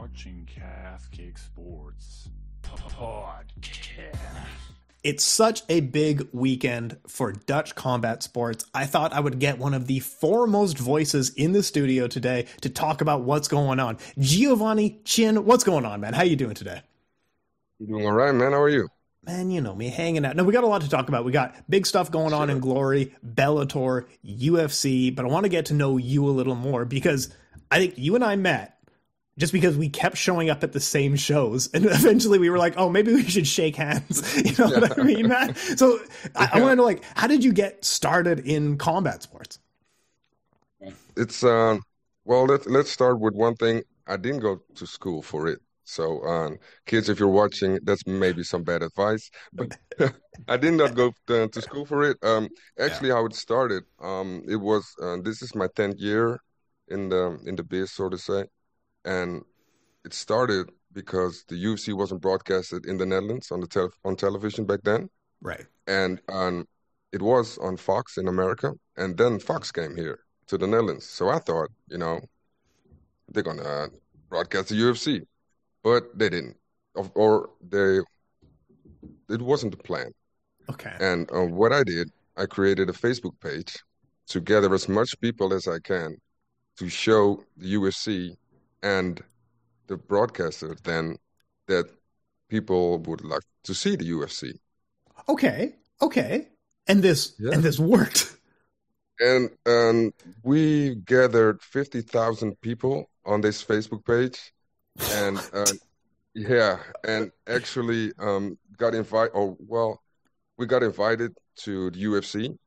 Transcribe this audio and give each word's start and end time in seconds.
watching 0.00 0.46
Calf 0.46 1.10
Kick 1.10 1.38
Sports 1.38 2.28
Podcast. 2.62 3.44
It's 5.02 5.24
such 5.24 5.62
a 5.70 5.80
big 5.80 6.28
weekend 6.32 6.98
for 7.06 7.32
Dutch 7.32 7.74
combat 7.74 8.22
sports. 8.22 8.66
I 8.74 8.84
thought 8.84 9.14
I 9.14 9.20
would 9.20 9.38
get 9.38 9.58
one 9.58 9.72
of 9.72 9.86
the 9.86 10.00
foremost 10.00 10.76
voices 10.76 11.30
in 11.30 11.52
the 11.52 11.62
studio 11.62 12.08
today 12.08 12.46
to 12.60 12.68
talk 12.68 13.00
about 13.00 13.22
what's 13.22 13.48
going 13.48 13.80
on. 13.80 13.96
Giovanni 14.18 15.00
Tjin, 15.04 15.44
what's 15.44 15.64
going 15.64 15.86
on, 15.86 16.02
man? 16.02 16.12
How 16.12 16.24
you 16.24 16.36
doing 16.36 16.54
today? 16.54 16.82
You 17.78 17.86
doing 17.86 18.04
all 18.04 18.12
right, 18.12 18.34
man? 18.34 18.52
How 18.52 18.60
are 18.60 18.68
you? 18.68 18.90
Man, 19.24 19.50
you 19.50 19.62
know 19.62 19.74
me, 19.74 19.88
hanging 19.88 20.26
out. 20.26 20.36
Now, 20.36 20.44
we 20.44 20.52
got 20.52 20.64
a 20.64 20.68
lot 20.68 20.82
to 20.82 20.90
talk 20.90 21.08
about. 21.08 21.24
We 21.24 21.32
got 21.32 21.54
big 21.70 21.86
stuff 21.86 22.10
going 22.10 22.34
on 22.34 22.50
in 22.50 22.60
Glory, 22.60 23.14
Bellator, 23.26 24.04
UFC, 24.22 25.14
but 25.14 25.24
I 25.24 25.28
want 25.28 25.44
to 25.44 25.50
get 25.50 25.66
to 25.66 25.74
know 25.74 25.96
you 25.96 26.28
a 26.28 26.32
little 26.32 26.54
more 26.54 26.84
because 26.84 27.34
I 27.70 27.78
think 27.78 27.94
you 27.96 28.14
and 28.14 28.22
I 28.22 28.36
met 28.36 28.75
just 29.38 29.52
because 29.52 29.76
we 29.76 29.88
kept 29.88 30.16
showing 30.16 30.48
up 30.50 30.62
at 30.62 30.72
the 30.72 30.80
same 30.80 31.16
shows 31.16 31.68
and 31.74 31.84
eventually 31.90 32.38
we 32.38 32.50
were 32.50 32.58
like 32.58 32.74
oh 32.76 32.88
maybe 32.88 33.14
we 33.14 33.22
should 33.22 33.46
shake 33.46 33.76
hands. 33.76 34.22
You 34.46 34.52
know 34.58 34.70
yeah. 34.70 34.80
what 34.80 34.98
i 34.98 35.02
mean? 35.02 35.28
Man 35.28 35.54
so 35.54 35.98
I, 36.34 36.50
I 36.54 36.60
want 36.60 36.72
to 36.72 36.76
know 36.76 36.84
like 36.84 37.02
how 37.14 37.26
did 37.26 37.42
you 37.44 37.52
get 37.52 37.84
started 37.84 38.40
in 38.40 38.78
combat 38.78 39.22
sports? 39.22 39.58
It's 41.16 41.42
uh 41.42 41.78
well 42.24 42.44
let's 42.44 42.66
let's 42.66 42.90
start 42.90 43.20
with 43.20 43.34
one 43.34 43.54
thing. 43.56 43.82
I 44.06 44.16
didn't 44.16 44.40
go 44.40 44.60
to 44.76 44.86
school 44.86 45.22
for 45.22 45.48
it. 45.48 45.60
So 45.84 46.22
um, 46.24 46.58
kids 46.86 47.08
if 47.08 47.18
you're 47.20 47.28
watching 47.28 47.78
that's 47.84 48.06
maybe 48.06 48.42
some 48.42 48.64
bad 48.64 48.82
advice 48.82 49.30
but 49.52 49.76
i 50.48 50.56
did 50.56 50.74
not 50.74 50.94
go 50.96 51.12
to, 51.28 51.48
to 51.48 51.62
school 51.62 51.86
for 51.86 52.02
it. 52.10 52.16
Um 52.22 52.48
actually 52.78 53.08
yeah. 53.08 53.14
how 53.16 53.26
it 53.26 53.34
started 53.34 53.84
um 54.00 54.42
it 54.48 54.56
was 54.56 54.84
uh, 55.02 55.16
this 55.22 55.42
is 55.42 55.54
my 55.54 55.68
10th 55.68 55.98
year 55.98 56.40
in 56.88 57.08
the 57.08 57.38
in 57.46 57.56
the 57.56 57.64
biz 57.64 57.92
so 57.92 58.08
to 58.08 58.18
say 58.18 58.44
and 59.06 59.42
it 60.04 60.12
started 60.12 60.70
because 60.92 61.44
the 61.48 61.54
UFC 61.54 61.94
wasn't 61.94 62.20
broadcasted 62.20 62.86
in 62.86 62.98
the 62.98 63.06
Netherlands 63.06 63.50
on 63.50 63.60
the 63.60 63.90
on 64.04 64.16
television 64.16 64.64
back 64.66 64.80
then. 64.82 65.08
Right. 65.40 65.66
And 65.86 66.20
um, 66.28 66.66
it 67.12 67.22
was 67.22 67.58
on 67.58 67.76
Fox 67.76 68.18
in 68.18 68.28
America, 68.28 68.72
and 68.96 69.16
then 69.16 69.38
Fox 69.38 69.70
came 69.70 69.96
here 69.96 70.18
to 70.48 70.58
the 70.58 70.66
Netherlands. 70.66 71.06
So 71.06 71.28
I 71.28 71.38
thought, 71.38 71.70
you 71.88 71.98
know, 71.98 72.20
they're 73.28 73.42
gonna 73.42 73.88
broadcast 74.28 74.68
the 74.68 74.74
UFC, 74.74 75.22
but 75.82 76.18
they 76.18 76.28
didn't, 76.28 76.56
or 77.14 77.50
they. 77.66 78.00
It 79.28 79.42
wasn't 79.42 79.76
the 79.76 79.82
plan. 79.82 80.12
Okay. 80.70 80.94
And 81.00 81.30
uh, 81.32 81.42
what 81.42 81.72
I 81.72 81.82
did, 81.84 82.10
I 82.36 82.46
created 82.46 82.88
a 82.88 82.92
Facebook 82.92 83.38
page 83.40 83.76
to 84.28 84.40
gather 84.40 84.72
as 84.74 84.88
much 84.88 85.20
people 85.20 85.52
as 85.52 85.68
I 85.68 85.78
can 85.78 86.16
to 86.78 86.88
show 86.88 87.42
the 87.56 87.74
UFC 87.74 88.36
and 88.82 89.22
the 89.86 89.96
broadcaster 89.96 90.76
then 90.84 91.16
that 91.68 91.86
people 92.48 92.98
would 93.00 93.24
like 93.24 93.42
to 93.64 93.74
see 93.74 93.96
the 93.96 94.04
UFC. 94.04 94.52
Okay, 95.28 95.74
okay, 96.00 96.48
and 96.86 97.02
this 97.02 97.34
yeah. 97.38 97.52
and 97.52 97.62
this 97.62 97.78
worked. 97.78 98.32
And 99.18 99.48
and 99.64 100.12
we 100.42 100.96
gathered 100.96 101.62
fifty 101.62 102.02
thousand 102.02 102.60
people 102.60 103.08
on 103.24 103.40
this 103.40 103.64
Facebook 103.64 104.04
page, 104.04 104.52
and 105.14 105.38
uh, 105.54 105.72
yeah, 106.34 106.76
and 107.02 107.32
actually 107.48 108.12
um, 108.18 108.58
got 108.76 108.94
invited. 108.94 109.32
Oh 109.34 109.56
well, 109.58 110.02
we 110.58 110.66
got 110.66 110.82
invited 110.82 111.34
to 111.60 111.90
the 111.92 112.04
UFC, 112.04 112.58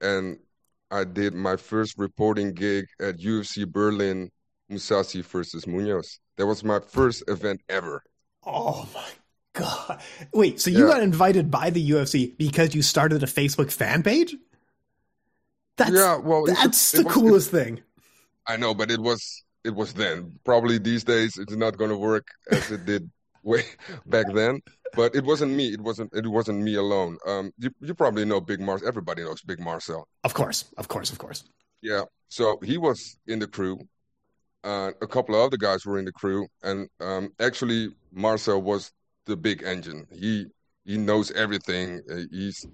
and 0.00 0.38
I 0.90 1.02
did 1.02 1.34
my 1.34 1.56
first 1.56 1.98
reporting 1.98 2.54
gig 2.54 2.86
at 3.00 3.18
UFC 3.18 3.66
Berlin 3.66 4.30
Mousasi 4.70 5.24
versus 5.24 5.66
Munoz. 5.66 6.20
That 6.36 6.46
was 6.46 6.62
my 6.62 6.80
first 6.80 7.24
event 7.28 7.60
ever. 7.68 8.02
Oh 8.44 8.88
my 8.94 9.08
god! 9.54 10.00
Wait, 10.32 10.60
so 10.60 10.70
you 10.70 10.86
yeah. 10.86 10.94
got 10.94 11.02
invited 11.02 11.50
by 11.50 11.70
the 11.70 11.90
UFC 11.90 12.36
because 12.36 12.74
you 12.74 12.82
started 12.82 13.22
a 13.22 13.26
Facebook 13.26 13.72
fan 13.72 14.02
page? 14.02 14.34
That's, 15.76 15.92
yeah, 15.92 16.16
well, 16.16 16.44
that's 16.46 16.92
the 16.92 17.04
was, 17.04 17.14
coolest 17.14 17.48
it, 17.48 17.64
thing. 17.64 17.82
I 18.46 18.56
know, 18.56 18.74
but 18.74 18.90
it 18.90 19.00
was 19.00 19.44
it 19.64 19.74
was 19.74 19.92
then. 19.94 20.38
Probably 20.44 20.78
these 20.78 21.04
days 21.04 21.38
it's 21.38 21.54
not 21.54 21.76
going 21.76 21.90
to 21.90 21.96
work 21.96 22.26
as 22.50 22.70
it 22.70 22.84
did 22.84 23.10
way 23.42 23.62
back 24.06 24.26
then. 24.32 24.60
But 24.94 25.14
it 25.14 25.24
wasn't 25.24 25.52
me. 25.52 25.68
It 25.68 25.80
wasn't. 25.80 26.12
It 26.14 26.26
wasn't 26.26 26.60
me 26.60 26.74
alone. 26.74 27.18
Um, 27.26 27.52
you 27.58 27.70
you 27.80 27.94
probably 27.94 28.24
know 28.24 28.40
Big 28.40 28.60
Mars. 28.60 28.82
Everybody 28.82 29.22
knows 29.22 29.42
Big 29.42 29.60
Marcel. 29.60 30.08
Of 30.24 30.34
course, 30.34 30.64
of 30.78 30.88
course, 30.88 31.12
of 31.12 31.18
course. 31.18 31.44
Yeah. 31.82 32.02
So 32.28 32.58
he 32.62 32.78
was 32.78 33.18
in 33.26 33.38
the 33.38 33.46
crew, 33.46 33.78
uh, 34.64 34.92
a 35.00 35.06
couple 35.06 35.34
of 35.34 35.42
other 35.42 35.56
guys 35.56 35.86
were 35.86 35.98
in 35.98 36.04
the 36.04 36.12
crew, 36.12 36.46
and 36.62 36.88
um, 37.00 37.30
actually 37.40 37.90
Marcel 38.12 38.60
was 38.60 38.92
the 39.26 39.36
big 39.36 39.62
engine. 39.62 40.06
He 40.12 40.46
he 40.84 40.96
knows 40.96 41.30
everything. 41.32 42.00
Uh, 42.10 42.22
he's 42.30 42.66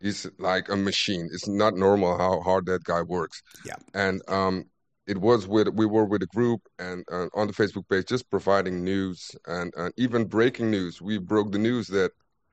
he's 0.00 0.26
like 0.38 0.68
a 0.68 0.76
machine. 0.76 1.28
It's 1.32 1.48
not 1.48 1.76
normal 1.76 2.16
how 2.18 2.40
hard 2.40 2.66
that 2.66 2.84
guy 2.84 3.02
works. 3.02 3.42
Yeah. 3.64 3.76
And 3.94 4.22
um, 4.28 4.64
it 5.06 5.18
was 5.18 5.46
with 5.46 5.68
we 5.68 5.86
were 5.86 6.04
with 6.04 6.22
a 6.22 6.26
group 6.26 6.62
and 6.78 7.04
uh, 7.12 7.26
on 7.34 7.46
the 7.46 7.52
Facebook 7.52 7.88
page 7.88 8.06
just 8.06 8.30
providing 8.30 8.84
news 8.84 9.30
and 9.46 9.72
uh, 9.76 9.90
even 9.96 10.24
breaking 10.24 10.70
news. 10.70 11.00
We 11.00 11.18
broke 11.18 11.52
the 11.52 11.58
news 11.58 11.86
that 11.88 12.12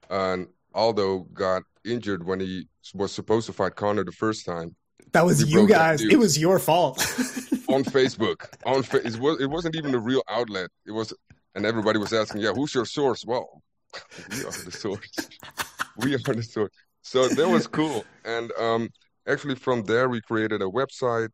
uh, 0.10 0.38
Aldo 0.74 1.28
got 1.34 1.64
injured 1.86 2.26
when 2.26 2.40
he 2.40 2.68
was 2.94 3.12
supposed 3.12 3.48
to 3.48 3.54
fight 3.54 3.76
Conor 3.76 4.04
the 4.04 4.12
first 4.12 4.46
time. 4.46 4.76
That 5.14 5.26
was 5.26 5.44
we 5.44 5.52
you 5.52 5.68
guys. 5.68 6.02
It 6.02 6.20
was 6.20 6.38
your 6.38 6.60
fault. 6.60 7.00
on 7.68 7.84
Facebook. 7.84 8.48
On 8.66 8.84
fa- 8.84 9.06
it, 9.06 9.18
was, 9.20 9.42
it 9.42 9.50
wasn't 9.50 9.76
even 9.76 9.94
a 9.94 10.00
real 10.00 10.24
outlet. 10.30 10.70
It 10.86 10.92
was, 10.92 11.14
and 11.56 11.66
everybody 11.66 12.00
was 12.00 12.14
asking, 12.14 12.42
"Yeah, 12.42 12.54
who's 12.54 12.74
your 12.74 12.86
source?" 12.86 13.26
Well, 13.26 13.62
we 14.32 14.40
are 14.42 14.52
the 14.52 14.72
source. 14.72 15.12
we 15.98 16.16
are 16.16 16.20
the 16.20 16.44
source. 16.44 16.72
So 17.02 17.28
that 17.28 17.48
was 17.48 17.68
cool. 17.68 18.04
And 18.26 18.52
um, 18.60 18.90
actually, 19.28 19.56
from 19.56 19.84
there, 19.84 20.10
we 20.10 20.22
created 20.22 20.62
a 20.62 20.66
website 20.66 21.30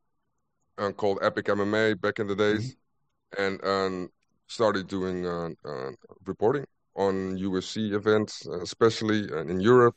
uh, 0.77 0.91
called 0.91 1.19
Epic 1.21 1.45
MMA 1.45 1.99
back 1.99 2.19
in 2.19 2.27
the 2.27 2.35
days, 2.35 2.75
mm-hmm. 3.35 3.43
and 3.43 3.65
um, 3.65 4.09
started 4.47 4.87
doing 4.87 5.25
uh, 5.25 5.49
uh, 5.65 5.91
reporting 6.25 6.65
on 6.95 7.37
UFC 7.37 7.91
events, 7.93 8.45
especially 8.45 9.29
uh, 9.31 9.41
in 9.41 9.59
Europe. 9.59 9.95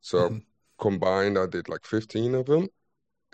So 0.00 0.28
mm-hmm. 0.28 0.38
combined, 0.78 1.38
I 1.38 1.46
did 1.46 1.68
like 1.68 1.84
15 1.84 2.36
of 2.36 2.46
them, 2.46 2.68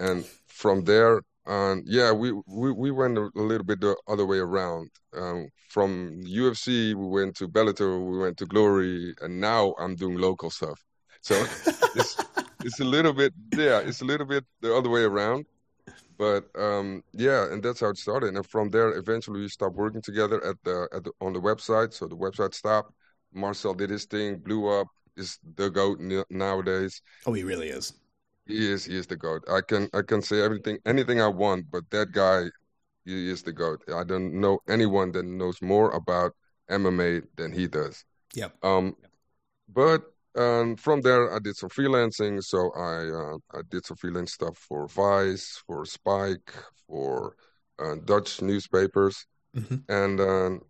and 0.02 0.24
from 0.48 0.84
there 0.84 1.22
and 1.46 1.82
yeah, 1.86 2.12
we, 2.12 2.32
we, 2.46 2.72
we 2.72 2.90
went 2.90 3.18
a 3.18 3.30
little 3.34 3.64
bit 3.64 3.80
the 3.80 3.96
other 4.06 4.24
way 4.26 4.38
around. 4.38 4.90
Um, 5.16 5.48
from 5.68 6.22
UFC, 6.24 6.94
we 6.94 7.06
went 7.06 7.36
to 7.36 7.48
Bellator, 7.48 7.98
we 7.98 8.18
went 8.18 8.36
to 8.38 8.46
Glory, 8.46 9.14
and 9.20 9.40
now 9.40 9.74
I'm 9.78 9.96
doing 9.96 10.18
local 10.18 10.50
stuff. 10.50 10.80
So 11.20 11.34
it's, 11.96 12.16
it's 12.64 12.80
a 12.80 12.84
little 12.84 13.12
bit, 13.12 13.32
yeah, 13.56 13.80
it's 13.80 14.02
a 14.02 14.04
little 14.04 14.26
bit 14.26 14.44
the 14.60 14.74
other 14.74 14.88
way 14.88 15.02
around. 15.02 15.46
But 16.16 16.44
um, 16.56 17.02
yeah, 17.12 17.50
and 17.52 17.60
that's 17.60 17.80
how 17.80 17.88
it 17.88 17.98
started. 17.98 18.36
And 18.36 18.46
from 18.46 18.70
there, 18.70 18.96
eventually, 18.96 19.40
we 19.40 19.48
stopped 19.48 19.74
working 19.74 20.02
together 20.02 20.44
at 20.44 20.56
the, 20.62 20.88
at 20.94 21.02
the 21.02 21.10
on 21.20 21.32
the 21.32 21.40
website. 21.40 21.92
So 21.92 22.06
the 22.06 22.16
website 22.16 22.54
stopped. 22.54 22.92
Marcel 23.32 23.74
did 23.74 23.90
his 23.90 24.04
thing, 24.04 24.38
blew 24.38 24.69
up. 24.69 24.86
Is 25.16 25.38
the 25.56 25.69
goat 25.69 25.98
nowadays. 26.30 27.02
Oh, 27.26 27.32
he 27.32 27.42
really 27.42 27.69
is. 27.69 27.92
He 28.47 28.70
is. 28.70 28.84
He 28.84 28.97
is 28.97 29.06
the 29.06 29.16
goat. 29.16 29.44
I 29.48 29.60
can. 29.60 29.88
I 29.94 30.03
can 30.03 30.22
say 30.22 30.41
everything, 30.41 30.78
anything 30.86 31.20
I 31.20 31.28
want, 31.28 31.66
but 31.70 31.84
that 31.91 32.12
guy, 32.12 32.44
he 33.04 33.30
is 33.30 33.42
the 33.42 33.53
goat. 33.53 33.82
I 33.94 34.04
don't 34.04 34.41
know 34.41 34.58
anyone 34.69 35.12
that 35.12 35.25
knows 35.25 35.62
more 35.62 35.91
about 35.92 36.32
MMA 36.70 37.22
than 37.36 37.52
he 37.52 37.69
does. 37.69 38.04
Yep. 38.34 38.56
Um, 38.64 38.97
but 39.69 40.02
um, 40.36 40.76
from 40.76 41.02
there, 41.02 41.34
I 41.34 41.38
did 41.38 41.56
some 41.56 41.69
freelancing. 41.69 42.42
So 42.42 42.70
I 42.72 43.08
uh, 43.08 43.58
I 43.58 43.62
did 43.70 43.84
some 43.86 43.97
freelance 43.97 44.32
stuff 44.32 44.56
for 44.58 44.88
Vice, 44.88 45.62
for 45.66 45.84
Spike, 45.84 46.52
for 46.88 47.36
uh, 47.78 47.97
Dutch 48.04 48.42
newspapers, 48.42 49.26
mm-hmm. 49.56 49.76
and 49.88 50.20
uh, 50.20 50.64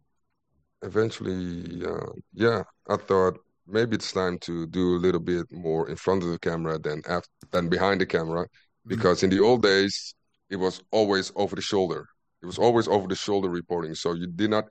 eventually, 0.82 1.84
uh, 1.86 2.12
yeah, 2.34 2.64
I 2.88 2.96
thought 2.96 3.38
maybe 3.66 3.94
it's 3.94 4.12
time 4.12 4.38
to 4.38 4.66
do 4.66 4.96
a 4.96 4.98
little 4.98 5.20
bit 5.20 5.46
more 5.50 5.88
in 5.88 5.96
front 5.96 6.22
of 6.22 6.30
the 6.30 6.38
camera 6.38 6.78
than 6.78 7.02
after, 7.08 7.28
than 7.50 7.68
behind 7.68 8.00
the 8.00 8.06
camera 8.06 8.44
mm-hmm. 8.44 8.88
because 8.88 9.18
mm-hmm. 9.18 9.30
in 9.32 9.36
the 9.38 9.42
old 9.42 9.62
days 9.62 10.14
it 10.50 10.56
was 10.56 10.82
always 10.90 11.32
over 11.36 11.56
the 11.56 11.62
shoulder 11.62 12.06
it 12.42 12.46
was 12.46 12.58
always 12.58 12.88
over 12.88 13.06
the 13.06 13.14
shoulder 13.14 13.48
reporting 13.48 13.94
so 13.94 14.14
you 14.14 14.26
did 14.26 14.50
not 14.50 14.64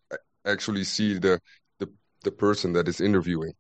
actually 0.46 0.84
see 0.84 1.18
the 1.18 1.40
the, 1.80 1.88
the 2.24 2.32
person 2.32 2.74
that 2.74 2.88
is 2.88 3.02
interviewing 3.02 3.54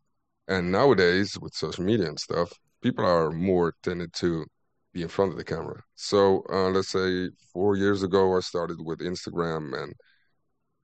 and 0.47 0.71
nowadays 0.71 1.37
with 1.39 1.53
social 1.53 1.83
media 1.83 2.07
and 2.07 2.19
stuff 2.19 2.51
people 2.81 3.05
are 3.05 3.31
more 3.31 3.73
tended 3.83 4.11
to 4.13 4.45
be 4.93 5.01
in 5.01 5.07
front 5.07 5.31
of 5.31 5.37
the 5.37 5.43
camera 5.43 5.81
so 5.95 6.43
uh, 6.51 6.69
let's 6.69 6.89
say 6.89 7.29
four 7.53 7.77
years 7.77 8.03
ago 8.03 8.35
i 8.35 8.39
started 8.41 8.77
with 8.83 8.99
instagram 8.99 9.81
and 9.81 9.93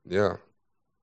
yeah 0.06 0.34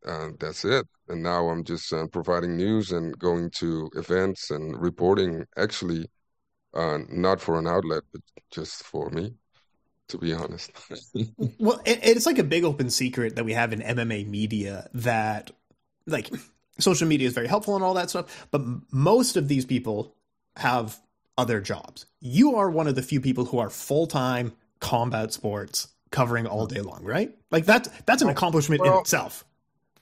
and 0.04 0.38
that's 0.38 0.64
it. 0.64 0.86
And 1.08 1.22
now 1.22 1.48
I'm 1.48 1.64
just 1.64 1.92
uh, 1.92 2.06
providing 2.06 2.56
news 2.56 2.92
and 2.92 3.18
going 3.18 3.50
to 3.56 3.90
events 3.94 4.50
and 4.50 4.80
reporting. 4.80 5.44
Actually, 5.56 6.06
uh, 6.74 6.98
not 7.08 7.40
for 7.40 7.58
an 7.58 7.66
outlet, 7.66 8.02
but 8.12 8.22
just 8.50 8.84
for 8.84 9.10
me. 9.10 9.34
to 10.08 10.18
be 10.18 10.32
honest. 10.32 10.70
well, 11.58 11.80
it, 11.84 12.00
it's 12.02 12.26
like 12.26 12.38
a 12.38 12.44
big 12.44 12.64
open 12.64 12.90
secret 12.90 13.36
that 13.36 13.44
we 13.44 13.52
have 13.54 13.72
in 13.72 13.80
MMA 13.80 14.26
media 14.26 14.88
that, 14.94 15.50
like, 16.06 16.30
social 16.78 17.08
media 17.08 17.26
is 17.26 17.34
very 17.34 17.46
helpful 17.46 17.74
and 17.74 17.84
all 17.84 17.94
that 17.94 18.10
stuff, 18.10 18.46
but 18.50 18.62
most 18.92 19.36
of 19.36 19.48
these 19.48 19.64
people 19.64 20.14
have 20.56 20.98
other 21.38 21.60
jobs. 21.60 22.06
You 22.20 22.56
are 22.56 22.70
one 22.70 22.86
of 22.86 22.94
the 22.94 23.02
few 23.02 23.20
people 23.20 23.44
who 23.46 23.58
are 23.58 23.70
full 23.70 24.06
time 24.06 24.52
combat 24.80 25.32
sports 25.32 25.88
covering 26.10 26.46
all 26.46 26.66
day 26.66 26.80
long, 26.80 27.02
right? 27.02 27.34
Like 27.50 27.66
that's 27.66 27.88
that's 28.06 28.22
an 28.22 28.28
accomplishment 28.28 28.82
well, 28.82 28.94
in 28.94 29.00
itself. 29.00 29.44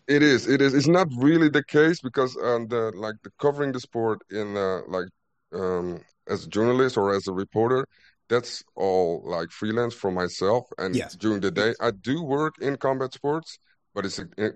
It 0.08 0.22
is. 0.22 0.48
It 0.48 0.60
is. 0.60 0.74
It's 0.74 0.88
not 0.88 1.08
really 1.16 1.48
the 1.48 1.64
case 1.64 2.00
because 2.00 2.36
um, 2.42 2.66
the 2.68 2.92
like 2.96 3.16
the 3.22 3.30
covering 3.40 3.72
the 3.72 3.80
sport 3.80 4.20
in 4.30 4.56
uh, 4.56 4.80
like 4.88 5.06
um, 5.52 6.00
as 6.28 6.44
a 6.44 6.48
journalist 6.48 6.96
or 6.96 7.14
as 7.14 7.28
a 7.28 7.32
reporter, 7.32 7.86
that's 8.28 8.62
all 8.74 9.22
like 9.24 9.50
freelance 9.50 9.94
for 9.94 10.10
myself. 10.10 10.66
And 10.78 10.96
yes. 10.96 11.14
during 11.16 11.40
the 11.40 11.50
day, 11.50 11.74
I 11.80 11.92
do 11.92 12.22
work 12.22 12.54
in 12.60 12.76
combat 12.76 13.14
sports, 13.14 13.58
but 13.94 14.04
it's 14.04 14.18
a, 14.18 14.26
a, 14.38 14.50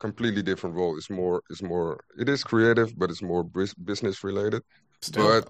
completely 0.00 0.42
different 0.42 0.74
role. 0.74 0.96
It's 0.96 1.10
more. 1.10 1.42
It's 1.48 1.62
more. 1.62 2.02
It 2.18 2.28
is 2.28 2.42
creative, 2.42 2.98
but 2.98 3.10
it's 3.10 3.22
more 3.22 3.44
business 3.44 4.24
related. 4.24 4.62
Still. 5.00 5.42
But 5.42 5.48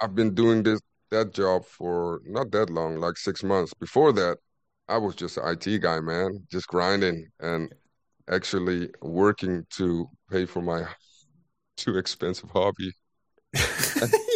I've 0.00 0.14
been 0.14 0.34
doing 0.34 0.62
this 0.62 0.80
that 1.10 1.34
job 1.34 1.64
for 1.64 2.20
not 2.24 2.50
that 2.52 2.70
long, 2.70 2.96
like 2.96 3.16
six 3.18 3.42
months. 3.42 3.74
Before 3.74 4.12
that, 4.12 4.38
I 4.88 4.96
was 4.96 5.14
just 5.14 5.36
an 5.36 5.44
IT 5.48 5.82
guy, 5.82 6.00
man, 6.00 6.46
just 6.50 6.66
grinding 6.68 7.28
and 7.40 7.72
actually 8.30 8.90
working 9.00 9.66
to 9.70 10.08
pay 10.30 10.46
for 10.46 10.62
my 10.62 10.86
too 11.76 11.96
expensive 11.96 12.50
hobby. 12.50 12.92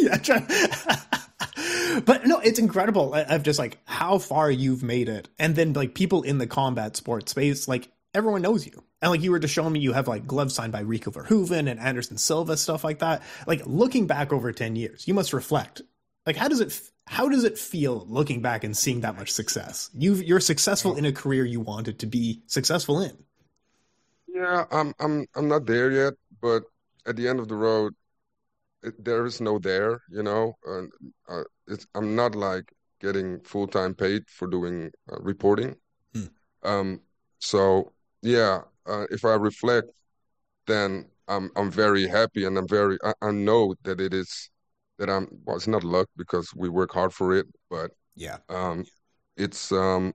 yeah, 0.00 0.16
but 2.04 2.26
no, 2.26 2.38
it's 2.38 2.58
incredible. 2.58 3.14
Uh, 3.14 3.24
of 3.28 3.42
just 3.42 3.58
like 3.58 3.78
how 3.84 4.18
far 4.18 4.50
you've 4.50 4.82
made 4.82 5.08
it, 5.08 5.28
and 5.38 5.54
then 5.54 5.72
like 5.74 5.94
people 5.94 6.22
in 6.22 6.38
the 6.38 6.46
combat 6.46 6.96
sports 6.96 7.30
space, 7.30 7.68
like 7.68 7.90
everyone 8.14 8.42
knows 8.42 8.66
you. 8.66 8.82
And 9.02 9.10
like 9.10 9.22
you 9.22 9.32
were 9.32 9.38
just 9.38 9.52
showing 9.52 9.72
me, 9.72 9.80
you 9.80 9.92
have 9.92 10.08
like 10.08 10.26
gloves 10.26 10.54
signed 10.54 10.72
by 10.72 10.80
Rico 10.80 11.10
Verhoeven 11.10 11.68
and 11.68 11.80
Anderson 11.80 12.16
Silva, 12.16 12.56
stuff 12.56 12.84
like 12.84 13.00
that. 13.00 13.22
Like 13.46 13.62
looking 13.66 14.06
back 14.06 14.32
over 14.32 14.52
ten 14.52 14.76
years, 14.76 15.06
you 15.06 15.14
must 15.14 15.32
reflect. 15.32 15.82
Like 16.24 16.36
how 16.36 16.48
does 16.48 16.60
it 16.60 16.80
how 17.06 17.28
does 17.28 17.44
it 17.44 17.58
feel 17.58 18.06
looking 18.08 18.40
back 18.40 18.64
and 18.64 18.76
seeing 18.76 19.00
that 19.00 19.16
much 19.16 19.30
success? 19.30 19.90
You 19.92 20.14
you're 20.14 20.40
successful 20.40 20.96
in 20.96 21.04
a 21.04 21.12
career 21.12 21.44
you 21.44 21.60
wanted 21.60 21.98
to 21.98 22.06
be 22.06 22.42
successful 22.46 23.00
in. 23.00 23.16
Yeah, 24.32 24.64
I'm 24.70 24.94
I'm 24.98 25.26
I'm 25.36 25.48
not 25.48 25.66
there 25.66 25.90
yet, 25.90 26.14
but 26.40 26.62
at 27.06 27.16
the 27.16 27.28
end 27.28 27.38
of 27.40 27.48
the 27.48 27.56
road, 27.56 27.94
it, 28.82 29.04
there 29.04 29.26
is 29.26 29.40
no 29.40 29.58
there. 29.58 30.00
You 30.10 30.22
know, 30.22 30.54
uh, 30.66 30.82
uh, 31.28 31.44
I'm 31.94 32.16
not 32.16 32.34
like 32.34 32.72
getting 33.00 33.40
full 33.40 33.66
time 33.66 33.94
paid 33.94 34.22
for 34.28 34.48
doing 34.48 34.90
uh, 35.10 35.18
reporting. 35.20 35.76
Hmm. 36.14 36.26
Um, 36.62 37.00
so 37.40 37.92
yeah, 38.22 38.62
uh, 38.86 39.06
if 39.10 39.24
I 39.24 39.34
reflect, 39.34 39.90
then 40.66 41.10
I'm 41.28 41.50
I'm 41.56 41.70
very 41.70 42.06
happy, 42.06 42.44
and 42.44 42.56
I'm 42.56 42.68
very 42.68 42.98
I, 43.04 43.12
I 43.20 43.30
know 43.32 43.74
that 43.84 44.00
it 44.00 44.14
is 44.14 44.50
that 44.98 45.10
I'm 45.10 45.28
well, 45.44 45.56
it's 45.56 45.68
not 45.68 45.84
luck 45.84 46.08
because 46.16 46.52
we 46.56 46.68
work 46.70 46.92
hard 46.92 47.12
for 47.12 47.36
it, 47.36 47.46
but 47.68 47.90
yeah, 48.14 48.38
um, 48.48 48.84
it's 49.36 49.72
um, 49.72 50.14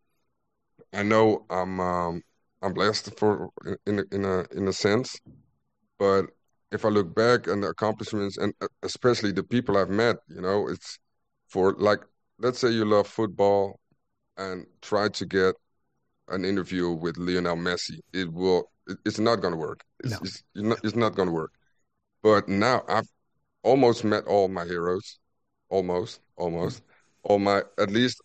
I 0.93 1.03
know 1.03 1.45
I'm 1.49 1.79
um, 1.79 2.23
I'm 2.61 2.73
blessed 2.73 3.17
for 3.17 3.49
in 3.85 4.03
in 4.11 4.25
a 4.25 4.45
in 4.55 4.67
a 4.67 4.73
sense, 4.73 5.19
but 5.99 6.25
if 6.71 6.85
I 6.85 6.89
look 6.89 7.15
back 7.15 7.47
and 7.47 7.63
the 7.63 7.69
accomplishments 7.69 8.37
and 8.37 8.53
uh, 8.61 8.67
especially 8.83 9.31
the 9.31 9.43
people 9.43 9.77
I've 9.77 9.89
met, 9.89 10.17
you 10.27 10.41
know, 10.41 10.67
it's 10.67 10.97
for 11.47 11.73
like 11.73 11.99
let's 12.39 12.59
say 12.59 12.69
you 12.69 12.85
love 12.85 13.07
football 13.07 13.79
and 14.37 14.65
try 14.81 15.09
to 15.09 15.25
get 15.25 15.55
an 16.29 16.45
interview 16.45 16.91
with 16.91 17.17
Lionel 17.17 17.55
Messi, 17.55 17.99
it 18.13 18.31
will 18.31 18.69
it's 19.05 19.19
not 19.19 19.41
going 19.41 19.53
to 19.53 19.57
work. 19.57 19.83
It's, 20.03 20.11
no. 20.11 20.19
it's, 20.23 20.43
not, 20.55 20.77
it's 20.83 20.95
not 20.95 21.15
going 21.15 21.27
to 21.27 21.33
work. 21.33 21.51
But 22.23 22.47
now 22.47 22.83
I've 22.87 23.09
almost 23.63 24.03
met 24.03 24.25
all 24.25 24.47
my 24.47 24.65
heroes, 24.65 25.19
almost, 25.69 26.21
almost, 26.37 26.81
mm-hmm. 26.81 26.93
all 27.23 27.39
my 27.39 27.63
at 27.77 27.91
least 27.91 28.21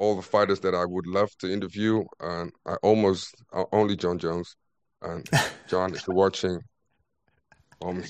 all 0.00 0.16
the 0.16 0.22
fighters 0.22 0.60
that 0.60 0.74
I 0.74 0.84
would 0.84 1.06
love 1.06 1.30
to 1.38 1.52
interview. 1.52 2.02
And 2.20 2.50
I 2.66 2.74
almost 2.82 3.34
uh, 3.52 3.64
only 3.70 3.96
Jon 3.96 4.18
Jones. 4.18 4.56
And 5.02 5.28
Jon, 5.68 5.94
if 5.94 6.06
you're 6.06 6.16
watching, 6.16 6.58
um, 7.82 8.02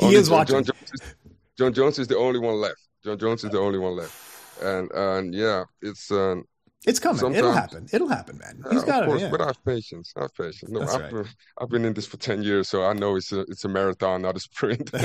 he 0.00 0.14
is 0.14 0.28
Jon, 0.28 0.38
watching. 0.38 0.54
Jon 0.54 0.64
Jones 0.64 0.90
is, 0.92 1.14
Jon 1.58 1.72
Jones 1.74 1.98
is 1.98 2.06
the 2.06 2.16
only 2.16 2.38
one 2.38 2.54
left. 2.54 2.80
Jon 3.04 3.18
Jones 3.18 3.44
is 3.44 3.50
the 3.50 3.58
only 3.58 3.78
one 3.78 3.96
left. 3.96 4.14
And 4.62 4.90
and 4.92 5.34
yeah, 5.34 5.64
it's 5.82 6.10
um, 6.10 6.44
it's 6.86 6.98
coming. 6.98 7.34
It'll 7.34 7.52
happen. 7.52 7.88
It'll 7.92 8.08
happen, 8.08 8.38
man. 8.38 8.62
He's 8.70 8.82
yeah, 8.82 8.86
got 8.86 9.02
of 9.02 9.08
course, 9.08 9.22
it. 9.22 9.24
Yeah. 9.24 9.30
But 9.30 9.40
I 9.40 9.46
have 9.46 9.64
patience. 9.64 10.12
I 10.16 10.22
have 10.22 10.34
patience. 10.34 10.70
No, 10.70 10.80
That's 10.80 10.94
I've, 10.94 11.00
right. 11.02 11.12
been, 11.12 11.26
I've 11.60 11.68
been 11.68 11.84
in 11.84 11.94
this 11.94 12.06
for 12.06 12.18
ten 12.18 12.42
years, 12.42 12.68
so 12.68 12.84
I 12.84 12.92
know 12.92 13.16
it's 13.16 13.32
a 13.32 13.40
it's 13.40 13.64
a 13.64 13.68
marathon, 13.68 14.22
not 14.22 14.36
a 14.36 14.40
sprint. 14.40 14.90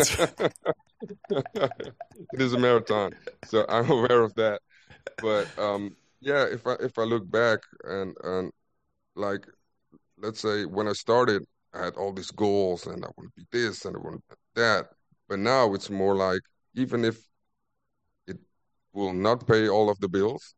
Right. 1.32 1.72
it 2.34 2.42
is 2.42 2.52
a 2.52 2.58
marathon, 2.60 3.14
so 3.46 3.66
I'm 3.70 3.90
aware 3.90 4.22
of 4.22 4.36
that. 4.36 4.60
But 5.22 5.48
um, 5.58 5.96
yeah, 6.22 6.46
if 6.46 6.66
I 6.68 6.74
if 6.80 6.98
I 6.98 7.04
look 7.04 7.30
back 7.30 7.60
and 7.84 8.16
and 8.24 8.52
like, 9.16 9.46
let's 10.18 10.42
say 10.42 10.66
when 10.66 10.88
I 10.88 10.94
started, 10.94 11.44
I 11.74 11.86
had 11.86 11.96
all 11.96 12.14
these 12.14 12.32
goals, 12.32 12.88
and 12.88 13.04
I 13.04 13.10
want 13.18 13.32
to 13.36 13.42
be 13.42 13.46
this, 13.52 13.86
and 13.86 13.96
I 13.96 14.00
want 14.00 14.16
to 14.16 14.36
be 14.36 14.62
that. 14.62 14.90
But 15.28 15.40
now 15.40 15.74
it's 15.74 15.90
more 15.90 16.16
like 16.16 16.42
even 16.76 17.06
if 17.06 17.20
it 18.28 18.38
will 18.94 19.14
not 19.14 19.48
pay 19.48 19.70
all 19.70 19.90
of 19.90 20.00
the 20.00 20.10
bills, 20.10 20.56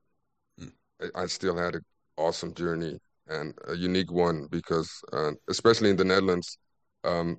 I 1.15 1.25
still 1.25 1.57
had 1.57 1.75
an 1.75 1.85
awesome 2.17 2.53
journey 2.53 2.99
and 3.27 3.53
a 3.67 3.75
unique 3.75 4.11
one 4.11 4.47
because, 4.51 4.89
uh, 5.13 5.31
especially 5.49 5.89
in 5.89 5.95
the 5.95 6.05
Netherlands, 6.05 6.57
um, 7.03 7.37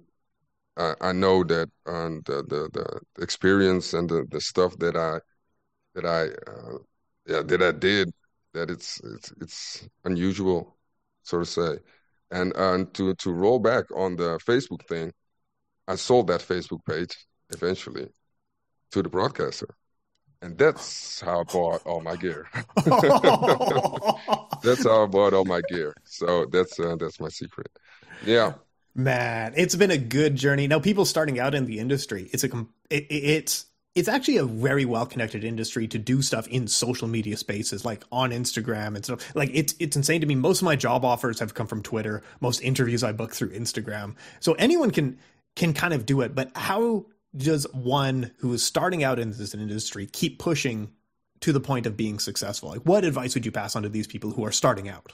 I, 0.76 0.94
I, 1.00 1.12
know 1.12 1.44
that 1.44 1.68
um, 1.86 2.22
the, 2.26 2.42
the, 2.48 2.68
the 2.72 3.22
experience 3.22 3.94
and 3.94 4.08
the, 4.08 4.26
the 4.30 4.40
stuff 4.40 4.76
that 4.78 4.96
I 4.96 5.20
that 5.94 6.06
I 6.06 6.28
uh, 6.50 6.78
yeah 7.26 7.42
that 7.42 7.62
I 7.62 7.72
did 7.72 8.12
that 8.54 8.70
it's 8.70 9.00
it's 9.00 9.32
it's 9.40 9.88
unusual, 10.04 10.76
so 11.22 11.38
to 11.38 11.46
say, 11.46 11.78
and 12.30 12.54
uh, 12.56 12.84
to 12.94 13.14
to 13.14 13.32
roll 13.32 13.58
back 13.58 13.84
on 13.94 14.16
the 14.16 14.38
Facebook 14.38 14.86
thing, 14.88 15.12
I 15.88 15.96
sold 15.96 16.28
that 16.28 16.40
Facebook 16.40 16.84
page 16.86 17.16
eventually 17.50 18.08
to 18.92 19.02
the 19.02 19.08
broadcaster. 19.08 19.74
And 20.40 20.58
that's 20.58 21.20
how 21.20 21.40
I 21.40 21.44
bought 21.44 21.86
all 21.86 22.00
my 22.00 22.16
gear. 22.16 22.48
that's 24.62 24.84
how 24.84 25.04
I 25.04 25.06
bought 25.06 25.34
all 25.34 25.44
my 25.44 25.60
gear. 25.68 25.94
So 26.04 26.46
that's 26.46 26.80
uh, 26.80 26.96
that's 26.96 27.20
my 27.20 27.28
secret. 27.28 27.68
Yeah. 28.24 28.54
Man, 28.94 29.54
it's 29.56 29.76
been 29.76 29.90
a 29.90 29.96
good 29.96 30.34
journey. 30.34 30.66
Now, 30.66 30.78
people 30.78 31.04
starting 31.06 31.38
out 31.38 31.54
in 31.54 31.64
the 31.64 31.78
industry, 31.78 32.28
it's 32.32 32.44
a 32.44 32.48
it, 32.90 33.06
it's 33.08 33.66
it's 33.94 34.08
actually 34.08 34.38
a 34.38 34.44
very 34.44 34.84
well 34.84 35.04
connected 35.04 35.44
industry 35.44 35.86
to 35.88 35.98
do 35.98 36.22
stuff 36.22 36.46
in 36.48 36.66
social 36.66 37.08
media 37.08 37.36
spaces 37.36 37.84
like 37.84 38.04
on 38.10 38.30
Instagram 38.30 38.94
and 38.96 39.04
stuff. 39.04 39.34
Like 39.34 39.50
it's 39.52 39.74
it's 39.78 39.96
insane 39.96 40.20
to 40.22 40.26
me. 40.26 40.34
Most 40.34 40.62
of 40.62 40.64
my 40.64 40.76
job 40.76 41.04
offers 41.04 41.38
have 41.40 41.54
come 41.54 41.66
from 41.66 41.82
Twitter. 41.82 42.22
Most 42.40 42.60
interviews 42.62 43.04
I 43.04 43.12
book 43.12 43.34
through 43.34 43.50
Instagram. 43.50 44.14
So 44.40 44.54
anyone 44.54 44.90
can 44.90 45.18
can 45.56 45.74
kind 45.74 45.92
of 45.92 46.06
do 46.06 46.22
it. 46.22 46.34
But 46.34 46.50
how 46.56 47.06
does 47.36 47.66
one 47.72 48.30
who 48.38 48.52
is 48.52 48.64
starting 48.64 49.04
out 49.04 49.18
in 49.18 49.30
this 49.30 49.54
industry 49.54 50.06
keep 50.06 50.38
pushing 50.38 50.90
to 51.40 51.52
the 51.52 51.60
point 51.60 51.86
of 51.86 51.96
being 51.96 52.18
successful? 52.18 52.70
Like, 52.70 52.82
what 52.82 53.04
advice 53.04 53.34
would 53.34 53.44
you 53.44 53.52
pass 53.52 53.76
on 53.76 53.82
to 53.82 53.88
these 53.88 54.06
people 54.06 54.30
who 54.30 54.44
are 54.44 54.52
starting 54.52 54.88
out? 54.88 55.12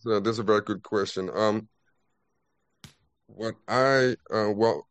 So 0.00 0.18
that's 0.18 0.38
a 0.38 0.42
very 0.42 0.62
good 0.62 0.82
question. 0.82 1.30
Um, 1.32 1.68
what 3.26 3.54
I 3.68 4.16
uh, 4.32 4.50
well, 4.50 4.88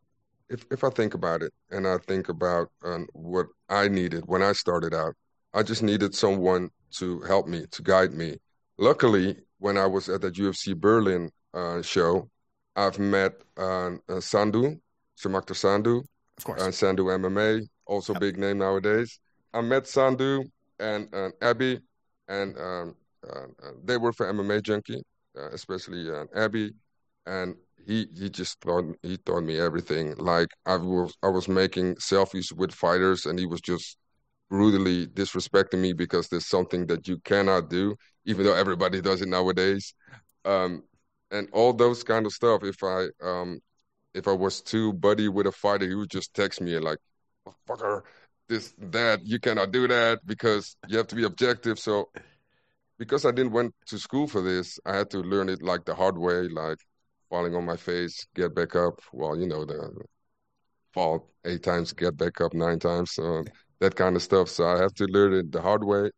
if 0.52 0.66
if 0.70 0.84
I 0.84 0.90
think 0.90 1.14
about 1.14 1.42
it, 1.42 1.54
and 1.72 1.88
I 1.88 1.98
think 1.98 2.30
about 2.30 2.70
um, 2.84 3.08
what 3.14 3.48
I 3.70 3.88
needed 3.88 4.24
when 4.28 4.44
I 4.44 4.52
started 4.52 4.94
out, 4.94 5.16
I 5.54 5.64
just 5.64 5.82
needed 5.82 6.14
someone 6.14 6.70
to 6.98 7.22
help 7.22 7.48
me, 7.48 7.66
to 7.72 7.82
guide 7.82 8.14
me. 8.14 8.38
Luckily, 8.78 9.38
when 9.60 9.78
I 9.78 9.86
was 9.86 10.10
at 10.10 10.22
the 10.22 10.32
UFC 10.32 10.76
Berlin 10.76 11.32
uh, 11.54 11.82
show, 11.82 12.30
I've 12.76 13.00
met 13.00 13.34
uh, 13.58 13.96
uh 14.10 14.20
Sandhu, 14.20 14.80
Shamakta 15.18 15.56
Sandhu, 15.56 16.04
of 16.38 16.44
course, 16.44 16.62
and 16.62 16.74
Sandhu 16.74 17.06
MMA, 17.20 17.66
also 17.86 18.14
yep. 18.14 18.22
big 18.22 18.38
name 18.38 18.58
nowadays. 18.58 19.20
I 19.54 19.62
met 19.62 19.84
Sandhu 19.84 20.44
and, 20.80 21.08
and 21.14 21.34
Abby, 21.42 21.80
and 22.28 22.58
um, 22.58 22.96
uh, 23.28 23.48
uh 23.64 23.72
they 23.86 23.98
were 23.98 24.14
for 24.14 24.32
MMA 24.32 24.64
Junkie, 24.64 25.04
uh, 25.38 25.50
especially 25.52 26.10
uh, 26.10 26.26
Abby, 26.36 26.72
and 27.26 27.56
he 27.86 28.08
he 28.18 28.30
just 28.30 28.62
taught 28.62 28.86
he 29.04 29.18
taught 29.18 29.44
me 29.44 29.60
everything. 29.60 30.16
Like 30.18 30.50
I 30.66 30.78
was 30.78 31.16
I 31.24 31.30
was 31.30 31.48
making 31.48 31.96
selfies 31.96 32.52
with 32.54 32.74
fighters, 32.74 33.26
and 33.26 33.40
he 33.40 33.46
was 33.46 33.62
just 33.62 33.98
brutally 34.50 35.08
disrespecting 35.08 35.80
me 35.80 35.94
because 35.94 36.28
there's 36.28 36.48
something 36.48 36.88
that 36.88 37.08
you 37.08 37.18
cannot 37.26 37.70
do, 37.70 37.96
even 38.26 38.46
though 38.46 38.56
everybody 38.56 39.02
does 39.10 39.22
it 39.22 39.30
nowadays. 39.30 39.94
Um, 40.46 40.84
and 41.32 41.50
all 41.54 41.74
those 41.74 42.04
kind 42.04 42.26
of 42.26 42.34
stuff. 42.34 42.64
If 42.64 42.84
I 42.84 43.08
um, 43.24 43.60
if 44.14 44.28
I 44.28 44.34
was 44.34 44.62
too 44.62 44.94
buddy 44.94 45.30
with 45.30 45.48
a 45.48 45.52
fighter, 45.52 45.88
he 45.88 45.96
would 45.96 46.10
just 46.12 46.34
text 46.34 46.62
me 46.62 46.78
like, 46.80 47.00
"Fucker, 47.68 48.04
this 48.50 48.74
that 48.80 49.26
you 49.26 49.40
cannot 49.40 49.72
do 49.72 49.88
that 49.88 50.20
because 50.26 50.76
you 50.88 50.98
have 50.98 51.08
to 51.08 51.16
be 51.16 51.24
objective. 51.24 51.80
So 51.80 52.10
because 53.00 53.26
I 53.26 53.32
didn't 53.32 53.54
went 53.54 53.74
to 53.88 53.98
school 53.98 54.28
for 54.28 54.42
this, 54.42 54.80
I 54.86 54.96
had 54.98 55.10
to 55.12 55.20
learn 55.20 55.50
it 55.50 55.62
like 55.62 55.86
the 55.86 55.96
hard 55.96 56.18
way, 56.18 56.48
like 56.48 56.78
falling 57.32 57.56
on 57.56 57.66
my 57.66 57.78
face, 57.78 58.28
get 58.36 58.54
back 58.54 58.76
up. 58.76 59.00
Well, 59.14 59.36
you 59.40 59.48
know 59.48 59.64
the 59.66 59.80
fall 60.94 61.30
eight 61.46 61.64
times, 61.64 61.94
get 61.94 62.16
back 62.18 62.42
up 62.42 62.54
nine 62.54 62.78
times, 62.78 63.14
so 63.14 63.44
that 63.80 63.96
kind 63.96 64.16
of 64.18 64.22
stuff. 64.22 64.50
So 64.50 64.68
I 64.68 64.78
have 64.80 64.94
to 64.96 65.06
learn 65.06 65.34
it 65.34 65.52
the 65.52 65.62
hard 65.62 65.84
way. 65.84 66.12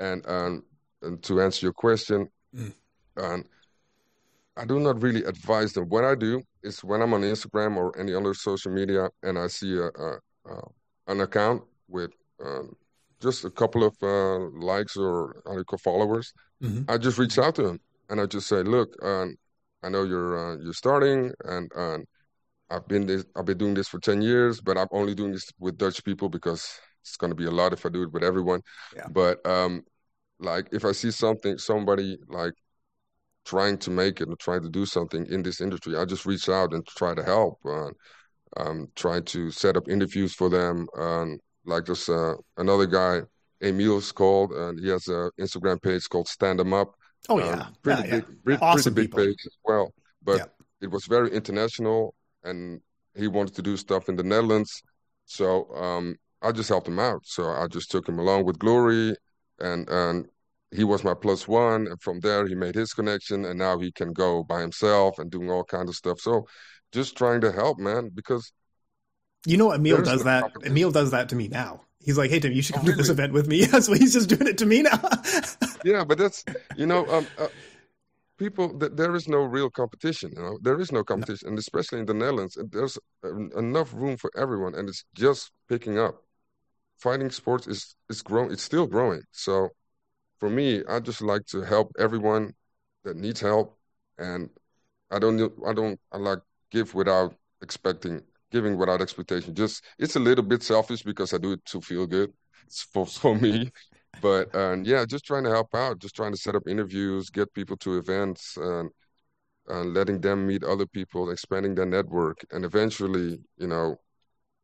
And 0.00 0.26
um, 0.26 0.64
and 1.02 1.22
to 1.24 1.40
answer 1.42 1.66
your 1.66 1.74
question, 1.74 2.28
Mm. 2.56 2.72
um, 3.18 3.44
I 4.56 4.64
do 4.64 4.80
not 4.80 5.02
really 5.02 5.22
advise 5.24 5.72
them. 5.74 5.84
What 5.88 6.04
I 6.04 6.14
do 6.14 6.42
is 6.62 6.82
when 6.82 7.02
I'm 7.02 7.12
on 7.12 7.22
Instagram 7.22 7.76
or 7.76 7.96
any 8.00 8.14
other 8.14 8.32
social 8.34 8.72
media 8.72 9.10
and 9.22 9.38
I 9.38 9.46
see 9.48 9.76
a, 9.76 9.88
a, 10.06 10.18
a 10.46 10.54
an 11.08 11.20
account 11.20 11.62
with 11.88 12.10
um, 12.44 12.74
just 13.20 13.44
a 13.44 13.50
couple 13.50 13.84
of 13.84 13.94
uh, 14.02 14.38
likes 14.72 14.96
or 14.96 15.42
how 15.44 15.52
do 15.52 15.58
you 15.58 15.64
call 15.64 15.78
followers, 15.78 16.32
Mhm. 16.62 16.84
I 16.88 16.96
just 16.98 17.18
reach 17.18 17.38
out 17.38 17.54
to 17.56 17.62
them 17.62 17.78
and 18.08 18.20
I 18.20 18.26
just 18.26 18.46
say, 18.48 18.62
look, 18.62 18.88
um, 19.04 19.36
I 19.82 19.88
know 19.88 20.04
you're 20.04 20.52
uh, 20.52 20.56
you're 20.62 20.72
starting 20.72 21.32
and 21.44 21.70
um, 21.76 22.04
I've 22.70 22.86
been 22.88 23.06
this 23.06 23.24
I've 23.36 23.44
been 23.44 23.58
doing 23.58 23.74
this 23.74 23.88
for 23.88 23.98
ten 23.98 24.22
years, 24.22 24.60
but 24.60 24.76
I'm 24.76 24.88
only 24.90 25.14
doing 25.14 25.32
this 25.32 25.50
with 25.58 25.78
Dutch 25.78 26.04
people 26.04 26.28
because 26.28 26.78
it's 27.02 27.16
going 27.16 27.30
to 27.30 27.36
be 27.36 27.46
a 27.46 27.50
lot 27.50 27.72
if 27.72 27.86
I 27.86 27.88
do 27.88 28.02
it 28.02 28.12
with 28.12 28.24
everyone. 28.24 28.60
Yeah. 28.94 29.06
But 29.10 29.46
um, 29.46 29.82
like 30.40 30.68
if 30.72 30.84
I 30.84 30.92
see 30.92 31.10
something, 31.10 31.58
somebody 31.58 32.18
like 32.28 32.54
trying 33.44 33.78
to 33.78 33.90
make 33.90 34.20
it 34.20 34.28
or 34.28 34.36
trying 34.36 34.62
to 34.62 34.68
do 34.68 34.84
something 34.84 35.26
in 35.26 35.42
this 35.42 35.60
industry, 35.60 35.96
I 35.96 36.04
just 36.04 36.26
reach 36.26 36.48
out 36.48 36.74
and 36.74 36.86
try 36.86 37.14
to 37.14 37.22
help. 37.22 37.58
Uh, 37.64 37.90
um, 38.56 38.88
trying 38.96 39.24
to 39.24 39.50
set 39.50 39.76
up 39.76 39.88
interviews 39.88 40.34
for 40.34 40.48
them. 40.48 40.86
Um, 40.96 41.38
like 41.64 41.84
there's 41.84 42.08
uh, 42.08 42.34
another 42.56 42.86
guy, 42.86 43.22
Emil's 43.60 44.12
called, 44.12 44.52
and 44.52 44.78
he 44.80 44.88
has 44.88 45.06
an 45.08 45.30
Instagram 45.38 45.82
page 45.82 46.08
called 46.08 46.28
Stand 46.28 46.60
'em 46.60 46.72
Up. 46.72 46.94
Oh 47.28 47.38
Um, 47.38 47.62
yeah, 47.62 47.68
pretty 47.82 48.02
yeah, 48.02 48.04
yeah. 48.04 48.20
big, 48.20 48.24
pretty, 48.44 48.62
Awesome 48.62 48.70
pretty 48.70 48.94
big 48.94 49.08
people. 49.08 49.14
page 49.14 49.38
as 49.46 49.56
well. 49.64 49.92
But 50.22 50.42
Yeah. 50.42 50.46
it 50.80 50.90
was 50.90 51.06
very 51.06 51.30
international, 51.32 52.14
and 52.44 52.80
he 53.14 53.28
wanted 53.28 53.54
to 53.56 53.62
do 53.62 53.76
stuff 53.76 54.08
in 54.08 54.16
the 54.16 54.22
Netherlands. 54.24 54.82
So 55.26 55.72
um, 55.74 56.16
I 56.42 56.52
just 56.52 56.68
helped 56.68 56.88
him 56.88 56.98
out. 56.98 57.20
So 57.24 57.50
I 57.50 57.66
just 57.68 57.90
took 57.90 58.08
him 58.08 58.18
along 58.18 58.44
with 58.44 58.58
Glory, 58.58 59.14
and 59.60 59.88
and 59.88 60.26
he 60.70 60.84
was 60.84 61.04
my 61.04 61.14
plus 61.14 61.46
one. 61.48 61.86
And 61.86 62.00
from 62.02 62.20
there, 62.20 62.46
he 62.46 62.54
made 62.54 62.74
his 62.74 62.92
connection, 62.92 63.44
and 63.44 63.58
now 63.58 63.78
he 63.78 63.92
can 63.92 64.12
go 64.12 64.42
by 64.44 64.60
himself 64.60 65.18
and 65.18 65.30
doing 65.30 65.50
all 65.50 65.64
kinds 65.64 65.88
of 65.90 65.96
stuff. 65.96 66.20
So 66.20 66.46
just 66.92 67.16
trying 67.16 67.40
to 67.42 67.52
help, 67.52 67.78
man, 67.78 68.10
because 68.14 68.52
You 69.46 69.56
know, 69.56 69.72
Emil 69.72 70.02
does 70.02 70.24
that. 70.24 70.52
Emil 70.64 70.90
does 70.90 71.10
that 71.12 71.28
to 71.30 71.36
me 71.36 71.48
now. 71.48 71.82
He's 72.00 72.18
like, 72.18 72.30
"Hey 72.30 72.40
Tim, 72.40 72.52
you 72.52 72.62
should 72.62 72.74
Oh, 72.74 72.80
come 72.80 72.84
to 72.86 72.92
this 72.92 73.08
event 73.08 73.32
with 73.32 73.46
me." 73.46 73.60
Yeah, 73.72 73.80
so 73.80 73.92
he's 73.94 74.12
just 74.12 74.28
doing 74.28 74.46
it 74.46 74.58
to 74.58 74.66
me 74.66 74.82
now. 74.82 75.00
yeah, 75.82 76.04
but 76.04 76.18
that's 76.18 76.44
you 76.74 76.86
know, 76.86 77.06
um, 77.08 77.28
uh, 77.38 77.48
people. 78.38 78.78
Th- 78.78 78.92
there 78.94 79.14
is 79.14 79.28
no 79.28 79.38
real 79.44 79.70
competition. 79.70 80.32
You 80.36 80.42
know, 80.42 80.58
there 80.62 80.80
is 80.80 80.92
no 80.92 81.04
competition, 81.04 81.48
and 81.50 81.58
especially 81.58 82.00
in 82.00 82.06
the 82.06 82.14
Netherlands, 82.14 82.58
there's 82.72 82.98
en- 83.24 83.50
enough 83.56 83.92
room 83.94 84.16
for 84.16 84.30
everyone, 84.36 84.74
and 84.74 84.88
it's 84.88 85.04
just 85.14 85.52
picking 85.68 85.98
up. 85.98 86.22
Fighting 86.98 87.30
sports 87.30 87.66
is 87.66 87.96
is 88.10 88.22
growing. 88.22 88.52
It's 88.52 88.62
still 88.62 88.86
growing. 88.86 89.22
So, 89.32 89.70
for 90.40 90.50
me, 90.50 90.82
I 90.88 91.00
just 91.00 91.22
like 91.22 91.46
to 91.46 91.62
help 91.62 91.92
everyone 91.98 92.54
that 93.04 93.16
needs 93.16 93.40
help, 93.40 93.78
and 94.18 94.50
I 95.10 95.18
don't. 95.18 95.40
I 95.66 95.72
don't. 95.72 96.00
I 96.12 96.18
like 96.18 96.40
give 96.70 96.94
without 96.94 97.34
expecting, 97.62 98.22
giving 98.50 98.76
without 98.78 99.00
expectation. 99.02 99.54
Just 99.54 99.84
it's 99.98 100.16
a 100.16 100.20
little 100.20 100.44
bit 100.44 100.62
selfish 100.62 101.02
because 101.02 101.32
I 101.32 101.38
do 101.38 101.52
it 101.52 101.64
to 101.66 101.80
feel 101.80 102.06
good. 102.06 102.32
It's 102.66 102.82
for 102.82 103.06
for 103.06 103.34
me, 103.36 103.70
but 104.20 104.54
um, 104.54 104.84
yeah, 104.84 105.04
just 105.04 105.24
trying 105.24 105.44
to 105.44 105.50
help 105.50 105.74
out, 105.74 105.98
just 106.00 106.16
trying 106.16 106.32
to 106.32 106.38
set 106.38 106.54
up 106.54 106.62
interviews, 106.68 107.30
get 107.30 107.52
people 107.54 107.76
to 107.78 107.98
events, 107.98 108.56
and 108.56 108.90
and 109.68 109.94
letting 109.94 110.20
them 110.20 110.46
meet 110.46 110.64
other 110.64 110.86
people, 110.86 111.30
expanding 111.30 111.74
their 111.74 111.86
network, 111.86 112.44
and 112.50 112.64
eventually, 112.64 113.38
you 113.58 113.66
know, 113.66 113.96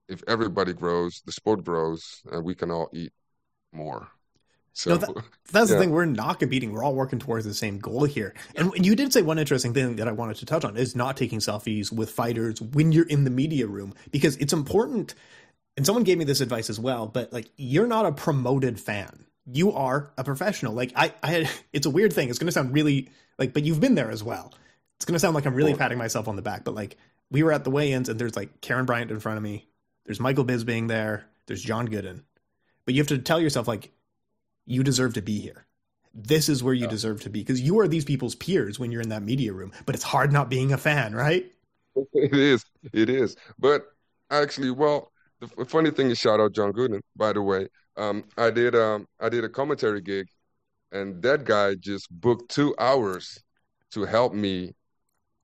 if 0.08 0.22
everybody 0.28 0.72
grows, 0.72 1.22
the 1.26 1.32
sport 1.32 1.64
grows, 1.64 2.22
and 2.32 2.44
we 2.44 2.54
can 2.54 2.70
all 2.70 2.88
eat 2.92 3.12
more. 3.72 4.08
So 4.72 4.90
No, 4.90 4.96
that- 4.96 5.10
That's 5.52 5.70
the 5.70 5.78
thing. 5.78 5.90
We're 5.90 6.06
not 6.06 6.40
competing. 6.40 6.72
We're 6.72 6.82
all 6.82 6.94
working 6.94 7.18
towards 7.18 7.44
the 7.44 7.54
same 7.54 7.78
goal 7.78 8.04
here. 8.04 8.34
And 8.56 8.72
you 8.84 8.96
did 8.96 9.12
say 9.12 9.22
one 9.22 9.38
interesting 9.38 9.72
thing 9.74 9.96
that 9.96 10.08
I 10.08 10.12
wanted 10.12 10.36
to 10.38 10.46
touch 10.46 10.64
on 10.64 10.76
is 10.76 10.96
not 10.96 11.16
taking 11.16 11.38
selfies 11.38 11.92
with 11.92 12.10
fighters 12.10 12.60
when 12.60 12.90
you're 12.90 13.06
in 13.06 13.24
the 13.24 13.30
media 13.30 13.66
room 13.66 13.94
because 14.10 14.36
it's 14.38 14.52
important. 14.52 15.14
And 15.76 15.84
someone 15.86 16.02
gave 16.04 16.18
me 16.18 16.24
this 16.24 16.40
advice 16.40 16.70
as 16.70 16.80
well, 16.80 17.06
but 17.06 17.32
like 17.32 17.50
you're 17.56 17.86
not 17.86 18.06
a 18.06 18.12
promoted 18.12 18.80
fan. 18.80 19.26
You 19.46 19.72
are 19.72 20.12
a 20.16 20.24
professional. 20.24 20.72
Like 20.74 20.92
I, 20.96 21.12
I 21.22 21.26
had, 21.30 21.50
it's 21.72 21.86
a 21.86 21.90
weird 21.90 22.12
thing. 22.12 22.28
It's 22.30 22.38
going 22.38 22.46
to 22.46 22.52
sound 22.52 22.72
really 22.72 23.10
like, 23.38 23.52
but 23.52 23.64
you've 23.64 23.80
been 23.80 23.94
there 23.94 24.10
as 24.10 24.22
well. 24.22 24.52
It's 24.96 25.04
going 25.04 25.14
to 25.14 25.20
sound 25.20 25.34
like 25.34 25.46
I'm 25.46 25.54
really 25.54 25.74
Sure. 25.74 25.78
patting 25.78 25.98
myself 25.98 26.28
on 26.28 26.36
the 26.36 26.42
back, 26.42 26.64
but 26.64 26.74
like 26.74 26.96
we 27.30 27.42
were 27.42 27.52
at 27.52 27.64
the 27.64 27.70
weigh-ins 27.70 28.08
and 28.08 28.18
there's 28.18 28.36
like 28.36 28.60
Karyn 28.60 28.86
Bryant 28.86 29.10
in 29.10 29.20
front 29.20 29.36
of 29.36 29.42
me. 29.42 29.66
There's 30.06 30.20
Michael 30.20 30.44
Bisping 30.44 30.88
there. 30.88 31.26
There's 31.46 31.62
John 31.62 31.88
Gooden. 31.88 32.22
But 32.84 32.94
you 32.94 33.00
have 33.00 33.08
to 33.08 33.18
tell 33.18 33.40
yourself 33.40 33.68
like 33.68 33.92
you 34.66 34.82
deserve 34.84 35.14
to 35.14 35.22
be 35.22 35.40
here. 35.40 35.66
This 36.14 36.48
is 36.48 36.62
where 36.62 36.74
you 36.74 36.86
Yeah. 36.86 36.88
deserve 36.88 37.22
to 37.22 37.30
be 37.30 37.40
because 37.40 37.60
you 37.60 37.80
are 37.80 37.88
these 37.88 38.04
people's 38.04 38.34
peers 38.36 38.78
when 38.78 38.92
you're 38.92 39.02
in 39.02 39.10
that 39.10 39.22
media 39.22 39.52
room. 39.52 39.72
But 39.86 39.94
it's 39.96 40.04
hard 40.04 40.32
not 40.32 40.50
being 40.50 40.72
a 40.72 40.78
fan, 40.78 41.14
right? 41.14 41.50
It 42.14 42.34
is. 42.34 42.64
It 42.92 43.08
is. 43.10 43.36
But 43.58 43.86
actually, 44.30 44.70
well, 44.70 45.10
the 45.56 45.64
funny 45.64 45.90
thing 45.90 46.10
is, 46.10 46.18
shout 46.18 46.40
out 46.40 46.52
John 46.52 46.72
Gooden, 46.72 47.00
by 47.16 47.32
the 47.32 47.42
way. 47.42 47.68
Um, 47.96 48.24
I 48.36 48.50
did 48.50 48.74
um, 48.74 49.06
I 49.20 49.28
did 49.28 49.44
a 49.44 49.48
commentary 49.48 50.00
gig, 50.00 50.26
and 50.92 51.22
that 51.22 51.44
guy 51.44 51.74
just 51.76 52.08
booked 52.10 52.50
two 52.50 52.74
hours 52.78 53.38
to 53.92 54.04
help 54.04 54.34
me 54.34 54.72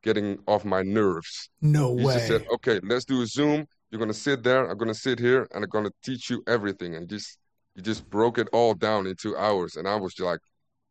getting 0.03 0.39
off 0.47 0.65
my 0.65 0.83
nerves. 0.83 1.51
No 1.61 1.93
He 1.97 2.05
way. 2.05 2.15
just 2.15 2.27
said, 2.27 2.43
"Okay, 2.55 2.81
let's 2.83 3.05
do 3.05 3.23
a 3.23 3.27
Zoom. 3.27 3.67
You're 3.91 4.01
gonna 4.01 4.15
sit 4.15 4.43
there. 4.43 4.67
I'm 4.71 4.79
gonna 4.79 4.95
sit 4.95 5.19
here, 5.19 5.49
and 5.53 5.65
I'm 5.65 5.71
gonna 5.71 5.91
teach 6.05 6.31
you 6.31 6.43
everything." 6.47 6.95
And 6.97 7.09
just 7.09 7.39
he 7.75 7.83
just 7.83 8.09
broke 8.11 8.39
it 8.39 8.49
all 8.53 8.75
down 8.75 9.07
in 9.07 9.17
two 9.17 9.37
hours, 9.37 9.77
and 9.77 9.89
I 9.89 9.97
was 9.97 10.19
like, 10.21 10.41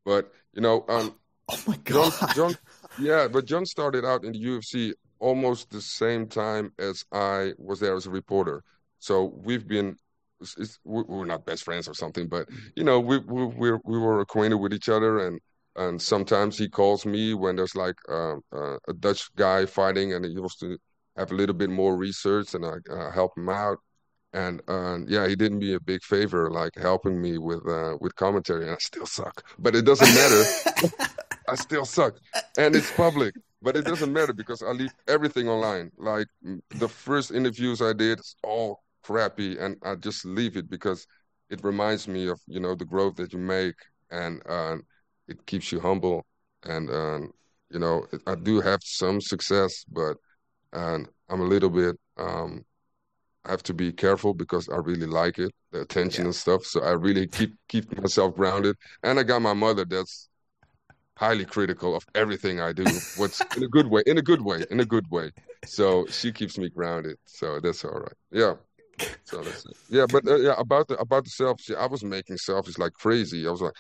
"But 0.06 0.32
you 0.54 0.62
know, 0.62 0.86
um, 0.90 1.16
oh 1.50 1.60
my 1.68 1.78
John. 1.86 2.12
John, 2.32 2.56
yeah, 2.98 3.28
but 3.28 3.46
John 3.46 3.66
started 3.66 4.06
out 4.06 4.24
in 4.24 4.34
the 4.34 4.40
UFC 4.40 4.94
almost 5.20 5.70
the 5.70 5.82
same 5.82 6.28
time 6.28 6.72
as 6.80 7.04
I 7.12 7.54
was 7.58 7.80
there 7.80 7.96
as 7.96 8.06
a 8.06 8.10
reporter. 8.10 8.64
So 9.00 9.26
we've 9.44 9.68
been, 9.68 9.96
it's, 10.42 10.58
it's, 10.58 10.80
we- 10.84 11.04
we're 11.04 11.26
not 11.26 11.46
best 11.46 11.64
friends 11.64 11.88
or 11.88 11.94
something, 11.94 12.28
but 12.28 12.48
you 12.76 12.84
know, 12.84 13.00
we 13.00 13.18
we 13.20 13.46
we 13.46 13.72
we 13.84 13.98
were 14.00 14.22
acquainted 14.22 14.58
with 14.58 14.74
each 14.74 14.90
other, 14.90 15.28
and 15.28 15.40
and 15.76 16.02
sometimes 16.02 16.58
he 16.58 16.70
calls 16.70 17.06
me 17.06 17.34
when 17.34 17.56
there's 17.56 17.76
like 17.76 17.96
um, 18.10 18.42
uh, 18.54 18.78
a 18.88 18.94
Dutch 18.94 19.34
guy 19.36 19.66
fighting, 19.66 20.14
and 20.14 20.26
he 20.26 20.38
wants 20.40 20.58
to 20.58 20.78
have 21.18 21.32
a 21.32 21.36
little 21.36 21.56
bit 21.56 21.70
more 21.70 21.96
research, 21.98 22.54
and 22.54 22.66
I 22.66 22.76
uh, 22.92 23.12
help 23.12 23.38
him 23.38 23.50
out. 23.50 23.78
And 24.34 24.62
uh, 24.68 25.00
yeah, 25.08 25.28
he 25.28 25.36
did 25.36 25.54
me 25.54 25.74
a 25.74 25.80
big 25.80 26.04
favor, 26.04 26.52
like 26.52 26.74
helping 26.78 27.20
me 27.22 27.38
with 27.38 27.68
uh, 27.68 27.98
with 28.00 28.16
commentary, 28.16 28.64
and 28.64 28.72
I 28.74 28.78
still 28.80 29.06
suck, 29.08 29.44
but 29.58 29.76
it 29.76 29.86
doesn't 29.86 30.14
matter. 30.14 30.50
I 31.48 31.56
still 31.56 31.86
suck, 31.86 32.16
and 32.58 32.76
it's 32.76 32.92
public, 32.92 33.36
but 33.62 33.76
it 33.76 33.86
doesn't 33.86 34.14
matter 34.14 34.34
because 34.34 34.62
I 34.62 34.72
leave 34.72 34.94
everything 35.08 35.50
online. 35.50 35.92
Like 35.98 36.28
the 36.74 36.88
first 36.90 37.32
interviews 37.32 37.82
I 37.82 37.94
did, 37.94 38.20
it's 38.20 38.36
all 38.44 38.82
crappy, 39.04 39.58
and 39.60 39.78
I 39.84 39.96
just 39.96 40.26
leave 40.26 40.58
it 40.58 40.70
because 40.70 41.06
it 41.50 41.64
reminds 41.64 42.08
me 42.08 42.28
of 42.28 42.40
you 42.48 42.60
know 42.60 42.76
the 42.76 42.86
growth 42.86 43.16
that 43.18 43.34
you 43.34 43.40
make, 43.40 43.76
and 44.12 44.42
uh, 44.48 44.78
it 45.28 45.46
keeps 45.46 45.72
you 45.72 45.80
humble. 45.80 46.26
And 46.64 46.90
um, 46.90 47.32
you 47.70 47.80
know, 47.80 48.06
I 48.28 48.36
do 48.36 48.62
have 48.62 48.80
some 48.84 49.22
success, 49.22 49.86
but 49.92 50.18
and 50.74 51.10
I'm 51.30 51.42
a 51.42 51.46
little 51.46 51.70
bit 51.70 51.96
um, 52.18 52.66
I 53.46 53.52
have 53.52 53.64
to 53.64 53.74
be 53.74 53.92
careful 53.92 54.34
because 54.34 54.70
I 54.70 54.78
really 54.78 55.08
like 55.08 55.40
it, 55.40 55.52
the 55.72 55.82
attention 55.82 56.26
and 56.26 56.36
stuff. 56.36 56.66
So 56.66 56.82
I 56.82 56.92
really 56.92 57.28
keep 57.28 57.56
keep 57.68 57.98
myself 58.00 58.36
grounded. 58.36 58.76
And 59.04 59.20
I 59.20 59.24
got 59.24 59.42
my 59.42 59.54
mother 59.54 59.86
that's 59.86 60.30
highly 61.18 61.46
critical 61.46 61.96
of 61.96 62.06
everything 62.16 62.60
I 62.62 62.74
do. 62.74 63.02
What's 63.14 63.44
in 63.56 63.64
a 63.64 63.68
good 63.68 63.88
way, 63.88 64.04
in 64.06 64.18
a 64.18 64.22
good 64.22 64.42
way, 64.42 64.66
in 64.72 64.80
a 64.80 64.86
good 64.86 65.10
way. 65.12 65.32
So 65.66 66.08
she 66.10 66.32
keeps 66.32 66.58
me 66.58 66.70
grounded. 66.70 67.18
So 67.26 67.60
that's 67.60 67.84
all 67.86 68.00
right. 68.00 68.14
Yeah. 68.32 68.56
So 69.24 69.42
that's 69.42 69.66
it. 69.66 69.78
Yeah, 69.90 70.06
but 70.12 70.28
uh, 70.28 70.38
yeah, 70.38 70.56
about 70.58 70.88
the 70.88 70.98
about 70.98 71.26
the 71.26 71.30
selfies, 71.30 71.70
yeah, 71.70 71.78
I 71.78 71.88
was 71.88 72.04
making 72.04 72.38
selfies 72.38 72.78
like 72.78 72.94
crazy. 72.94 73.48
I 73.48 73.52
was 73.52 73.62
like, 73.62 73.74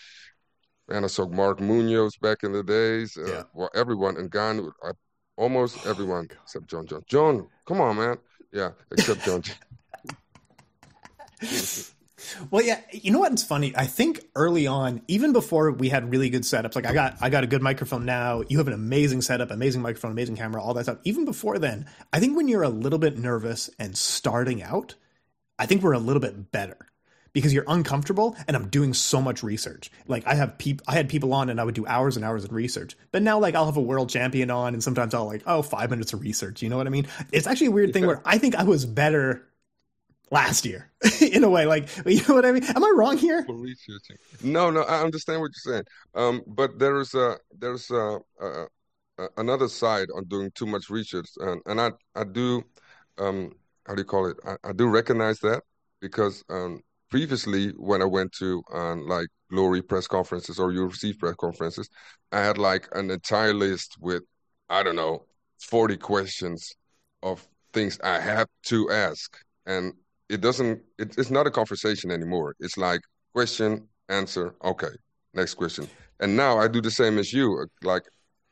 man, 0.87 1.03
I 1.03 1.07
saw 1.07 1.27
Mark 1.27 1.59
Munoz 1.59 2.17
back 2.17 2.43
in 2.43 2.51
the 2.51 2.63
days. 2.63 3.17
Uh, 3.17 3.25
Yeah. 3.25 3.43
Well, 3.53 3.69
everyone 3.75 4.17
and 4.17 4.29
Gan, 4.31 4.69
I, 4.83 4.91
almost 5.37 5.85
everyone 5.85 6.29
except 6.43 6.67
Jon. 6.67 6.85
Jon, 6.85 7.03
Jon, 7.07 7.47
come 7.67 7.81
on, 7.81 7.97
man. 7.97 8.17
Yeah, 8.51 8.71
except 8.91 9.23
Jon. 9.23 9.43
Well, 12.51 12.63
yeah, 12.63 12.81
you 12.91 13.11
know 13.11 13.19
what's 13.19 13.43
funny? 13.43 13.73
I 13.75 13.85
think 13.85 14.21
early 14.35 14.67
on, 14.67 15.01
even 15.07 15.33
before 15.33 15.71
we 15.71 15.89
had 15.89 16.11
really 16.11 16.29
good 16.29 16.41
setups, 16.41 16.75
like 16.75 16.85
I 16.85 16.93
got 16.93 17.17
I 17.21 17.29
got 17.29 17.43
a 17.43 17.47
good 17.47 17.61
microphone 17.61 18.05
now. 18.05 18.43
You 18.49 18.57
have 18.57 18.67
an 18.67 18.73
amazing 18.73 19.21
setup, 19.21 19.51
amazing 19.51 19.81
microphone, 19.81 20.11
amazing 20.11 20.35
camera, 20.35 20.61
all 20.61 20.73
that 20.73 20.83
stuff. 20.83 20.97
Even 21.03 21.25
before 21.25 21.59
then, 21.59 21.85
I 22.11 22.19
think 22.19 22.35
when 22.35 22.47
you're 22.47 22.63
a 22.63 22.69
little 22.69 22.99
bit 22.99 23.17
nervous 23.17 23.69
and 23.79 23.97
starting 23.97 24.61
out, 24.61 24.95
I 25.59 25.65
think 25.67 25.83
we're 25.83 25.93
a 25.93 25.99
little 25.99 26.21
bit 26.21 26.51
better 26.51 26.77
because 27.33 27.53
you're 27.53 27.65
uncomfortable 27.67 28.35
and 28.47 28.55
I'm 28.57 28.69
doing 28.69 28.93
so 28.93 29.21
much 29.21 29.43
research. 29.43 29.91
Like 30.07 30.25
I 30.25 30.33
have 30.35 30.57
people, 30.57 30.83
I 30.87 30.93
had 30.93 31.09
people 31.09 31.33
on 31.33 31.49
and 31.49 31.61
I 31.61 31.63
would 31.63 31.75
do 31.75 31.85
hours 31.85 32.15
and 32.15 32.25
hours 32.25 32.43
of 32.43 32.51
research. 32.51 32.97
But 33.11 33.21
now 33.21 33.39
like 33.39 33.55
I'll 33.55 33.65
have 33.67 33.77
a 33.77 33.81
world 33.81 34.09
champion 34.09 34.49
on 34.49 34.73
and 34.73 34.83
sometimes 34.83 35.13
I'll 35.13 35.25
like, 35.25 35.43
oh, 35.45 35.61
five 35.61 35.89
minutes 35.91 36.13
of 36.13 36.21
research. 36.21 36.61
You 36.61 36.69
know 36.69 36.77
what 36.77 36.87
I 36.87 36.89
mean? 36.89 37.07
It's 37.31 37.47
actually 37.47 37.67
a 37.67 37.71
weird 37.71 37.93
thing 37.93 38.05
where 38.05 38.21
I 38.25 38.37
think 38.37 38.55
I 38.55 38.63
was 38.63 38.85
better 38.85 39.47
last 40.31 40.65
year 40.65 40.91
in 41.21 41.43
a 41.43 41.49
way. 41.49 41.65
Like, 41.65 41.89
you 42.05 42.21
know 42.27 42.35
what 42.35 42.45
I 42.45 42.51
mean? 42.51 42.63
Am 42.63 42.83
I 42.83 42.93
wrong 42.95 43.17
here? 43.17 43.45
Researching. 43.47 44.17
No, 44.41 44.69
no, 44.69 44.81
I 44.83 45.01
understand 45.01 45.41
what 45.41 45.51
you're 45.53 45.73
saying. 45.73 45.85
Um, 46.15 46.41
but 46.47 46.79
there 46.79 46.99
is 46.99 47.13
a 47.13 47.37
there's 47.57 47.89
a, 47.91 48.19
a, 48.39 48.67
a 49.17 49.27
another 49.37 49.67
side 49.67 50.07
on 50.15 50.25
doing 50.25 50.51
too 50.55 50.65
much 50.65 50.89
research, 50.89 51.29
and 51.37 51.61
and 51.65 51.79
I 51.81 51.91
I 52.15 52.23
do 52.23 52.63
um 53.17 53.53
how 53.89 53.95
do 53.95 54.01
you 54.01 54.05
call 54.05 54.27
it? 54.27 54.37
I, 54.45 54.69
I 54.69 54.71
do 54.71 54.87
recognize 54.87 55.39
that 55.39 55.63
because 55.99 56.43
um 56.49 56.81
previously 57.09 57.69
when 57.71 58.03
I 58.03 58.05
went 58.05 58.31
to 58.33 58.61
um, 58.71 59.07
like 59.07 59.27
Glory 59.49 59.81
press 59.81 60.05
conferences 60.07 60.59
or 60.59 60.71
UFC 60.71 61.17
press 61.17 61.33
conferences, 61.35 61.89
I 62.31 62.41
had 62.41 62.59
like 62.59 62.87
an 62.93 63.09
entire 63.09 63.53
list 63.53 63.95
with 63.99 64.21
I 64.69 64.83
don't 64.83 64.95
know 64.95 65.25
forty 65.59 65.97
questions 65.97 66.71
of 67.23 67.47
things 67.73 67.99
I 68.03 68.19
have 68.19 68.47
to 68.67 68.91
ask, 68.91 69.35
and 69.65 69.93
it 70.29 70.41
doesn't. 70.41 70.81
It, 70.99 71.17
it's 71.17 71.31
not 71.31 71.47
a 71.47 71.51
conversation 71.51 72.11
anymore. 72.11 72.55
It's 72.59 72.77
like 72.77 73.01
question, 73.33 73.87
answer, 74.07 74.53
okay, 74.63 74.93
next 75.33 75.55
question. 75.55 75.87
And 76.19 76.37
now 76.37 76.59
I 76.59 76.67
do 76.67 76.79
the 76.79 76.91
same 76.91 77.17
as 77.17 77.33
you. 77.33 77.65
Like 77.81 78.03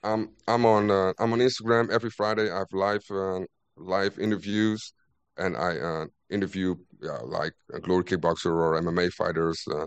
I'm 0.01 0.31
I'm 0.47 0.65
on 0.65 0.89
uh, 0.89 1.13
I'm 1.19 1.31
on 1.33 1.39
Instagram 1.39 1.91
every 1.91 2.09
Friday. 2.09 2.49
I 2.49 2.57
have 2.57 2.73
live 2.73 3.03
uh, 3.11 3.41
live 3.77 4.17
interviews, 4.17 4.93
and 5.37 5.57
I 5.57 5.77
uh, 5.77 6.05
interview 6.29 6.75
yeah, 7.01 7.19
like 7.23 7.53
a 7.73 7.79
glory 7.79 8.03
kickboxer 8.03 8.51
or 8.51 8.77
MMA 8.77 9.09
fighters, 9.09 9.63
uh, 9.71 9.85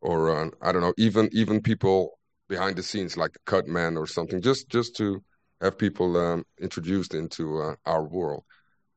or 0.00 0.30
uh, 0.30 0.50
I 0.62 0.72
don't 0.72 0.82
know, 0.82 0.94
even 0.98 1.28
even 1.32 1.60
people 1.62 2.18
behind 2.48 2.76
the 2.76 2.82
scenes 2.82 3.16
like 3.16 3.36
cut 3.46 3.66
man 3.68 3.96
or 3.96 4.06
something, 4.06 4.40
just 4.42 4.68
just 4.68 4.96
to 4.96 5.22
have 5.60 5.78
people 5.78 6.16
um, 6.16 6.44
introduced 6.60 7.14
into 7.14 7.60
uh, 7.60 7.74
our 7.86 8.04
world. 8.04 8.44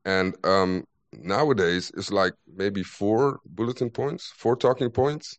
And 0.04 0.36
um, 0.46 0.84
nowadays, 1.12 1.92
it's 1.96 2.10
like 2.12 2.34
maybe 2.46 2.82
four 2.82 3.40
bulletin 3.46 3.90
points, 3.90 4.32
four 4.36 4.56
talking 4.56 4.90
points, 4.90 5.38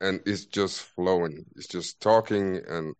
and 0.00 0.20
it's 0.26 0.46
just 0.46 0.82
flowing. 0.82 1.44
It's 1.56 1.68
just 1.68 2.00
talking, 2.00 2.60
and 2.68 2.94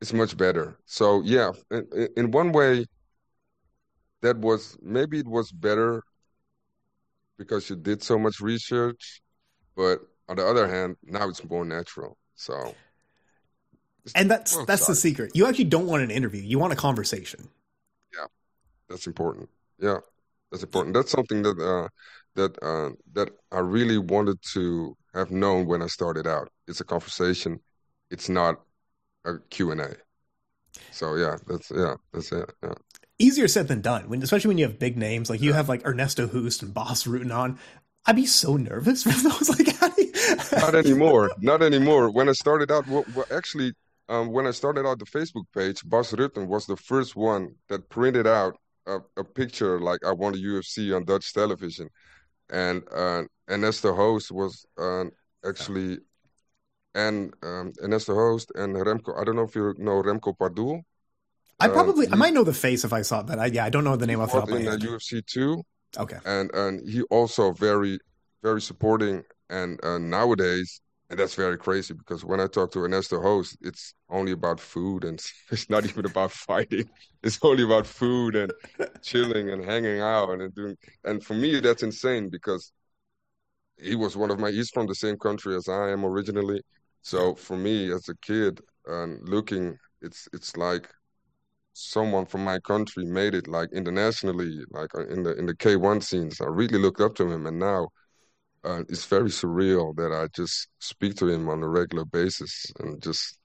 it's 0.00 0.12
much 0.12 0.36
better. 0.36 0.78
So 0.86 1.22
yeah, 1.22 1.52
in, 1.70 2.08
in 2.16 2.30
one 2.32 2.52
way, 2.52 2.86
that 4.22 4.36
was 4.38 4.76
maybe 4.82 5.18
it 5.18 5.28
was 5.28 5.52
better 5.52 6.02
because 7.38 7.68
you 7.70 7.76
did 7.76 8.02
so 8.02 8.18
much 8.18 8.40
research, 8.40 9.20
but 9.76 10.00
on 10.28 10.36
the 10.36 10.46
other 10.46 10.68
hand, 10.68 10.96
now 11.04 11.28
it's 11.28 11.44
more 11.48 11.64
natural. 11.64 12.16
So, 12.34 12.74
and 14.14 14.30
that's 14.30 14.56
that's 14.64 14.86
the 14.86 14.94
secret. 14.94 15.32
You 15.34 15.46
actually 15.46 15.64
don't 15.64 15.86
want 15.86 16.02
an 16.02 16.10
interview; 16.10 16.42
you 16.42 16.58
want 16.58 16.72
a 16.72 16.76
conversation. 16.76 17.48
Yeah, 18.14 18.26
that's 18.88 19.06
important. 19.06 19.48
Yeah, 19.78 19.98
that's 20.50 20.62
important. 20.62 20.94
That's 20.94 21.10
something 21.10 21.42
that 21.42 21.58
uh, 21.58 21.88
that 22.34 22.62
uh, 22.62 22.90
that 23.12 23.30
I 23.52 23.60
really 23.60 23.98
wanted 23.98 24.38
to 24.54 24.96
have 25.14 25.30
known 25.30 25.66
when 25.66 25.82
I 25.82 25.86
started 25.86 26.26
out. 26.26 26.50
It's 26.66 26.80
a 26.80 26.84
conversation. 26.84 27.60
It's 28.10 28.28
not 28.28 28.60
a 29.24 29.38
Q 29.50 29.72
and 29.72 29.80
A. 29.80 29.94
So 30.90 31.16
yeah, 31.16 31.36
that's 31.46 31.70
yeah, 31.70 31.94
that's 32.12 32.32
it. 32.32 32.52
Yeah 32.62 32.74
easier 33.18 33.48
said 33.48 33.68
than 33.68 33.80
done. 33.80 34.08
When 34.08 34.22
especially 34.22 34.48
when 34.48 34.58
you 34.58 34.66
have 34.66 34.78
big 34.78 34.96
names 34.96 35.30
like 35.30 35.40
you 35.40 35.52
have 35.52 35.68
like 35.68 35.86
Ernesto 35.86 36.26
Hoost 36.26 36.62
and 36.62 36.74
Bas 36.74 37.04
Rutten 37.04 37.34
on. 37.34 37.58
I'd 38.08 38.16
be 38.16 38.26
so 38.26 38.56
nervous 38.56 39.02
for 39.04 39.10
those. 39.10 39.48
Like, 39.48 39.66
not 40.52 40.74
anymore. 40.74 41.30
Not 41.40 41.62
anymore. 41.62 42.10
When 42.10 42.28
I 42.28 42.32
started 42.32 42.70
out, 42.70 42.86
well, 42.86 43.04
well 43.14 43.26
actually, 43.32 43.72
um, 44.08 44.32
when 44.32 44.46
I 44.46 44.52
started 44.52 44.86
out 44.86 44.98
the 44.98 45.06
Facebook 45.06 45.44
page, 45.54 45.82
Bas 45.84 46.12
Rutten 46.12 46.46
was 46.46 46.66
the 46.66 46.76
first 46.76 47.16
one 47.16 47.56
that 47.68 47.88
printed 47.88 48.26
out 48.26 48.56
a, 48.86 48.98
a 49.16 49.24
picture 49.24 49.80
like 49.80 50.04
I 50.04 50.12
won 50.12 50.32
the 50.32 50.42
UFC 50.42 50.94
on 50.94 51.04
Dutch 51.04 51.32
television, 51.32 51.88
and 52.50 52.82
uh, 52.94 53.24
Ernesto 53.50 53.94
Hoost 53.94 54.30
was 54.30 54.64
uh, 54.78 55.04
actually, 55.44 55.98
and 56.94 57.34
um, 57.42 57.72
Ernesto 57.82 58.14
Hoost 58.14 58.52
and 58.54 58.76
Remco. 58.76 59.20
I 59.20 59.24
don't 59.24 59.36
know 59.36 59.42
if 59.42 59.56
you 59.56 59.74
know 59.78 60.02
Remco 60.02 60.38
Pardoel. 60.38 60.82
I 61.58 61.68
probably 61.68 62.06
uh, 62.06 62.12
I 62.12 62.16
might 62.16 62.34
know 62.34 62.44
the 62.44 62.52
face 62.52 62.84
if 62.84 62.92
I 62.92 63.02
saw 63.02 63.20
it, 63.20 63.26
but 63.26 63.38
I, 63.38 63.46
yeah, 63.46 63.64
I 63.64 63.70
don't 63.70 63.84
know 63.84 63.96
the 63.96 64.06
name 64.06 64.20
off 64.20 64.32
the 64.32 64.40
top 64.40 64.48
of 64.48 64.54
my 64.54 64.60
head. 64.60 64.82
In 64.82 64.88
UFC 64.88 65.24
two. 65.24 65.62
Okay. 65.98 66.18
And 66.24 66.52
and 66.54 66.88
he 66.88 67.02
also 67.02 67.52
very 67.52 67.98
very 68.42 68.60
supporting 68.60 69.22
and 69.48 69.82
uh, 69.84 69.98
nowadays 69.98 70.80
and 71.08 71.18
that's 71.18 71.34
very 71.34 71.56
crazy 71.56 71.94
because 71.94 72.24
when 72.24 72.40
I 72.40 72.48
talk 72.48 72.72
to 72.72 72.80
Ernesto 72.80 73.20
Hoost, 73.20 73.56
it's 73.60 73.94
only 74.10 74.32
about 74.32 74.58
food 74.58 75.04
and 75.04 75.22
it's 75.50 75.70
not 75.70 75.84
even 75.84 76.04
about 76.04 76.32
fighting. 76.32 76.88
It's 77.22 77.38
only 77.42 77.62
about 77.62 77.86
food 77.86 78.34
and 78.34 78.52
chilling 79.02 79.50
and 79.50 79.64
hanging 79.64 80.00
out 80.00 80.30
and 80.30 80.54
doing. 80.54 80.76
And 81.04 81.24
for 81.24 81.34
me, 81.34 81.60
that's 81.60 81.82
insane 81.82 82.28
because 82.28 82.72
he 83.78 83.94
was 83.94 84.16
one 84.16 84.30
of 84.30 84.40
my. 84.40 84.50
He's 84.50 84.70
from 84.70 84.86
the 84.86 84.94
same 84.94 85.16
country 85.16 85.54
as 85.54 85.68
I 85.68 85.90
am 85.90 86.04
originally. 86.04 86.62
So 87.02 87.34
for 87.34 87.56
me, 87.56 87.92
as 87.92 88.08
a 88.08 88.16
kid, 88.16 88.60
and 88.86 89.28
looking, 89.28 89.76
it's 90.02 90.28
it's 90.32 90.56
like 90.56 90.88
someone 91.76 92.24
from 92.24 92.42
my 92.42 92.58
country 92.60 93.04
made 93.04 93.34
it 93.34 93.46
like 93.46 93.70
internationally, 93.72 94.60
like 94.70 94.94
uh, 94.94 95.06
in 95.08 95.22
the 95.22 95.36
in 95.36 95.46
the 95.46 95.54
K1 95.54 96.02
scenes. 96.02 96.40
I 96.40 96.46
really 96.46 96.78
looked 96.78 97.00
up 97.00 97.14
to 97.16 97.30
him, 97.30 97.46
and 97.46 97.58
now 97.58 97.88
uh, 98.64 98.82
it's 98.88 99.04
very 99.04 99.28
surreal 99.28 99.94
that 99.96 100.10
I 100.12 100.28
just 100.34 100.68
speak 100.80 101.16
to 101.16 101.28
him 101.28 101.48
on 101.48 101.62
a 101.62 101.68
regular 101.68 102.04
basis 102.06 102.72
and 102.78 103.02
just 103.02 103.38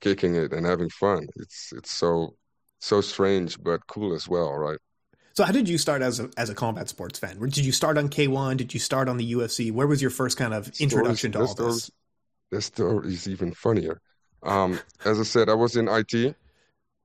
kicking 0.00 0.36
it 0.36 0.52
and 0.52 0.64
having 0.64 0.90
fun. 0.90 1.26
It's 1.36 1.72
it's 1.76 1.90
so 1.90 2.36
so 2.78 3.00
strange 3.00 3.60
but 3.60 3.86
cool 3.88 4.14
as 4.14 4.28
well, 4.28 4.52
right? 4.52 4.78
So 5.34 5.44
how 5.44 5.52
did 5.52 5.68
you 5.68 5.78
start 5.78 6.02
as 6.02 6.20
a 6.20 6.30
as 6.36 6.50
a 6.50 6.54
combat 6.54 6.88
sports 6.88 7.18
fan? 7.18 7.40
Did 7.40 7.64
you 7.64 7.72
start 7.72 7.98
on 7.98 8.08
K1? 8.08 8.58
Did 8.58 8.74
you 8.74 8.80
start 8.80 9.08
on 9.08 9.16
the 9.16 9.32
UFC? 9.32 9.72
Where 9.72 9.88
was 9.88 10.00
your 10.00 10.10
first 10.10 10.38
kind 10.38 10.54
of 10.54 10.70
introduction 10.78 11.32
stories, 11.32 11.54
to 11.54 11.62
all 11.62 11.68
this? 11.72 11.90
This 12.50 12.66
story 12.66 13.08
is 13.08 13.26
even 13.26 13.52
funnier. 13.52 14.00
Um, 14.44 14.78
as 15.04 15.18
I 15.18 15.24
said, 15.24 15.48
I 15.48 15.54
was 15.54 15.76
in 15.76 15.88
IT 15.88 16.36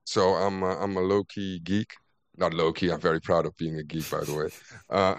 so 0.08 0.36
I'm 0.36 0.64
a, 0.64 0.78
I'm 0.80 0.96
a 0.96 1.02
low 1.02 1.26
key 1.26 1.60
geek. 1.60 1.92
Not 2.38 2.54
low 2.54 2.72
key. 2.72 2.90
I'm 2.90 3.02
very 3.02 3.20
proud 3.20 3.46
of 3.46 3.58
being 3.58 3.76
a 3.76 3.84
geek, 3.84 4.10
by 4.10 4.24
the 4.24 4.34
way. 4.34 4.50
Uh, 4.90 5.16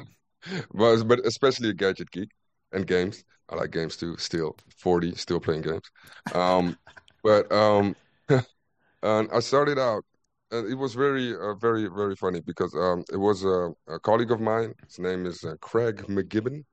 but 0.73 1.03
but 1.05 1.19
especially 1.27 1.69
a 1.69 1.75
gadget 1.75 2.11
geek 2.11 2.31
and 2.73 2.87
games. 2.87 3.23
I 3.51 3.57
like 3.57 3.71
games 3.71 3.99
too. 3.99 4.17
Still 4.17 4.57
40, 4.79 5.15
still 5.15 5.41
playing 5.41 5.61
games. 5.63 5.91
Um, 6.35 6.79
but 7.23 7.53
um, 7.53 7.95
and 9.03 9.29
I 9.31 9.41
started 9.41 9.79
out. 9.79 10.05
And 10.51 10.73
it 10.73 10.77
was 10.77 10.95
very, 10.95 11.35
uh, 11.37 11.53
very, 11.57 11.89
very 11.89 12.17
funny 12.17 12.41
because 12.41 12.75
um, 12.75 13.05
it 13.13 13.19
was 13.19 13.45
a, 13.45 13.75
a, 13.87 14.01
colleague 14.01 14.31
of 14.31 14.41
mine. 14.41 14.73
His 14.87 14.99
name 14.99 15.27
is 15.27 15.45
uh, 15.45 15.57
Craig 15.61 15.97
McGibbon, 16.09 16.65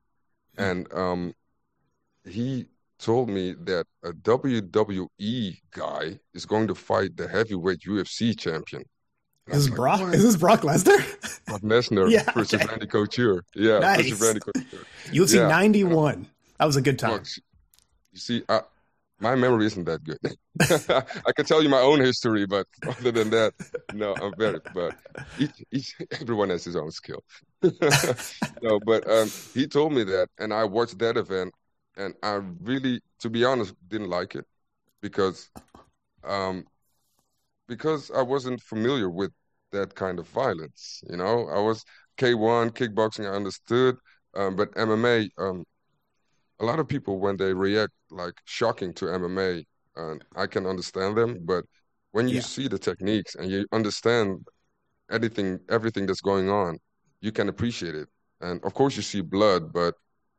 and 0.57 0.87
um, 0.93 1.33
he 2.23 2.67
told 2.99 3.29
me 3.29 3.53
that 3.63 3.85
a 4.03 4.11
WWE 4.11 5.57
guy 5.71 6.19
is 6.33 6.45
going 6.45 6.67
to 6.67 6.75
fight 6.75 7.17
the 7.17 7.27
heavyweight 7.27 7.81
UFC 7.81 8.37
champion. 8.37 8.83
Is 9.47 9.65
this, 9.65 9.69
like, 9.69 9.75
Brock, 9.75 10.01
is 10.13 10.23
this 10.23 10.35
Brock 10.37 10.61
Lesnar? 10.61 11.45
Brock 11.45 11.61
Lesnar 11.61 12.09
yeah, 12.11 12.23
versus 12.31 12.55
okay. 12.55 12.65
Randy 12.65 12.87
Couture. 12.87 13.43
Yeah, 13.53 13.79
nice. 13.79 14.09
versus 14.09 14.21
Randy 14.21 14.39
Couture. 14.39 14.79
UFC 15.11 15.35
yeah. 15.35 15.47
91. 15.47 16.27
That 16.57 16.65
was 16.65 16.75
a 16.77 16.81
good 16.81 16.97
time. 16.97 17.11
Look, 17.11 17.27
you 18.11 18.19
see, 18.19 18.43
I, 18.49 18.61
my 19.19 19.35
memory 19.35 19.65
isn't 19.67 19.85
that 19.85 20.03
good. 20.03 20.19
I 21.25 21.31
can 21.31 21.45
tell 21.45 21.61
you 21.63 21.69
my 21.69 21.79
own 21.79 21.99
history, 21.99 22.45
but 22.45 22.67
other 22.87 23.11
than 23.11 23.29
that, 23.29 23.53
no, 23.93 24.13
I'm 24.15 24.33
very. 24.37 24.59
But 24.73 24.95
each, 25.39 25.63
each 25.71 25.95
everyone 26.19 26.49
has 26.49 26.63
his 26.63 26.75
own 26.75 26.91
skill. 26.91 27.23
no, 28.61 28.79
but 28.85 29.09
um, 29.09 29.29
he 29.53 29.67
told 29.67 29.93
me 29.93 30.03
that, 30.03 30.29
and 30.37 30.53
I 30.53 30.63
watched 30.65 30.97
that 30.99 31.17
event, 31.17 31.53
and 31.97 32.13
I 32.23 32.41
really, 32.61 33.01
to 33.19 33.29
be 33.29 33.43
honest, 33.45 33.73
didn't 33.87 34.09
like 34.09 34.35
it 34.35 34.45
because, 35.01 35.49
um, 36.23 36.65
because 37.67 38.11
I 38.11 38.21
wasn't 38.21 38.61
familiar 38.61 39.09
with 39.09 39.31
that 39.71 39.95
kind 39.95 40.19
of 40.19 40.27
violence. 40.29 41.03
You 41.09 41.17
know, 41.17 41.47
I 41.49 41.59
was 41.59 41.83
K1 42.17 42.71
kickboxing, 42.71 43.29
I 43.29 43.35
understood, 43.35 43.95
um, 44.35 44.55
but 44.55 44.75
MMA, 44.77 45.29
um, 45.37 45.63
a 46.59 46.65
lot 46.65 46.79
of 46.79 46.87
people 46.87 47.19
when 47.19 47.37
they 47.37 47.53
react 47.53 47.93
like 48.11 48.35
shocking 48.45 48.93
to 48.95 49.05
MMA, 49.05 49.65
uh, 49.97 50.15
I 50.35 50.47
can 50.47 50.65
understand 50.65 51.17
them, 51.17 51.39
but 51.45 51.65
when 52.11 52.27
you 52.27 52.35
yeah. 52.35 52.41
see 52.41 52.67
the 52.67 52.79
techniques 52.79 53.35
and 53.35 53.49
you 53.51 53.65
understand 53.71 54.45
anything, 55.11 55.59
everything 55.69 56.05
that's 56.05 56.21
going 56.21 56.49
on, 56.49 56.79
you 57.21 57.31
can 57.31 57.49
appreciate 57.49 57.95
it. 57.95 58.07
And 58.41 58.63
of 58.63 58.73
course, 58.73 58.95
you 58.95 59.01
see 59.03 59.21
blood, 59.21 59.73
but 59.73 59.95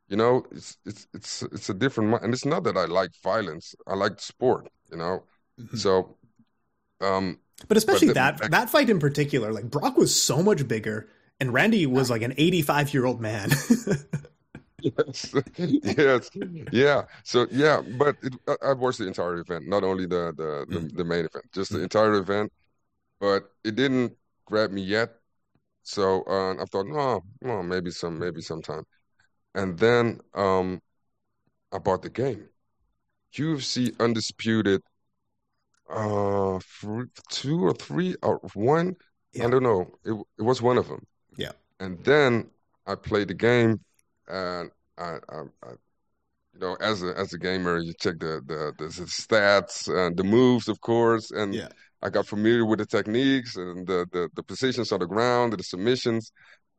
you 0.07 0.17
know 0.17 0.43
it's 0.51 0.77
it's 0.85 1.07
it's 1.13 1.43
it's 1.43 1.69
a 1.69 1.73
different 1.73 2.21
and 2.23 2.33
it's 2.33 2.45
not 2.45 2.63
that 2.63 2.77
i 2.77 2.85
like 2.85 3.11
violence 3.23 3.75
i 3.87 3.95
like 3.95 4.19
sport 4.19 4.67
you 4.91 4.97
know 4.97 5.23
mm-hmm. 5.59 5.77
so 5.77 6.15
um 7.01 7.37
but 7.67 7.77
especially 7.77 8.07
but 8.07 8.37
the, 8.37 8.39
that 8.39 8.51
that 8.51 8.69
fight 8.69 8.89
in 8.89 8.99
particular 8.99 9.51
like 9.51 9.69
brock 9.69 9.97
was 9.97 10.15
so 10.15 10.41
much 10.41 10.67
bigger 10.67 11.07
and 11.39 11.53
randy 11.53 11.85
was 11.85 12.09
like 12.09 12.21
an 12.21 12.33
85 12.37 12.93
year 12.93 13.05
old 13.05 13.21
man 13.21 13.51
yes, 14.81 15.35
yes, 15.57 16.29
yeah. 16.71 17.03
So 17.23 17.47
yeah, 17.51 17.81
but 17.97 18.15
it, 18.21 18.33
I, 18.63 18.73
watched 18.73 18.99
the 18.99 19.07
entire 19.07 19.37
event, 19.37 19.67
not 19.67 19.83
only 19.83 20.05
the 20.05 20.33
the 20.37 20.65
the, 20.69 20.79
Mm. 20.79 20.95
the 20.95 21.03
main 21.03 21.25
event, 21.25 21.45
just 21.51 21.71
the 21.71 21.79
Mm. 21.79 21.83
entire 21.83 22.13
event. 22.15 22.51
But 23.19 23.51
it 23.63 23.75
didn't 23.75 24.17
grab 24.45 24.71
me 24.71 24.83
yet. 24.83 25.15
So 25.83 26.23
uh, 26.23 26.55
I 26.61 26.65
thought, 26.65 26.87
oh, 26.91 27.23
well, 27.41 27.63
maybe 27.63 27.91
some, 27.91 28.19
maybe 28.19 28.41
sometime. 28.41 28.83
And 29.57 29.77
then 29.77 30.21
um, 30.35 30.81
I 31.73 31.79
bought 31.79 32.03
the 32.03 32.09
game, 32.09 32.47
UFC 33.35 33.91
Undisputed, 33.99 34.81
uh, 35.89 36.59
thr- 36.59 37.09
two 37.29 37.63
or 37.65 37.73
three 37.73 38.15
or 38.21 38.39
one, 38.53 38.95
I 39.35 39.49
don't 39.49 39.63
know. 39.63 39.87
It 40.05 40.13
it 40.39 40.43
was 40.43 40.61
one 40.61 40.77
of 40.77 40.87
them. 40.87 41.05
Yeah. 41.37 41.53
And 41.79 42.03
then 42.05 42.49
I 42.85 42.95
played 42.95 43.29
the 43.29 43.35
game, 43.35 43.79
and 44.27 44.71
I, 44.97 45.17
I, 45.29 45.39
I 45.63 45.71
you 46.53 46.59
know, 46.59 46.75
as 46.81 47.03
a 47.03 47.17
as 47.17 47.33
a 47.33 47.37
gamer, 47.39 47.79
you 47.79 47.93
check 47.99 48.19
the 48.19 48.41
the 48.45 48.73
the, 48.77 48.85
the 48.85 49.05
stats 49.05 49.87
and 49.87 50.17
the 50.17 50.23
moves, 50.23 50.67
of 50.67 50.81
course, 50.81 51.31
and 51.31 51.53
Yeah. 51.55 51.69
I 52.01 52.09
got 52.09 52.27
familiar 52.27 52.65
with 52.65 52.79
the 52.79 52.85
techniques 52.85 53.55
and 53.57 53.87
the 53.87 54.07
the, 54.11 54.29
the 54.35 54.43
positions 54.43 54.91
on 54.91 54.99
the 54.99 55.07
ground, 55.07 55.53
the 55.53 55.63
submissions, 55.63 56.31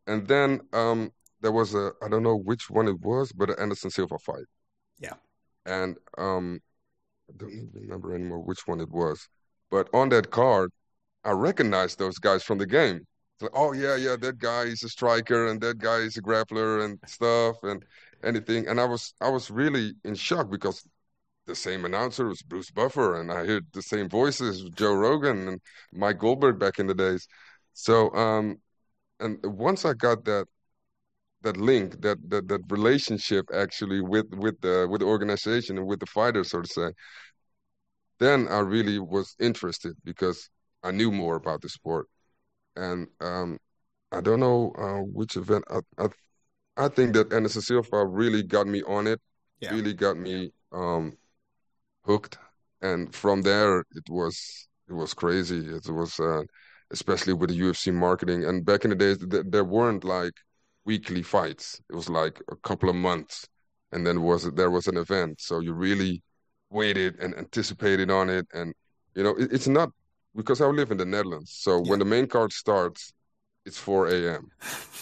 and 0.07 0.27
then 0.29 0.61
um 0.73 1.13
there 1.41 1.53
was 1.53 1.75
a 1.75 1.93
I 2.03 2.09
don't 2.09 2.23
know 2.23 2.37
which 2.37 2.71
one 2.71 2.89
it 2.89 3.01
was, 3.01 3.33
but 3.33 3.51
an 3.51 3.57
Anderson 3.61 3.91
Silva 3.91 4.19
fight, 4.19 4.47
Yeah. 4.99 5.15
and 5.67 5.97
um 6.17 6.61
I 7.31 7.35
don't 7.39 7.71
remember 7.75 8.15
anymore 8.15 8.41
which 8.41 8.67
one 8.67 8.81
it 8.81 8.91
was, 8.91 9.29
but 9.71 9.89
on 9.95 10.11
that 10.11 10.31
card, 10.31 10.73
I 11.25 11.33
recognized 11.33 11.99
those 11.99 12.19
guys 12.19 12.43
from 12.45 12.59
the 12.59 12.67
game. 12.67 13.07
Like, 13.41 13.53
oh 13.55 13.73
yeah, 13.73 13.97
yeah, 13.97 14.17
that 14.17 14.39
guy 14.39 14.65
is 14.65 14.83
a 14.85 14.89
striker, 14.91 15.49
and 15.49 15.61
that 15.63 15.79
guy 15.79 15.99
is 15.99 16.17
a 16.19 16.23
grappler 16.23 16.85
and 16.85 16.99
stuff, 17.07 17.57
and 17.65 17.85
anything. 18.25 18.69
And 18.69 18.81
I 18.81 18.87
was 18.87 19.15
I 19.21 19.31
was 19.31 19.51
really 19.51 19.95
in 20.05 20.15
shock 20.17 20.51
because 20.51 20.87
the 21.47 21.55
same 21.57 21.85
announcer 21.87 22.27
was 22.29 22.43
Bruce 22.43 22.71
Buffer, 22.71 23.21
and 23.21 23.33
I 23.33 23.47
heard 23.47 23.67
the 23.73 23.83
same 23.83 24.09
voices, 24.09 24.63
Joe 24.77 24.95
Rogan 24.95 25.49
and 25.49 25.61
Mike 25.93 26.19
Goldberg 26.19 26.59
back 26.61 26.79
in 26.79 26.87
the 26.89 26.95
days. 26.95 27.29
So 27.75 28.13
um, 28.15 28.59
and 29.21 29.39
once 29.45 29.85
I 29.85 29.95
got 29.95 30.25
that 30.27 30.47
that 31.43 31.57
link, 31.57 32.01
that 32.03 32.19
that 32.31 32.49
that 32.49 32.61
relationship 32.69 33.47
actually 33.55 34.01
with 34.01 34.27
with 34.35 34.61
the 34.61 34.87
with 34.91 35.01
the 35.01 35.07
organization 35.07 35.79
and 35.79 35.87
with 35.87 36.01
the 36.01 36.07
fighters, 36.07 36.51
so 36.51 36.63
to 36.63 36.69
say, 36.69 36.91
then 38.19 38.49
I 38.49 38.61
really 38.61 38.99
was 38.99 39.35
interested 39.39 39.95
because 40.05 40.49
I 40.83 40.91
knew 40.91 41.11
more 41.11 41.37
about 41.37 41.63
the 41.63 41.69
sport. 41.69 42.07
And 42.77 43.09
um, 43.21 43.59
I 44.13 44.21
don't 44.21 44.41
know 44.41 44.73
uh, 44.79 45.03
which 45.03 45.37
event. 45.37 45.65
I, 45.71 45.81
I 46.03 46.09
I 46.77 46.89
think 46.89 47.15
that 47.15 47.33
Anderson 47.33 47.63
Silva 47.63 48.07
really 48.07 48.43
got 48.43 48.67
me 48.67 48.83
on 48.85 49.07
it. 49.07 49.21
Yeah. 49.61 49.75
Really 49.75 49.95
got 49.95 50.17
me 50.17 50.53
um, 50.73 51.17
hooked. 52.05 52.39
And 52.83 53.15
from 53.15 53.43
there, 53.43 53.81
it 53.81 54.09
was 54.09 54.69
it 54.89 54.93
was 54.95 55.15
crazy. 55.15 55.59
It 55.59 55.89
was 55.91 56.19
uh, 56.21 56.43
especially 56.93 57.35
with 57.35 57.51
the 57.51 57.57
UFC 57.57 57.93
marketing. 57.93 58.45
And 58.45 58.65
back 58.65 58.85
in 58.85 58.91
the 58.91 58.97
days, 58.97 59.19
th 59.19 59.45
there 59.49 59.65
weren't 59.65 60.05
like 60.05 60.35
weekly 60.89 61.23
fights. 61.23 61.67
It 61.91 61.95
was 62.01 62.09
like 62.21 62.37
a 62.51 62.57
couple 62.69 62.89
of 62.89 62.97
months, 63.09 63.47
and 63.93 64.01
then 64.07 64.17
was 64.23 64.43
there 64.61 64.71
was 64.79 64.87
an 64.89 64.97
event. 64.97 65.35
So 65.49 65.55
you 65.67 65.73
really 65.89 66.15
waited 66.71 67.13
and 67.23 67.31
anticipated 67.45 68.09
on 68.11 68.27
it. 68.31 68.47
And 68.59 68.69
you 69.17 69.23
know, 69.25 69.35
it, 69.43 69.49
it's 69.57 69.69
not 69.69 69.89
because 70.35 70.61
I 70.61 70.67
live 70.81 70.91
in 70.95 70.99
the 70.99 71.05
Netherlands. 71.17 71.51
So 71.65 71.71
Yeah. 71.73 71.91
when 71.91 71.99
the 71.99 72.05
main 72.15 72.27
card 72.27 72.53
starts, 72.53 73.13
it's 73.67 73.79
4 73.79 74.09
a.m. 74.17 74.43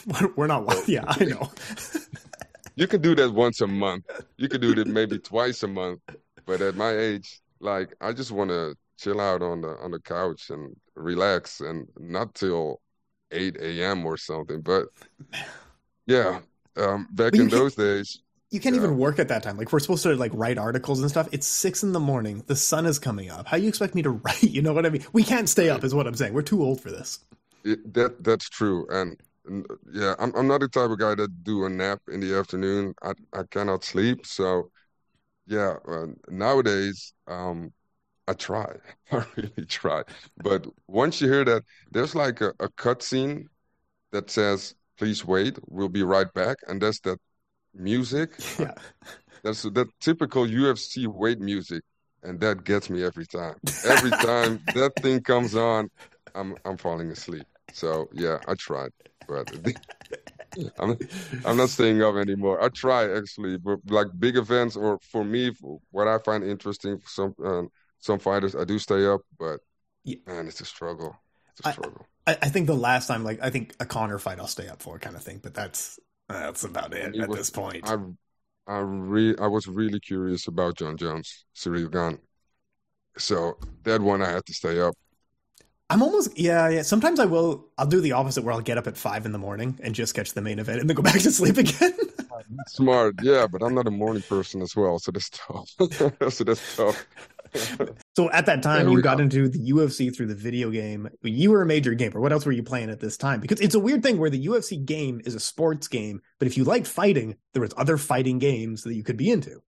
We're- 0.37 0.49
not. 0.49 0.64
Oh. 0.68 0.83
Yeah, 0.87 1.05
I 1.07 1.25
know. 1.25 1.51
You 2.79 2.87
can 2.87 3.01
do 3.01 3.14
that 3.14 3.33
once 3.33 3.62
a 3.62 3.66
month. 3.66 4.05
You 4.37 4.49
can 4.53 4.61
do 4.61 4.75
that 4.75 4.87
maybe 4.87 5.18
twice 5.18 5.62
a 5.62 5.66
month. 5.83 6.01
But 6.44 6.61
at 6.61 6.75
my 6.77 6.92
age, 7.09 7.40
like 7.59 7.88
I 8.03 8.12
just 8.12 8.33
want 8.38 8.51
to 8.51 8.75
chill 9.03 9.18
out 9.18 9.40
on 9.51 9.62
the 9.62 9.72
on 9.85 9.90
the 9.92 9.99
couch 10.01 10.51
and 10.51 10.77
relax, 10.94 11.61
and 11.61 11.88
not 11.99 12.35
till 12.35 12.83
8 13.31 13.57
a.m. 13.68 14.05
or 14.05 14.18
something. 14.18 14.61
But 14.61 14.85
yeah, 16.07 16.40
um, 16.77 17.09
back 17.12 17.38
in 17.38 17.49
those 17.49 17.75
days, 17.75 18.21
You 18.51 18.61
can't 18.61 18.75
Yeah. 18.75 18.77
even 18.77 18.97
work 18.99 19.19
at 19.19 19.29
that 19.29 19.42
time. 19.42 19.57
Like 19.57 19.73
we're 19.73 19.81
supposed 19.81 20.05
to 20.05 20.14
like 20.16 20.33
write 20.35 20.59
articles 20.59 21.01
and 21.01 21.11
stuff. 21.11 21.29
It's 21.33 21.47
six 21.47 21.83
in 21.83 21.92
the 21.92 22.01
morning. 22.01 22.45
The 22.47 22.57
sun 22.57 22.87
is 22.87 22.99
coming 22.99 23.31
up. 23.31 23.47
How 23.49 23.57
you 23.57 23.69
expect 23.69 23.95
me 23.95 24.03
to 24.03 24.11
write? 24.25 24.42
You 24.42 24.62
know 24.62 24.73
what 24.73 24.87
I 24.87 24.90
mean? 24.90 25.05
We 25.12 25.25
can't 25.25 25.49
stay 25.49 25.69
up, 25.71 25.85
is 25.85 25.95
what 25.95 26.07
I'm 26.07 26.14
saying. 26.14 26.33
We're 26.35 26.42
too 26.42 26.62
old 26.62 26.81
for 26.81 26.90
this. 26.90 27.21
it, 27.64 27.92
that 27.95 28.23
that's 28.25 28.49
true. 28.49 28.87
And, 28.90 29.21
and 29.47 29.66
yeah, 29.92 30.14
I'm 30.19 30.35
I'm 30.37 30.47
not 30.49 30.61
the 30.61 30.69
type 30.69 30.90
of 30.90 30.99
guy 30.99 31.14
that 31.14 31.45
do 31.45 31.64
a 31.64 31.69
nap 31.71 32.01
in 32.09 32.21
the 32.21 32.35
afternoon. 32.38 32.95
I 33.03 33.12
I 33.33 33.42
cannot 33.51 33.85
sleep. 33.85 34.27
So 34.27 34.71
yeah, 35.47 35.77
uh, 35.88 36.07
nowadays 36.29 37.14
um 37.29 37.73
I 38.29 38.35
try. 38.35 38.77
I 39.12 39.25
really 39.37 39.66
try. 39.66 40.05
But 40.38 40.66
once 40.88 41.21
you 41.21 41.29
hear 41.33 41.45
that, 41.47 41.64
there's 41.92 42.14
like 42.14 42.40
a, 42.42 42.55
a 42.61 42.69
cut 42.71 43.03
scene 43.03 43.49
that 44.12 44.31
says, 44.31 44.75
"Please 44.99 45.25
wait, 45.25 45.59
we'll 45.69 45.89
be 45.89 46.03
right 46.03 46.33
back," 46.35 46.57
and 46.69 46.81
that's 46.83 47.01
that 47.01 47.19
music. 47.75 48.31
Yeah. 48.59 48.73
That's 49.43 49.63
that 49.63 49.89
typical 50.01 50.47
UFC 50.47 51.07
wait 51.07 51.41
music, 51.41 51.83
and 52.23 52.41
that 52.41 52.65
gets 52.65 52.91
me 52.91 53.05
every 53.05 53.27
time. 53.27 53.55
Every 53.85 54.13
time 54.25 54.61
that 54.75 54.93
thing 55.03 55.23
comes 55.23 55.55
on, 55.55 55.89
I'm 56.35 56.57
I'm 56.65 56.77
falling 56.77 57.11
asleep. 57.11 57.47
So 57.73 58.09
yeah, 58.13 58.39
I 58.49 58.55
tried, 58.59 58.91
but 59.29 59.47
I'm 60.79 60.97
I'm 61.45 61.57
not 61.57 61.71
staying 61.71 62.03
up 62.03 62.17
anymore. 62.17 62.63
I 62.63 62.69
try 62.71 63.15
actually, 63.17 63.59
but 63.59 63.79
like 63.89 64.09
big 64.19 64.37
events 64.37 64.77
or 64.77 64.99
for 65.11 65.25
me, 65.25 65.53
what 65.91 66.09
I 66.09 66.19
find 66.19 66.45
interesting 66.45 66.99
for 66.99 67.09
some 67.09 67.35
um, 67.45 67.69
some 67.99 68.19
fighters, 68.19 68.55
I 68.57 68.65
do 68.65 68.79
stay 68.79 69.07
up, 69.07 69.21
but 69.39 69.61
Yeah. 70.05 70.19
man, 70.27 70.47
it's 70.49 70.61
a 70.61 70.65
struggle. 70.65 71.17
It's 71.59 71.66
a 71.66 71.69
I- 71.69 71.73
struggle. 71.73 72.07
I, 72.27 72.37
I 72.42 72.49
think 72.49 72.66
the 72.66 72.75
last 72.75 73.07
time, 73.07 73.23
like 73.23 73.38
I 73.40 73.51
think 73.51 73.75
a 73.79 73.87
Conor 73.87 74.19
fight, 74.19 74.40
I'll 74.40 74.49
stay 74.49 74.66
up 74.69 74.83
for 74.83 74.99
kind 74.99 75.14
of 75.14 75.23
thing. 75.23 75.38
But 75.42 75.55
that's 75.55 75.99
that's 76.29 76.64
about 76.64 76.92
it 76.92 77.14
at 77.16 77.29
was- 77.29 77.38
this 77.38 77.51
point. 77.51 77.88
I 77.88 77.97
I 78.66 78.79
re 78.79 79.35
I 79.40 79.47
was 79.47 79.69
really 79.69 80.01
curious 80.01 80.49
about 80.49 80.77
Jon 80.77 80.97
Jones, 80.97 81.45
Cyril 81.55 81.88
Gane. 81.88 82.19
So 83.19 83.59
that 83.85 84.01
one 84.01 84.23
I 84.23 84.31
had 84.31 84.45
to 84.47 84.55
stay 84.55 84.81
up. 84.81 84.95
I'm 85.88 86.03
almost 86.03 86.37
yeah 86.37 86.69
yeah. 86.69 86.83
Sometimes 86.83 87.21
I 87.21 87.27
will. 87.27 87.66
I'll 87.79 87.87
do 87.87 88.01
the 88.01 88.12
opposite 88.12 88.42
where 88.42 88.53
I'll 88.53 88.61
get 88.61 88.77
up 88.77 88.88
at 88.88 88.97
five 88.97 89.25
in 89.25 89.31
the 89.33 89.38
morning 89.38 89.79
and 89.83 89.95
just 89.95 90.14
catch 90.14 90.33
the 90.33 90.42
main 90.42 90.59
event 90.59 90.81
and 90.81 90.90
then 90.90 90.97
go 90.97 91.03
back 91.11 91.21
to 91.21 91.31
sleep 91.31 91.59
again. 91.59 91.97
Smart, 92.69 93.14
yeah, 93.23 93.47
but 93.47 93.62
I'm 93.62 93.75
not 93.75 93.87
a 93.87 93.90
morning 93.90 94.23
person 94.23 94.62
as 94.62 94.77
well, 94.77 94.99
so 94.99 95.11
that's 95.12 95.31
tough. 95.31 95.71
so 96.33 96.45
that's 96.45 96.77
tough. 96.77 97.07
So 98.17 98.31
at 98.31 98.47
that 98.47 98.63
time, 98.63 98.89
you 98.89 99.03
got 99.03 99.19
go. 99.19 99.25
into 99.25 99.49
the 99.49 99.59
UFC 99.59 100.15
through 100.15 100.27
the 100.27 100.35
video 100.35 100.71
game. 100.71 101.09
You 101.23 101.51
were 101.51 101.63
a 101.63 101.67
major 101.67 101.95
gamer. 101.95 102.21
What 102.21 102.33
else 102.33 102.47
were 102.47 102.53
you 102.53 102.63
playing 102.63 102.91
at 102.91 103.01
this 103.01 103.17
time? 103.17 103.41
Because 103.41 103.61
it's 103.61 103.75
a 103.75 103.81
weird 103.81 104.03
thing 104.03 104.19
where 104.19 104.31
the 104.31 104.47
UFC 104.47 104.85
game 104.85 105.21
is 105.25 105.35
a 105.35 105.41
sports 105.41 105.89
game, 105.89 106.21
but 106.39 106.47
if 106.47 106.57
you 106.57 106.65
liked 106.65 106.87
fighting, 106.87 107.37
there 107.53 107.63
was 107.63 107.73
other 107.77 107.99
fighting 107.99 108.39
games 108.39 108.83
that 108.83 108.95
you 108.95 109.03
could 109.03 109.17
be 109.17 109.31
into. 109.31 109.61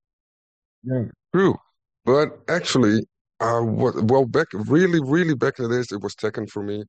Yeah, 0.83 1.05
true. 1.35 1.57
But 2.05 2.39
actually, 2.49 3.07
uh, 3.41 3.61
what, 3.61 4.03
well, 4.05 4.25
back 4.25 4.49
really, 4.53 5.01
really 5.03 5.35
back 5.35 5.59
in 5.59 5.69
the 5.69 5.77
days, 5.77 5.93
it 5.93 6.01
was 6.01 6.15
Tekken 6.15 6.49
for 6.49 6.63
me. 6.63 6.85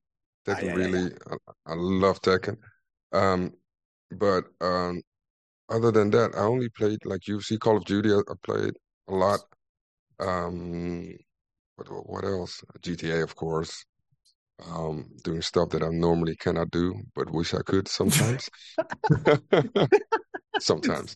Ah, 0.48 0.54
Tekken 0.54 0.64
yeah, 0.64 0.68
yeah, 0.68 0.74
really, 0.74 1.12
I, 1.30 1.72
I 1.72 1.74
love 1.76 2.22
Tekken. 2.22 2.58
Um, 3.12 3.54
but 4.12 4.46
um, 4.62 5.02
other 5.70 5.92
than 5.92 6.10
that, 6.12 6.36
I 6.36 6.42
only 6.42 6.70
played 6.70 7.00
like 7.06 7.22
UFC, 7.22 7.60
Call 7.60 7.78
of 7.78 7.86
Duty. 7.86 8.12
I, 8.12 8.20
I 8.20 8.34
played 8.44 8.74
a 9.08 9.14
lot. 9.14 9.40
Um, 10.20 11.14
what 11.76 11.88
what 12.10 12.24
else? 12.26 12.62
GTA, 12.82 13.24
of 13.24 13.36
course. 13.36 13.86
Um, 14.66 15.06
doing 15.24 15.42
stuff 15.42 15.70
that 15.70 15.84
I 15.84 15.88
normally 15.88 16.36
cannot 16.36 16.70
do, 16.72 16.94
but 17.16 17.32
wish 17.32 17.54
I 17.54 17.62
could 17.62 17.88
sometimes. 17.88 18.50
Sometimes, 20.60 21.16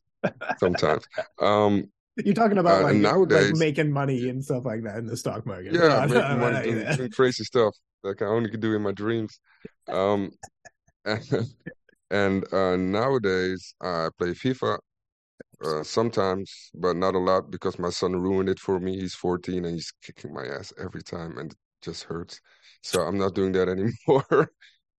sometimes. 0.57 1.03
Um, 1.41 1.91
You're 2.23 2.33
talking 2.33 2.57
about 2.57 2.79
Uh, 2.79 2.83
like, 2.83 2.93
and 2.93 3.03
like 3.03 3.13
nowadays- 3.13 3.59
making 3.59 3.91
money 3.91 4.29
and 4.29 4.43
stuff 4.43 4.63
like 4.63 4.83
that 4.83 4.97
in 4.99 5.05
the 5.07 5.17
stock 5.17 5.45
market. 5.45 5.73
Yeah, 5.73 6.05
making 6.09 6.39
money 6.39 6.71
doing, 6.71 6.95
doing 6.95 7.11
crazy 7.11 7.43
stuff 7.43 7.75
that 8.03 8.21
I 8.21 8.25
only 8.25 8.49
can 8.49 8.61
do 8.61 8.73
in 8.73 8.81
my 8.81 8.93
dreams. 8.93 9.37
Um, 9.89 10.31
and 11.05 12.53
uh, 12.53 12.77
nowadays 12.77 13.75
I 13.81 14.07
play 14.17 14.29
FIFA 14.29 14.77
uh, 15.63 15.83
sometimes, 15.83 16.71
but 16.75 16.95
not 16.95 17.15
a 17.15 17.19
lot 17.19 17.49
because 17.51 17.79
my 17.79 17.89
son 17.89 18.15
ruined 18.15 18.49
it 18.49 18.59
for 18.59 18.79
me. 18.79 18.99
He's 18.99 19.15
14 19.15 19.65
and 19.65 19.75
he's 19.75 19.93
kicking 20.03 20.33
my 20.33 20.45
ass 20.45 20.73
every 20.79 21.03
time, 21.03 21.37
and 21.37 21.51
it 21.51 21.57
just 21.81 22.03
hurts. 22.03 22.39
So 22.81 23.01
I'm 23.01 23.17
not 23.17 23.35
doing 23.35 23.51
that 23.53 23.69
anymore. 23.75 24.51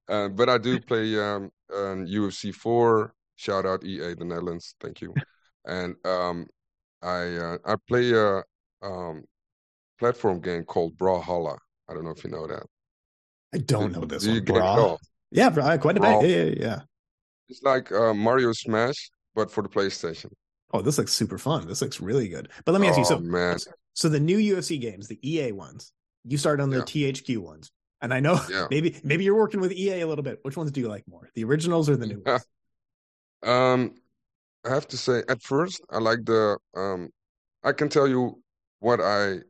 Uh, 0.09 0.29
but 0.29 0.49
I 0.49 0.59
do 0.59 0.81
play 0.91 1.19
um, 1.21 1.51
um, 1.75 2.07
UFC 2.07 2.53
4. 2.55 3.15
Shout 3.37 3.67
out 3.67 3.85
EA, 3.85 4.15
the 4.15 4.25
Netherlands. 4.25 4.75
Thank 4.81 5.01
you. 5.01 5.15
And 5.65 5.97
um, 6.05 6.47
I 7.03 7.37
uh, 7.37 7.59
I 7.65 7.75
play 7.89 8.13
a 8.13 8.43
um, 8.83 9.25
platform 9.99 10.41
game 10.41 10.65
called 10.65 10.97
Brawlhalla. 10.97 11.57
I 11.89 11.95
don't 11.95 12.05
know 12.05 12.11
if 12.11 12.25
you 12.25 12.31
know 12.31 12.47
that. 12.47 12.65
I 13.53 13.59
don't 13.59 13.93
Do- 13.93 14.01
know 14.01 14.07
this 14.07 14.25
do 14.25 14.35
you 14.35 14.41
one, 14.41 14.45
bro. 14.61 14.63
all? 14.63 15.01
Yeah, 15.31 15.51
quite 15.51 15.97
a 15.97 16.01
bit. 16.01 16.31
Yeah, 16.31 16.45
yeah, 16.45 16.55
yeah. 16.57 16.81
It's 17.49 17.63
like 17.63 17.93
uh, 17.93 18.15
Mario 18.15 18.53
Smash, 18.53 19.11
but 19.35 19.51
for 19.51 19.63
the 19.63 19.69
PlayStation. 19.69 20.31
Oh, 20.75 20.83
this 20.83 20.99
looks 20.99 21.13
super 21.13 21.39
fun. 21.39 21.69
This 21.69 21.81
looks 21.81 22.01
really 22.01 22.29
good. 22.29 22.49
But 22.65 22.73
let 22.73 22.81
me 22.81 22.89
ask 22.89 22.99
you, 22.99 23.05
Oh, 23.05 23.09
so 23.09 23.19
man. 23.21 23.57
so 23.95 24.09
the 24.09 24.19
new 24.19 24.39
UFC 24.39 24.81
games, 24.81 25.07
the 25.07 25.19
EA 25.23 25.53
ones, 25.53 25.93
you 26.25 26.37
started 26.37 26.63
on 26.65 26.71
the 26.71 26.79
Yeah. 26.79 27.11
THQ 27.13 27.39
ones. 27.39 27.71
And 28.03 28.13
I 28.13 28.19
know 28.19 28.41
Yeah. 28.51 28.67
maybe 28.71 29.01
maybe 29.05 29.23
you're 29.25 29.37
working 29.37 29.61
with 29.61 29.73
EA 29.73 30.01
a 30.01 30.07
little 30.07 30.25
bit. 30.25 30.41
Which 30.43 30.57
ones 30.57 30.73
do 30.73 30.81
you 30.81 30.89
like 30.89 31.07
more? 31.07 31.31
The 31.35 31.45
originals 31.45 31.89
or 31.89 31.97
the 31.97 32.07
new 32.07 32.21
ones? 32.27 32.45
Um, 33.45 33.95
I 34.65 34.71
have 34.71 34.89
to 34.89 34.97
say, 34.97 35.23
at 35.29 35.43
first, 35.43 35.83
I 35.91 35.99
like 35.99 36.25
the 36.25 36.59
um. 36.75 37.11
I 37.63 37.73
can 37.73 37.89
tell 37.91 38.09
you 38.09 38.43
what 38.81 39.01
I 39.01 39.41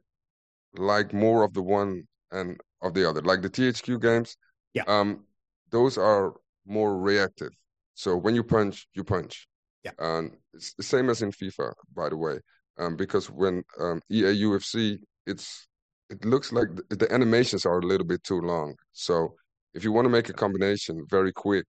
like 0.76 1.12
more 1.12 1.44
of 1.44 1.52
the 1.54 1.62
one 1.62 2.06
and 2.32 2.60
of 2.82 2.94
the 2.94 3.08
other. 3.08 3.22
Like 3.22 3.40
the 3.42 3.48
THQ 3.50 4.00
games, 4.02 4.36
Yeah. 4.74 4.82
Um, 4.88 5.24
those 5.70 5.96
are 5.96 6.34
more 6.66 6.98
reactive. 6.98 7.50
So 7.94 8.16
when 8.16 8.34
you 8.34 8.42
punch, 8.42 8.88
you 8.94 9.04
punch. 9.04 9.46
Yeah. 9.84 9.92
And 9.98 10.32
it's 10.52 10.74
the 10.74 10.82
same 10.82 11.10
as 11.10 11.22
in 11.22 11.32
FIFA, 11.32 11.72
by 11.94 12.08
the 12.08 12.16
way. 12.16 12.38
Um, 12.78 12.96
because 12.96 13.30
when 13.30 13.62
um 13.80 14.00
EA 14.10 14.32
UFC, 14.32 14.98
it's 15.26 15.66
it 16.10 16.24
looks 16.24 16.52
like 16.52 16.68
the, 16.88 16.96
the 16.96 17.12
animations 17.12 17.64
are 17.66 17.78
a 17.78 17.86
little 17.86 18.06
bit 18.06 18.22
too 18.24 18.40
long. 18.40 18.74
So 18.92 19.34
if 19.74 19.84
you 19.84 19.92
want 19.92 20.06
to 20.06 20.10
make 20.10 20.28
a 20.28 20.32
combination 20.32 21.04
very 21.10 21.32
quick, 21.32 21.66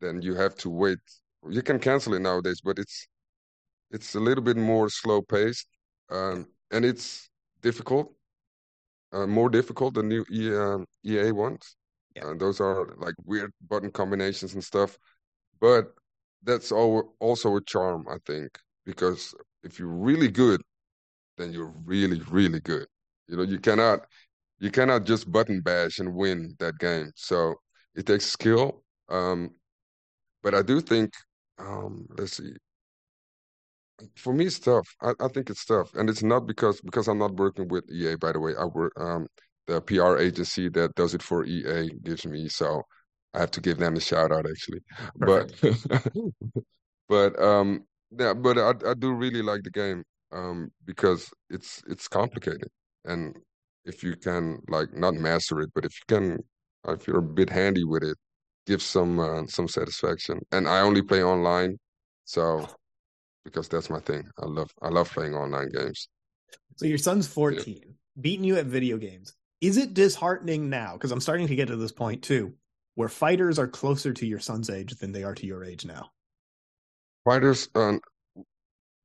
then 0.00 0.22
you 0.22 0.34
have 0.34 0.54
to 0.56 0.70
wait. 0.70 0.98
You 1.48 1.62
can 1.62 1.78
cancel 1.78 2.14
it 2.14 2.20
nowadays, 2.20 2.60
but 2.62 2.78
it's 2.78 3.06
it's 3.90 4.14
a 4.14 4.20
little 4.20 4.44
bit 4.44 4.56
more 4.56 4.88
slow 4.90 5.22
paced, 5.22 5.68
um, 6.10 6.46
and 6.70 6.84
it's 6.84 7.28
difficult, 7.62 8.12
uh, 9.12 9.26
more 9.26 9.48
difficult 9.48 9.94
than 9.94 10.08
new 10.08 10.24
E- 10.30 10.54
um, 10.54 10.86
EA 11.04 11.32
ones. 11.32 11.76
Yeah. 12.14 12.26
Uh, 12.26 12.34
those 12.34 12.60
are 12.60 12.86
like 12.96 13.14
weird 13.24 13.52
button 13.68 13.90
combinations 13.90 14.54
and 14.54 14.64
stuff, 14.64 14.98
but 15.60 15.94
that's 16.42 16.72
also 16.72 17.56
a 17.56 17.62
charm, 17.64 18.06
I 18.10 18.16
think, 18.26 18.50
because 18.86 19.34
if 19.62 19.78
you're 19.78 19.88
really 19.88 20.28
good, 20.28 20.60
then 21.38 21.52
you're 21.52 21.74
really, 21.84 22.20
really 22.30 22.60
good. 22.60 22.86
You 23.28 23.36
know, 23.38 23.42
you 23.44 23.58
cannot 23.60 24.00
you 24.60 24.70
cannot 24.70 25.04
just 25.06 25.30
button 25.32 25.60
bash 25.62 25.98
and 26.00 26.14
win 26.14 26.56
that 26.60 26.78
game. 26.78 27.12
So 27.16 27.56
it 27.96 28.06
takes 28.06 28.26
skill. 28.26 28.84
Um, 29.10 29.50
but 30.42 30.54
I 30.54 30.62
do 30.62 30.80
think, 30.80 31.12
um, 31.58 32.06
let's 32.18 32.36
see. 32.38 32.52
For 34.16 34.32
me, 34.32 34.46
it's 34.46 34.58
tough. 34.58 34.86
I, 35.02 35.12
I 35.20 35.28
think 35.28 35.50
it's 35.50 35.64
tough, 35.64 35.92
and 35.94 36.08
it's 36.08 36.22
not 36.22 36.46
because 36.46 36.80
because 36.80 37.08
I'm 37.08 37.18
not 37.18 37.34
working 37.34 37.66
with 37.68 37.84
EA. 37.90 38.16
By 38.16 38.32
the 38.32 38.40
way, 38.40 38.54
I 38.56 38.64
work 38.64 38.92
um 38.98 39.26
the 39.66 39.80
PR 39.80 40.18
agency 40.18 40.68
that 40.70 40.94
does 40.94 41.14
it 41.14 41.22
for 41.22 41.44
EA 41.44 41.88
gives 42.04 42.24
me, 42.26 42.48
so 42.48 42.82
I 43.34 43.40
have 43.40 43.50
to 43.52 43.60
give 43.60 43.78
them 43.78 43.96
a 43.96 44.00
shout 44.00 44.32
out 44.32 44.46
actually. 44.48 44.80
But 45.16 45.52
but 47.08 47.40
um 47.40 47.84
yeah, 48.18 48.34
but 48.34 48.58
I 48.58 48.90
I 48.90 48.94
do 48.94 49.12
really 49.12 49.42
like 49.42 49.62
the 49.62 49.70
game 49.70 50.02
um 50.32 50.70
because 50.84 51.30
it's 51.50 51.82
it's 51.88 52.08
complicated, 52.08 52.68
and 53.04 53.36
if 53.84 54.02
you 54.02 54.16
can 54.16 54.58
like 54.68 54.92
not 54.94 55.14
master 55.14 55.60
it, 55.60 55.70
but 55.74 55.84
if 55.84 55.92
you 55.98 56.16
can, 56.16 56.38
if 56.88 57.06
you're 57.06 57.18
a 57.18 57.22
bit 57.22 57.50
handy 57.50 57.84
with 57.84 58.02
it, 58.02 58.16
gives 58.66 58.84
some 58.84 59.18
uh, 59.18 59.46
some 59.46 59.68
satisfaction. 59.68 60.40
And 60.52 60.68
I 60.68 60.80
only 60.80 61.02
play 61.02 61.22
online, 61.22 61.78
so 62.24 62.68
because 63.44 63.68
that's 63.68 63.90
my 63.90 64.00
thing. 64.00 64.28
I 64.38 64.46
love 64.46 64.70
I 64.82 64.88
love 64.88 65.10
playing 65.10 65.34
online 65.34 65.70
games. 65.70 66.08
So 66.76 66.86
your 66.86 66.98
son's 66.98 67.26
14, 67.26 67.94
beating 68.20 68.44
you 68.44 68.56
at 68.56 68.66
video 68.66 68.98
games. 68.98 69.34
Is 69.60 69.76
it 69.76 69.94
disheartening 69.94 70.70
now? 70.70 70.92
Because 70.92 71.10
I'm 71.10 71.20
starting 71.20 71.48
to 71.48 71.56
get 71.56 71.68
to 71.68 71.76
this 71.76 71.92
point 71.92 72.22
too, 72.22 72.54
where 72.98 73.08
fighters 73.08 73.60
are 73.60 73.68
closer 73.68 74.12
to 74.12 74.26
your 74.26 74.40
son's 74.40 74.68
age 74.68 74.92
than 74.96 75.12
they 75.12 75.22
are 75.22 75.32
to 75.32 75.46
your 75.46 75.62
age 75.62 75.84
now. 75.86 76.10
Fighters, 77.24 77.68
um, 77.76 78.00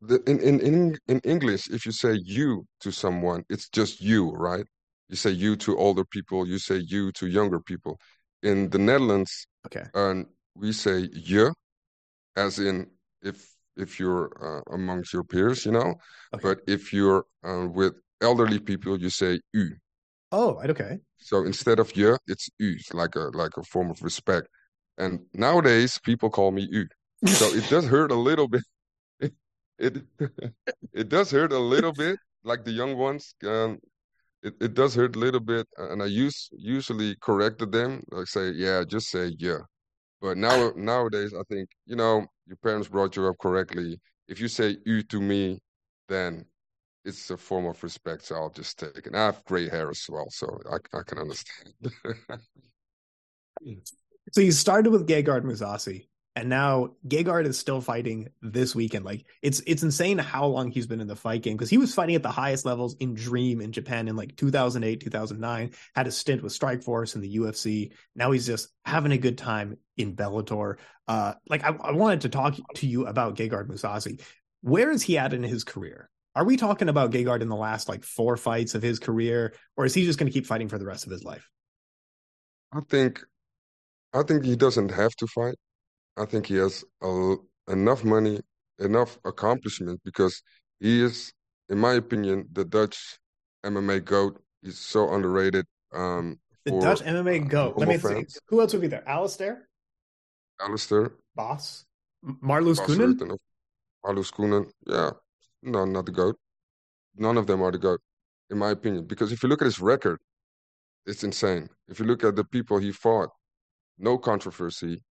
the, 0.02 0.20
in 0.26 0.40
in 0.40 0.60
in 0.62 0.98
in 1.08 1.20
English, 1.20 1.70
if 1.70 1.86
you 1.86 1.92
say 1.92 2.14
you 2.26 2.66
to 2.80 2.92
someone, 2.92 3.44
it's 3.52 3.70
just 3.70 4.02
you, 4.02 4.32
right? 4.32 4.66
You 5.10 5.16
say 5.16 5.30
you 5.30 5.56
to 5.58 5.78
older 5.78 6.04
people, 6.06 6.48
you 6.48 6.58
say 6.58 6.78
you 6.78 7.12
to 7.12 7.28
younger 7.28 7.60
people. 7.60 8.00
In 8.42 8.68
the 8.72 8.80
Netherlands, 8.80 9.46
Okay. 9.68 9.86
um, 9.94 10.26
we 10.56 10.74
say 10.74 11.08
je, 11.10 11.52
as 12.36 12.58
in 12.58 12.88
if 13.22 13.48
if 13.78 14.00
you're 14.00 14.28
uh, 14.42 14.74
amongst 14.74 15.14
your 15.14 15.24
peers, 15.24 15.68
you 15.68 15.72
know. 15.72 15.94
Okay. 16.34 16.42
But 16.42 16.62
if 16.66 16.94
you're 16.94 17.26
uh, 17.48 17.68
with 17.68 17.94
elderly 18.22 18.58
people, 18.58 19.00
you 19.00 19.12
say 19.12 19.40
u. 19.54 19.76
Oh, 20.34 20.60
okay. 20.66 20.98
So 21.20 21.46
instead 21.46 21.80
of 21.80 21.94
je, 21.94 22.18
it's 22.28 22.50
u, 22.60 22.76
like 22.92 23.16
a 23.16 23.26
like 23.42 23.56
a 23.56 23.64
form 23.64 23.92
of 23.92 24.02
respect. 24.02 24.48
And 24.98 25.20
nowadays, 25.34 26.00
people 26.04 26.30
call 26.32 26.52
me 26.52 26.68
u. 26.72 26.88
So 27.28 27.46
it 27.54 27.70
does 27.70 27.86
hurt 27.86 28.12
a 28.12 28.16
little 28.30 28.48
bit. 28.48 28.64
It 29.80 29.98
it, 29.98 30.04
it 31.02 31.10
does 31.10 31.32
hurt 31.32 31.52
a 31.54 31.60
little 31.60 31.94
bit, 31.94 32.18
like 32.44 32.64
the 32.66 32.72
young 32.72 32.98
ones. 32.98 33.36
Um, 33.46 33.80
it, 34.44 34.56
it 34.62 34.74
does 34.76 34.96
hurt 34.96 35.16
a 35.16 35.20
little 35.20 35.40
bit, 35.54 35.68
and 35.78 36.02
I 36.04 36.08
use 36.08 36.50
usually 36.54 37.16
corrected 37.22 37.72
them, 37.72 38.04
like 38.12 38.28
say, 38.28 38.52
yeah, 38.52 38.84
just 38.88 39.10
say 39.10 39.34
yeah. 39.40 39.62
But 40.22 40.38
now 40.38 40.74
nowadays, 40.76 41.34
I 41.34 41.44
think 41.52 41.70
you 41.86 41.96
know 41.96 42.26
your 42.48 42.58
parents 42.64 42.88
brought 42.90 43.16
you 43.18 43.28
up 43.28 43.38
correctly. 43.40 44.00
If 44.28 44.40
you 44.42 44.48
say 44.50 44.78
u 44.86 45.04
to 45.04 45.22
me, 45.22 45.60
then 46.10 46.46
it's 47.06 47.30
a 47.30 47.38
form 47.38 47.66
of 47.66 47.82
respect, 47.84 48.24
so 48.24 48.36
I'll 48.36 48.50
just 48.50 48.80
take 48.80 48.98
it. 48.98 49.08
And 49.08 49.18
I 49.18 49.26
have 49.26 49.44
gray 49.46 49.70
hair 49.70 49.90
as 49.90 50.06
well, 50.10 50.30
so 50.30 50.60
I 50.72 50.78
I 50.98 51.02
can 51.04 51.20
understand. 51.20 51.74
So 54.32 54.42
you 54.42 54.52
started 54.52 54.92
with 54.92 55.08
Gegard 55.08 55.44
Mousasi, 55.44 56.08
and 56.36 56.50
now 56.50 56.96
Gegard 57.08 57.46
is 57.46 57.60
still 57.60 57.82
fighting 57.82 58.30
this 58.42 58.74
weekend. 58.74 59.06
Like 59.06 59.26
it's 59.42 59.62
it's 59.68 59.84
insane 59.84 60.18
how 60.18 60.46
long 60.46 60.72
he's 60.72 60.88
been 60.88 61.02
in 61.02 61.08
the 61.08 61.16
fight 61.16 61.44
game 61.44 61.58
because 61.58 61.70
he 61.70 61.78
was 61.78 61.94
fighting 61.94 62.16
at 62.16 62.24
the 62.24 62.32
highest 62.32 62.66
levels 62.66 62.96
in 63.00 63.14
Dream 63.14 63.62
in 63.62 63.72
Japan 63.72 64.08
in 64.08 64.16
like 64.16 64.36
2008, 64.38 65.02
2009. 65.02 65.72
Had 65.96 66.08
a 66.08 66.12
stint 66.12 66.42
with 66.42 66.58
Strikeforce 66.58 67.16
in 67.16 67.22
the 67.22 67.36
UFC. 67.38 67.92
Now 68.16 68.32
he's 68.32 68.48
just 68.48 68.70
having 68.86 69.12
a 69.12 69.18
good 69.18 69.38
time 69.38 69.78
in 69.98 70.16
Bellator. 70.16 70.78
Uh, 71.08 71.34
like 71.50 71.64
I, 71.64 71.76
I 71.82 71.92
wanted 71.92 72.22
to 72.22 72.30
talk 72.30 72.56
to 72.76 72.88
you 72.88 73.08
about 73.08 73.36
Gegard 73.36 73.68
Mousasi. 73.68 74.22
Where 74.62 74.90
is 74.90 75.04
he 75.04 75.18
at 75.18 75.34
in 75.34 75.44
his 75.44 75.66
career? 75.66 76.10
Are 76.36 76.44
we 76.44 76.58
talking 76.58 76.90
about 76.90 77.12
Gegard 77.12 77.42
in 77.42 77.50
the 77.50 77.56
last 77.56 77.88
like 77.88 78.04
four 78.04 78.38
fights 78.38 78.74
of 78.74 78.82
his 78.82 79.00
career, 79.00 79.54
or 79.78 79.86
is 79.86 79.94
he 79.94 80.06
just 80.06 80.18
going 80.18 80.32
to 80.32 80.34
keep 80.34 80.46
fighting 80.48 80.68
for 80.68 80.80
the 80.80 80.86
rest 80.86 81.06
of 81.06 81.12
his 81.12 81.24
life? 81.24 81.48
I 82.72 82.80
think 82.90 83.24
I 84.14 84.24
think 84.24 84.44
he 84.44 84.56
doesn't 84.56 84.90
have 84.90 85.16
to 85.18 85.28
fight. 85.28 85.56
I 86.18 86.26
think 86.26 86.48
he 86.48 86.56
has 86.56 86.84
a, 87.02 87.36
enough 87.68 88.04
money, 88.04 88.40
enough 88.80 89.18
accomplishment 89.26 90.02
because 90.04 90.42
he 90.80 91.02
is, 91.02 91.34
in 91.70 91.80
my 91.80 91.94
opinion, 91.94 92.48
the 92.52 92.66
Dutch 92.66 93.20
MMA 93.66 94.04
GOAT. 94.04 94.42
He's 94.62 94.80
so 94.80 95.14
underrated. 95.14 95.66
Um, 95.92 96.40
The 96.66 96.72
for, 96.72 96.82
Dutch 96.82 97.02
MMA 97.02 97.46
uh, 97.46 97.48
GOAT. 97.48 97.78
Let 97.78 97.88
me 97.88 97.98
normal 97.98 98.24
see. 98.30 98.40
Who 98.48 98.62
else 98.62 98.74
would 98.74 98.82
be 98.82 98.88
there? 98.88 99.08
Alistair? 99.08 99.68
Alistair, 100.62 101.14
Bas? 101.36 101.86
Marloes 102.24 102.80
Coenen? 102.80 103.38
Marloes 104.06 104.32
Coenen. 104.32 104.70
Yeah, 104.86 105.12
no, 105.64 105.86
not 105.86 106.06
the 106.06 106.12
GOAT. 106.12 106.38
None 107.16 107.38
of 107.38 107.48
them 107.48 107.62
are 107.62 107.72
the 107.72 107.78
GOAT, 107.78 108.02
in 108.50 108.58
my 108.58 108.72
opinion. 108.72 109.06
Because 109.06 109.32
if 109.32 109.44
you 109.44 109.50
look 109.50 109.62
at 109.62 109.66
his 109.66 109.80
record, 109.80 110.20
it's 111.06 111.24
insane. 111.24 111.70
If 111.88 112.00
you 112.00 112.06
look 112.06 112.24
at 112.24 112.36
the 112.36 112.44
people 112.44 112.78
he 112.78 112.92
fought, 112.92 113.30
no 113.98 114.18
controversy, 114.18 115.04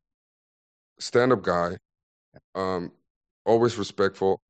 stand-up 0.99 1.43
guy, 1.43 1.77
um, 2.55 2.93
always 3.45 3.77
respectful. 3.77 4.41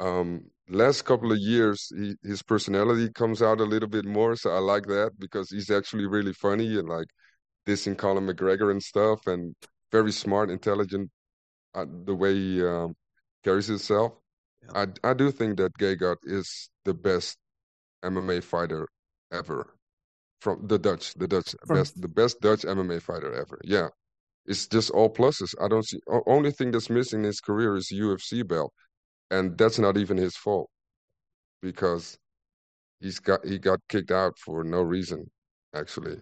Um, 0.00 0.44
last 0.68 1.02
couple 1.04 1.32
of 1.32 1.38
years, 1.38 1.92
he, 1.96 2.14
his 2.22 2.42
personality 2.42 3.10
comes 3.10 3.42
out 3.42 3.60
a 3.60 3.64
little 3.64 3.88
bit 3.88 4.04
more, 4.04 4.36
so 4.36 4.50
I 4.50 4.58
like 4.58 4.86
that 4.86 5.12
because 5.18 5.50
he's 5.50 5.70
actually 5.70 6.06
really 6.06 6.32
funny 6.32 6.78
and 6.78 6.88
like 6.88 7.08
dissing 7.66 7.96
Conor 7.96 8.20
McGregor 8.20 8.70
and 8.70 8.82
stuff, 8.82 9.26
and 9.26 9.54
very 9.92 10.12
smart, 10.12 10.50
intelligent, 10.50 11.10
uh, 11.74 11.86
the 12.04 12.14
way 12.14 12.34
he 12.34 12.64
um, 12.64 12.94
carries 13.42 13.66
himself. 13.66 14.12
Yeah. 14.66 14.86
I 15.04 15.10
I 15.10 15.14
do 15.14 15.30
think 15.30 15.58
that 15.58 15.72
Gegard 15.78 16.16
is 16.24 16.70
the 16.84 16.94
best 16.94 17.36
MMA 18.04 18.42
fighter 18.42 18.86
ever 19.32 19.74
from 20.40 20.66
the 20.66 20.78
Dutch, 20.78 21.14
the 21.14 21.26
Dutch 21.26 21.54
From- 21.66 21.78
best, 21.78 22.00
the 22.00 22.08
best 22.08 22.40
Dutch 22.40 22.62
MMA 22.62 23.00
fighter 23.00 23.32
ever. 23.32 23.58
Yeah, 23.64 23.88
it's 24.46 24.66
just 24.66 24.90
all 24.90 25.12
pluses. 25.12 25.54
I 25.60 25.68
don't 25.68 25.86
see. 25.86 25.98
Only 26.26 26.52
thing 26.52 26.70
that's 26.70 26.90
missing 26.90 27.20
in 27.20 27.24
his 27.26 27.40
career 27.40 27.76
is 27.76 27.90
UFC 27.92 28.46
belt, 28.46 28.72
and 29.30 29.56
that's 29.56 29.78
not 29.78 29.96
even 29.96 30.16
his 30.18 30.36
fault 30.36 30.68
because 31.62 32.18
he's 33.00 33.18
got 33.20 33.44
he 33.44 33.58
got 33.58 33.80
kicked 33.88 34.10
out 34.10 34.34
for 34.38 34.64
no 34.64 34.82
reason. 34.82 35.30
Actually, 35.74 36.20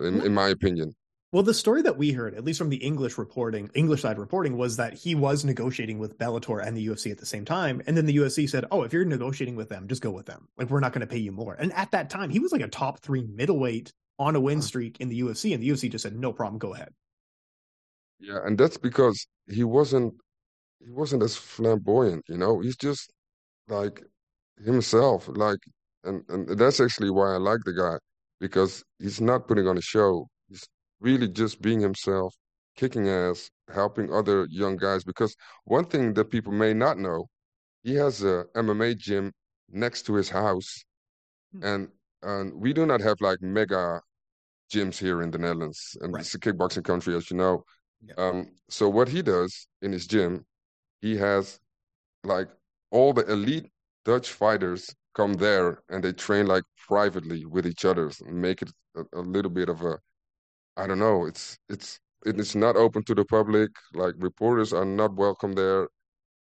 in 0.00 0.20
hmm. 0.20 0.26
in 0.26 0.34
my 0.34 0.48
opinion. 0.48 0.94
Well, 1.32 1.42
the 1.42 1.54
story 1.54 1.82
that 1.82 1.98
we 1.98 2.12
heard, 2.12 2.34
at 2.34 2.44
least 2.44 2.58
from 2.58 2.68
the 2.68 2.76
English 2.76 3.18
reporting, 3.18 3.68
English 3.74 4.02
side 4.02 4.18
reporting, 4.18 4.56
was 4.56 4.76
that 4.76 4.94
he 4.94 5.14
was 5.14 5.44
negotiating 5.44 5.98
with 5.98 6.18
Bellator 6.18 6.64
and 6.64 6.76
the 6.76 6.86
UFC 6.86 7.10
at 7.10 7.18
the 7.18 7.26
same 7.26 7.44
time. 7.44 7.82
And 7.86 7.96
then 7.96 8.06
the 8.06 8.16
UFC 8.16 8.48
said, 8.48 8.64
Oh, 8.70 8.82
if 8.82 8.92
you're 8.92 9.04
negotiating 9.04 9.56
with 9.56 9.68
them, 9.68 9.88
just 9.88 10.02
go 10.02 10.10
with 10.10 10.26
them. 10.26 10.48
Like, 10.56 10.70
we're 10.70 10.80
not 10.80 10.92
going 10.92 11.00
to 11.00 11.06
pay 11.06 11.18
you 11.18 11.32
more. 11.32 11.54
And 11.54 11.72
at 11.72 11.90
that 11.90 12.10
time, 12.10 12.30
he 12.30 12.38
was 12.38 12.52
like 12.52 12.60
a 12.60 12.68
top 12.68 13.00
three 13.00 13.22
middleweight 13.22 13.92
on 14.18 14.36
a 14.36 14.40
win 14.40 14.58
uh-huh. 14.58 14.66
streak 14.66 15.00
in 15.00 15.08
the 15.08 15.20
UFC. 15.20 15.52
And 15.52 15.62
the 15.62 15.68
UFC 15.68 15.90
just 15.90 16.02
said, 16.04 16.16
No 16.16 16.32
problem, 16.32 16.58
go 16.58 16.74
ahead. 16.74 16.92
Yeah, 18.18 18.38
and 18.44 18.56
that's 18.56 18.78
because 18.78 19.26
he 19.46 19.64
wasn't 19.64 20.14
he 20.80 20.90
wasn't 20.90 21.22
as 21.22 21.36
flamboyant, 21.36 22.24
you 22.28 22.38
know. 22.38 22.60
He's 22.60 22.76
just 22.76 23.12
like 23.68 24.02
himself, 24.64 25.28
like, 25.28 25.58
and 26.04 26.24
and 26.28 26.48
that's 26.58 26.80
actually 26.80 27.10
why 27.10 27.34
I 27.34 27.36
like 27.36 27.60
the 27.64 27.72
guy 27.72 27.98
because 28.40 28.84
he's 28.98 29.20
not 29.20 29.48
putting 29.48 29.66
on 29.66 29.78
a 29.78 29.82
show. 29.82 30.28
Really 31.00 31.28
just 31.28 31.60
being 31.62 31.80
himself, 31.80 32.34
kicking 32.76 33.08
ass, 33.08 33.50
helping 33.72 34.12
other 34.12 34.46
young 34.50 34.76
guys. 34.76 35.04
Because 35.04 35.36
one 35.64 35.84
thing 35.86 36.14
that 36.14 36.26
people 36.30 36.52
may 36.52 36.74
not 36.74 36.98
know, 36.98 37.28
he 37.82 37.94
has 37.94 38.22
a 38.24 38.46
MMA 38.56 38.94
gym 38.94 39.32
next 39.68 40.02
to 40.06 40.14
his 40.14 40.30
house, 40.30 40.84
Hmm. 41.52 41.64
and 41.64 41.92
and 42.22 42.54
we 42.54 42.72
do 42.72 42.86
not 42.86 43.00
have 43.02 43.20
like 43.20 43.40
mega 43.42 44.00
gyms 44.72 44.98
here 44.98 45.22
in 45.22 45.30
the 45.30 45.38
Netherlands, 45.38 45.96
and 46.00 46.12
Right. 46.14 46.20
it's 46.22 46.34
a 46.34 46.38
kickboxing 46.40 46.84
country, 46.84 47.14
as 47.16 47.30
you 47.30 47.36
know. 47.36 47.64
Yeah. 48.02 48.14
Um, 48.16 48.56
so 48.68 48.88
what 48.88 49.08
he 49.08 49.22
does 49.22 49.68
in 49.82 49.92
his 49.92 50.06
gym, 50.06 50.46
he 51.00 51.16
has 51.18 51.60
like 52.24 52.48
all 52.90 53.12
the 53.12 53.30
elite 53.32 53.70
Dutch 54.04 54.32
fighters 54.32 54.94
come 55.14 55.34
there 55.34 55.82
and 55.88 56.02
they 56.04 56.12
train 56.12 56.46
like 56.46 56.64
privately 56.88 57.44
with 57.44 57.66
each 57.66 57.84
other 57.84 58.10
make 58.26 58.62
it 58.62 58.70
a, 58.96 59.04
a 59.14 59.20
little 59.20 59.50
bit 59.50 59.68
of 59.68 59.82
a 59.82 59.98
I 60.76 60.86
don't 60.86 60.98
know, 60.98 61.26
it's 61.26 61.58
it's 61.68 61.98
it's 62.24 62.54
not 62.54 62.76
open 62.76 63.04
to 63.04 63.14
the 63.14 63.24
public. 63.24 63.70
Like 63.94 64.14
reporters 64.18 64.72
are 64.72 64.84
not 64.84 65.14
welcome 65.14 65.54
there. 65.54 65.88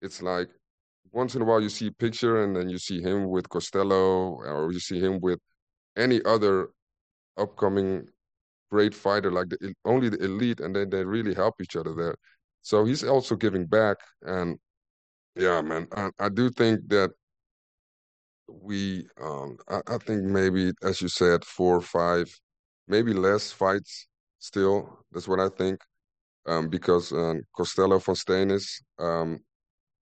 It's 0.03 0.23
like 0.23 0.49
once 1.13 1.35
in 1.35 1.43
a 1.43 1.45
while 1.45 1.63
you 1.63 1.69
see 1.71 1.89
a 1.89 1.93
picture 1.93 2.45
and 2.45 2.57
then 2.57 2.69
you 2.69 2.79
see 2.79 3.01
him 3.03 3.29
with 3.31 3.49
Costello 3.49 4.35
or 4.37 4.73
you 4.73 4.81
see 4.81 5.01
him 5.01 5.21
with 5.21 5.39
any 5.97 6.23
other 6.25 6.71
upcoming 7.39 8.09
great 8.71 8.95
fighter 8.95 9.31
like 9.33 9.49
the 9.51 9.75
only 9.85 10.09
the 10.09 10.23
elite 10.25 10.61
and 10.61 10.75
then 10.77 10.91
they 10.91 11.05
really 11.05 11.35
help 11.35 11.57
each 11.63 11.77
other 11.77 11.95
there. 11.95 12.17
So 12.63 12.85
he's 12.85 13.05
also 13.05 13.37
giving 13.37 13.67
back 13.67 13.99
and 14.23 14.59
yeah, 15.37 15.63
man, 15.63 15.89
I, 15.97 16.11
I 16.19 16.29
do 16.31 16.51
think 16.51 16.89
that 16.89 17.13
we 18.49 19.07
um 19.21 19.57
I, 19.69 19.81
I 19.89 19.99
think 19.99 20.23
maybe 20.25 20.73
as 20.83 21.01
you 21.03 21.09
said, 21.09 21.45
four 21.45 21.77
or 21.77 21.81
five, 21.81 22.29
maybe 22.89 23.13
less 23.15 23.53
fights 23.53 24.07
still. 24.43 24.99
That's 25.13 25.29
what 25.29 25.41
I 25.41 25.49
think. 25.61 25.81
Um 26.47 26.69
because 26.69 27.13
um 27.13 27.43
Costello 27.57 27.99
van 27.99 28.17
Steenis, 28.17 28.67
um 28.99 29.41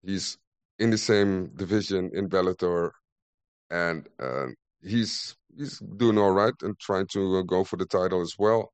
he's 0.04 0.38
in 0.80 0.90
the 0.92 0.98
same 0.98 1.48
division 1.56 2.12
in 2.14 2.30
Bellator 2.30 2.92
and 3.70 4.08
uh, 4.20 4.48
he's 4.82 5.36
he's 5.58 5.80
doing 5.98 6.18
all 6.18 6.32
right 6.32 6.54
and 6.64 6.78
trying 6.80 7.08
to 7.14 7.38
uh, 7.40 7.42
go 7.44 7.64
for 7.64 7.78
the 7.78 7.86
title 7.86 8.22
as 8.22 8.36
well. 8.40 8.72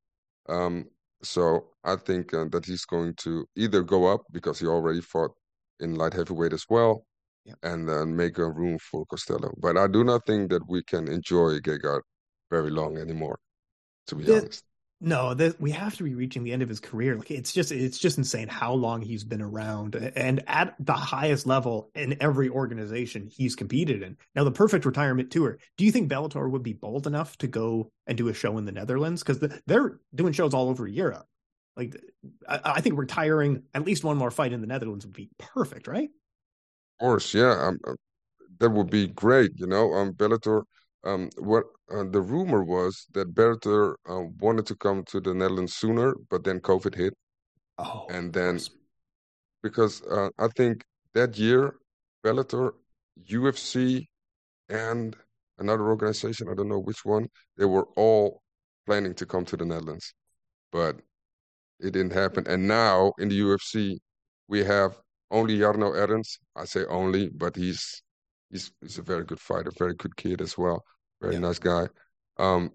Um 0.49 0.85
so 1.23 1.71
I 1.83 1.95
think 1.95 2.33
uh, 2.33 2.45
that 2.51 2.65
he's 2.65 2.85
going 2.85 3.13
to 3.25 3.45
either 3.55 3.81
go 3.83 4.05
up 4.13 4.21
because 4.31 4.59
he 4.59 4.67
already 4.67 5.01
fought 5.01 5.31
in 5.79 5.95
light 5.95 6.13
heavyweight 6.13 6.53
as 6.53 6.65
well 6.69 7.05
Yeah. 7.45 7.55
and 7.63 7.89
then 7.89 8.15
make 8.15 8.37
a 8.39 8.49
room 8.59 8.77
for 8.79 9.05
Costello. 9.07 9.51
But 9.65 9.77
I 9.77 9.87
do 9.87 10.03
not 10.03 10.25
think 10.27 10.51
that 10.51 10.63
we 10.69 10.83
can 10.83 11.07
enjoy 11.07 11.59
Gegard 11.59 12.01
very 12.51 12.69
long 12.71 12.97
anymore, 12.97 13.39
to 14.07 14.15
be 14.15 14.25
The- 14.25 14.37
honest. 14.37 14.63
No, 14.99 15.35
that 15.35 15.61
we 15.61 15.69
have 15.71 15.95
to 15.97 16.03
be 16.03 16.15
reaching 16.15 16.43
the 16.43 16.51
end 16.51 16.63
of 16.63 16.69
his 16.69 16.79
career. 16.79 17.15
Like 17.15 17.29
it's 17.29 17.53
just 17.53 17.71
it's 17.71 17.99
just 17.99 18.17
insane 18.17 18.47
how 18.47 18.73
long 18.73 19.03
he's 19.03 19.23
been 19.23 19.43
around 19.43 19.93
and 19.93 20.43
at 20.47 20.73
the 20.79 20.93
highest 20.93 21.45
level 21.45 21.91
in 21.93 22.17
every 22.19 22.49
organization 22.49 23.27
he's 23.31 23.55
competed 23.55 24.01
in. 24.01 24.17
Now 24.33 24.43
the 24.43 24.51
perfect 24.51 24.85
retirement 24.85 25.29
tour. 25.29 25.59
Do 25.77 25.85
you 25.85 25.91
think 25.91 26.09
Bellator 26.09 26.49
would 26.49 26.63
be 26.63 26.73
bold 26.73 27.05
enough 27.05 27.37
to 27.39 27.47
go 27.47 27.91
and 28.07 28.17
do 28.17 28.29
a 28.29 28.33
show 28.33 28.57
in 28.57 28.65
the 28.65 28.71
Netherlands 28.71 29.21
because 29.21 29.37
the, 29.37 29.61
they're 29.67 29.99
doing 30.15 30.33
shows 30.33 30.55
all 30.55 30.67
over 30.67 30.87
Europe? 30.87 31.27
Like 31.75 31.95
I, 32.49 32.59
I 32.63 32.81
think 32.81 32.97
retiring 32.97 33.63
at 33.75 33.85
least 33.85 34.03
one 34.03 34.17
more 34.17 34.31
fight 34.31 34.51
in 34.51 34.61
the 34.61 34.67
Netherlands 34.67 35.05
would 35.05 35.13
be 35.13 35.29
perfect, 35.37 35.87
right? 35.87 36.09
Of 36.99 37.05
course, 37.05 37.35
yeah, 37.35 37.69
uh, 37.85 37.93
that 38.59 38.71
would 38.71 38.89
be 38.89 39.05
great. 39.09 39.51
You 39.57 39.67
know, 39.67 39.93
um, 39.93 40.13
Bellator. 40.13 40.63
Um, 41.07 41.29
what 41.37 41.63
uh, 41.89 42.03
the 42.03 42.21
rumor 42.21 42.63
was 42.63 43.07
that 43.13 43.33
Bellator 43.33 43.95
uh, 44.09 44.23
wanted 44.39 44.65
to 44.67 44.75
come 44.75 45.03
to 45.05 45.21
the 45.21 45.33
Netherlands 45.33 45.75
sooner, 45.75 46.15
but 46.29 46.43
then 46.43 46.59
COVID 46.59 46.95
hit, 46.95 47.13
Oh, 47.77 48.05
and 48.09 48.33
then 48.33 48.59
because 49.63 50.01
uh, 50.03 50.29
I 50.37 50.47
think 50.49 50.83
that 51.13 51.37
year 51.37 51.75
Bellator, 52.23 52.71
UFC, 53.29 54.07
and 54.69 55.15
another 55.59 55.87
organization, 55.87 56.49
I 56.49 56.55
don't 56.55 56.69
know 56.69 56.79
which 56.79 57.05
one, 57.05 57.27
they 57.57 57.65
were 57.65 57.87
all 57.95 58.41
planning 58.85 59.13
to 59.15 59.25
come 59.25 59.45
to 59.45 59.57
the 59.57 59.65
Netherlands, 59.65 60.13
but 60.71 60.97
it 61.79 61.91
didn't 61.93 62.13
happen. 62.13 62.45
And 62.47 62.67
now 62.67 63.13
in 63.19 63.29
the 63.29 63.39
UFC, 63.39 63.99
we 64.47 64.63
have 64.63 64.97
only 65.31 65.57
Jarno 65.59 65.95
Errens. 65.95 66.39
I 66.55 66.65
say 66.65 66.85
only, 66.85 67.29
but 67.29 67.55
he's 67.55 68.01
he's 68.51 68.71
he's 68.81 68.97
a 68.97 69.03
very 69.03 69.25
good 69.25 69.39
fighter, 69.39 69.71
very 69.77 69.93
good 69.95 70.15
kid 70.17 70.41
as 70.41 70.57
well, 70.57 70.83
very 71.21 71.33
Yeah. 71.33 71.39
nice 71.39 71.59
guy. 71.59 71.87
Um, 72.37 72.71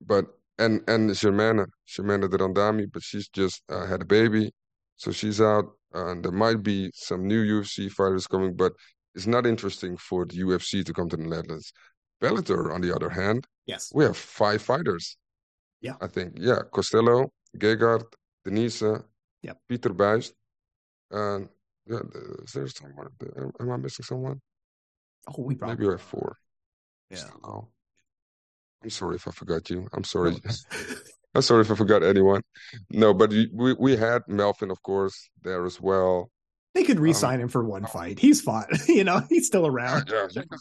but 0.00 0.26
and 0.58 0.82
and 0.88 1.14
Germaine, 1.14 1.66
Germaine 1.86 2.20
de 2.28 2.36
Randamie, 2.38 2.90
but 2.92 3.02
she's 3.02 3.28
just 3.28 3.62
uh, 3.68 3.86
had 3.86 4.02
a 4.02 4.04
baby, 4.04 4.52
so 4.96 5.12
she's 5.12 5.40
out. 5.40 5.66
And 5.92 6.22
there 6.24 6.32
might 6.32 6.62
be 6.62 6.90
some 6.94 7.26
new 7.26 7.42
UFC 7.44 7.90
fighters 7.90 8.26
coming, 8.26 8.54
but 8.54 8.72
it's 9.14 9.26
not 9.26 9.46
interesting 9.46 9.96
for 9.96 10.26
the 10.26 10.36
UFC 10.38 10.84
to 10.84 10.92
come 10.92 11.08
to 11.08 11.16
the 11.16 11.22
Netherlands. 11.24 11.72
Bellator, 12.20 12.74
on 12.74 12.80
the 12.80 12.94
other 12.94 13.08
hand, 13.08 13.46
yes. 13.66 13.90
we 13.94 14.04
have 14.04 14.16
five 14.16 14.60
fighters. 14.60 15.16
Yeah. 15.80 15.94
I 16.00 16.08
think. 16.08 16.34
Yeah, 16.36 16.60
Costello, 16.72 17.32
Gegard, 17.56 18.04
Denise, 18.44 18.82
Yep. 19.42 19.56
Peter 19.68 19.90
Buist, 19.90 20.32
and 21.10 21.48
yeah, 21.86 22.00
is 22.42 22.52
there 22.52 22.66
someone? 22.68 23.06
Am 23.36 23.52
am 23.60 23.70
I 23.70 23.76
missing 23.76 24.04
someone? 24.04 24.40
Oh, 25.28 25.42
we 25.42 25.54
probably 25.54 25.76
Maybe 25.76 25.86
we 25.86 25.92
have 25.92 26.02
four. 26.02 26.36
Yeah. 27.10 27.24
Oh. 27.44 27.68
I'm 28.82 28.90
sorry 28.90 29.16
if 29.16 29.26
I 29.26 29.32
forgot 29.32 29.70
you. 29.70 29.88
I'm 29.92 30.04
sorry. 30.04 30.36
I'm 31.34 31.42
sorry 31.42 31.62
if 31.62 31.70
I 31.70 31.74
forgot 31.74 32.02
anyone. 32.02 32.42
No, 32.90 33.12
but 33.14 33.30
we 33.30 33.74
we 33.78 33.96
had 33.96 34.22
Melvin, 34.28 34.70
of 34.70 34.82
course, 34.82 35.28
there 35.42 35.64
as 35.64 35.80
well. 35.80 36.30
They 36.74 36.84
could 36.84 36.98
Um, 36.98 37.02
re-sign 37.04 37.40
him 37.40 37.48
for 37.48 37.64
one 37.64 37.86
fight. 37.86 38.18
He's 38.18 38.40
fought. 38.40 38.68
You 38.88 39.04
know, 39.04 39.20
he's 39.28 39.46
still 39.46 39.66
around. 39.66 40.08
yeah, 40.10 40.26
you 40.30 40.42
can, 40.42 40.58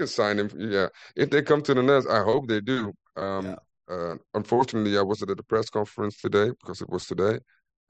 you 0.00 0.06
sign 0.06 0.38
him. 0.38 0.50
Yeah, 0.56 0.88
if 1.16 1.30
they 1.30 1.42
come 1.42 1.62
to 1.62 1.74
the 1.74 1.82
Nets, 1.82 2.06
I 2.06 2.22
hope 2.22 2.46
they 2.48 2.60
do. 2.60 2.92
Um, 3.16 3.46
Yeah. 3.46 3.56
uh, 3.94 4.14
unfortunately, 4.34 4.96
I 4.98 5.02
wasn't 5.02 5.30
at 5.30 5.36
the 5.36 5.42
press 5.42 5.68
conference 5.70 6.20
today 6.20 6.50
because 6.60 6.80
it 6.82 6.88
was 6.88 7.06
today, 7.06 7.38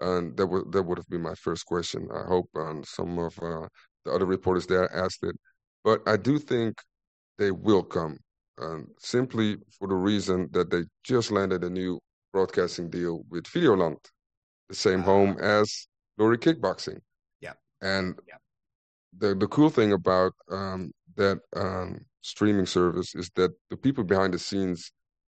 and 0.00 0.36
that 0.36 0.46
would 0.46 0.72
that 0.72 0.82
would 0.82 0.98
have 0.98 1.08
been 1.08 1.22
my 1.22 1.34
first 1.34 1.66
question. 1.66 2.08
I 2.12 2.22
hope 2.26 2.48
um, 2.56 2.82
some 2.84 3.18
of 3.18 3.38
uh, 3.40 3.68
the 4.04 4.10
other 4.12 4.26
reporters 4.26 4.66
there 4.66 4.92
asked 4.94 5.22
it, 5.22 5.36
but 5.84 6.00
I 6.06 6.16
do 6.16 6.38
think 6.38 6.80
they 7.38 7.50
will 7.50 7.82
come, 7.82 8.18
um, 8.60 8.88
simply 8.98 9.56
for 9.78 9.88
the 9.88 9.94
reason 9.94 10.48
that 10.52 10.70
they 10.70 10.84
just 11.04 11.30
landed 11.30 11.64
a 11.64 11.70
new 11.70 12.00
broadcasting 12.32 12.90
deal 12.90 13.22
with 13.30 13.44
Videoland, 13.44 13.98
the 14.68 14.74
same 14.74 15.02
home 15.02 15.36
as 15.40 15.86
Glory 16.18 16.38
Kickboxing. 16.38 16.98
Ah. 16.98 17.40
Yeah. 17.40 17.52
And 17.80 18.18
Yeah. 18.26 18.38
the 19.18 19.34
the 19.34 19.48
cool 19.48 19.70
thing 19.70 19.92
about 19.92 20.32
um, 20.50 20.92
that 21.16 21.38
um, 21.54 22.04
streaming 22.20 22.66
service 22.66 23.14
is 23.14 23.30
that 23.36 23.52
the 23.70 23.76
people 23.76 24.04
behind 24.04 24.34
the 24.34 24.38
scenes 24.38 24.92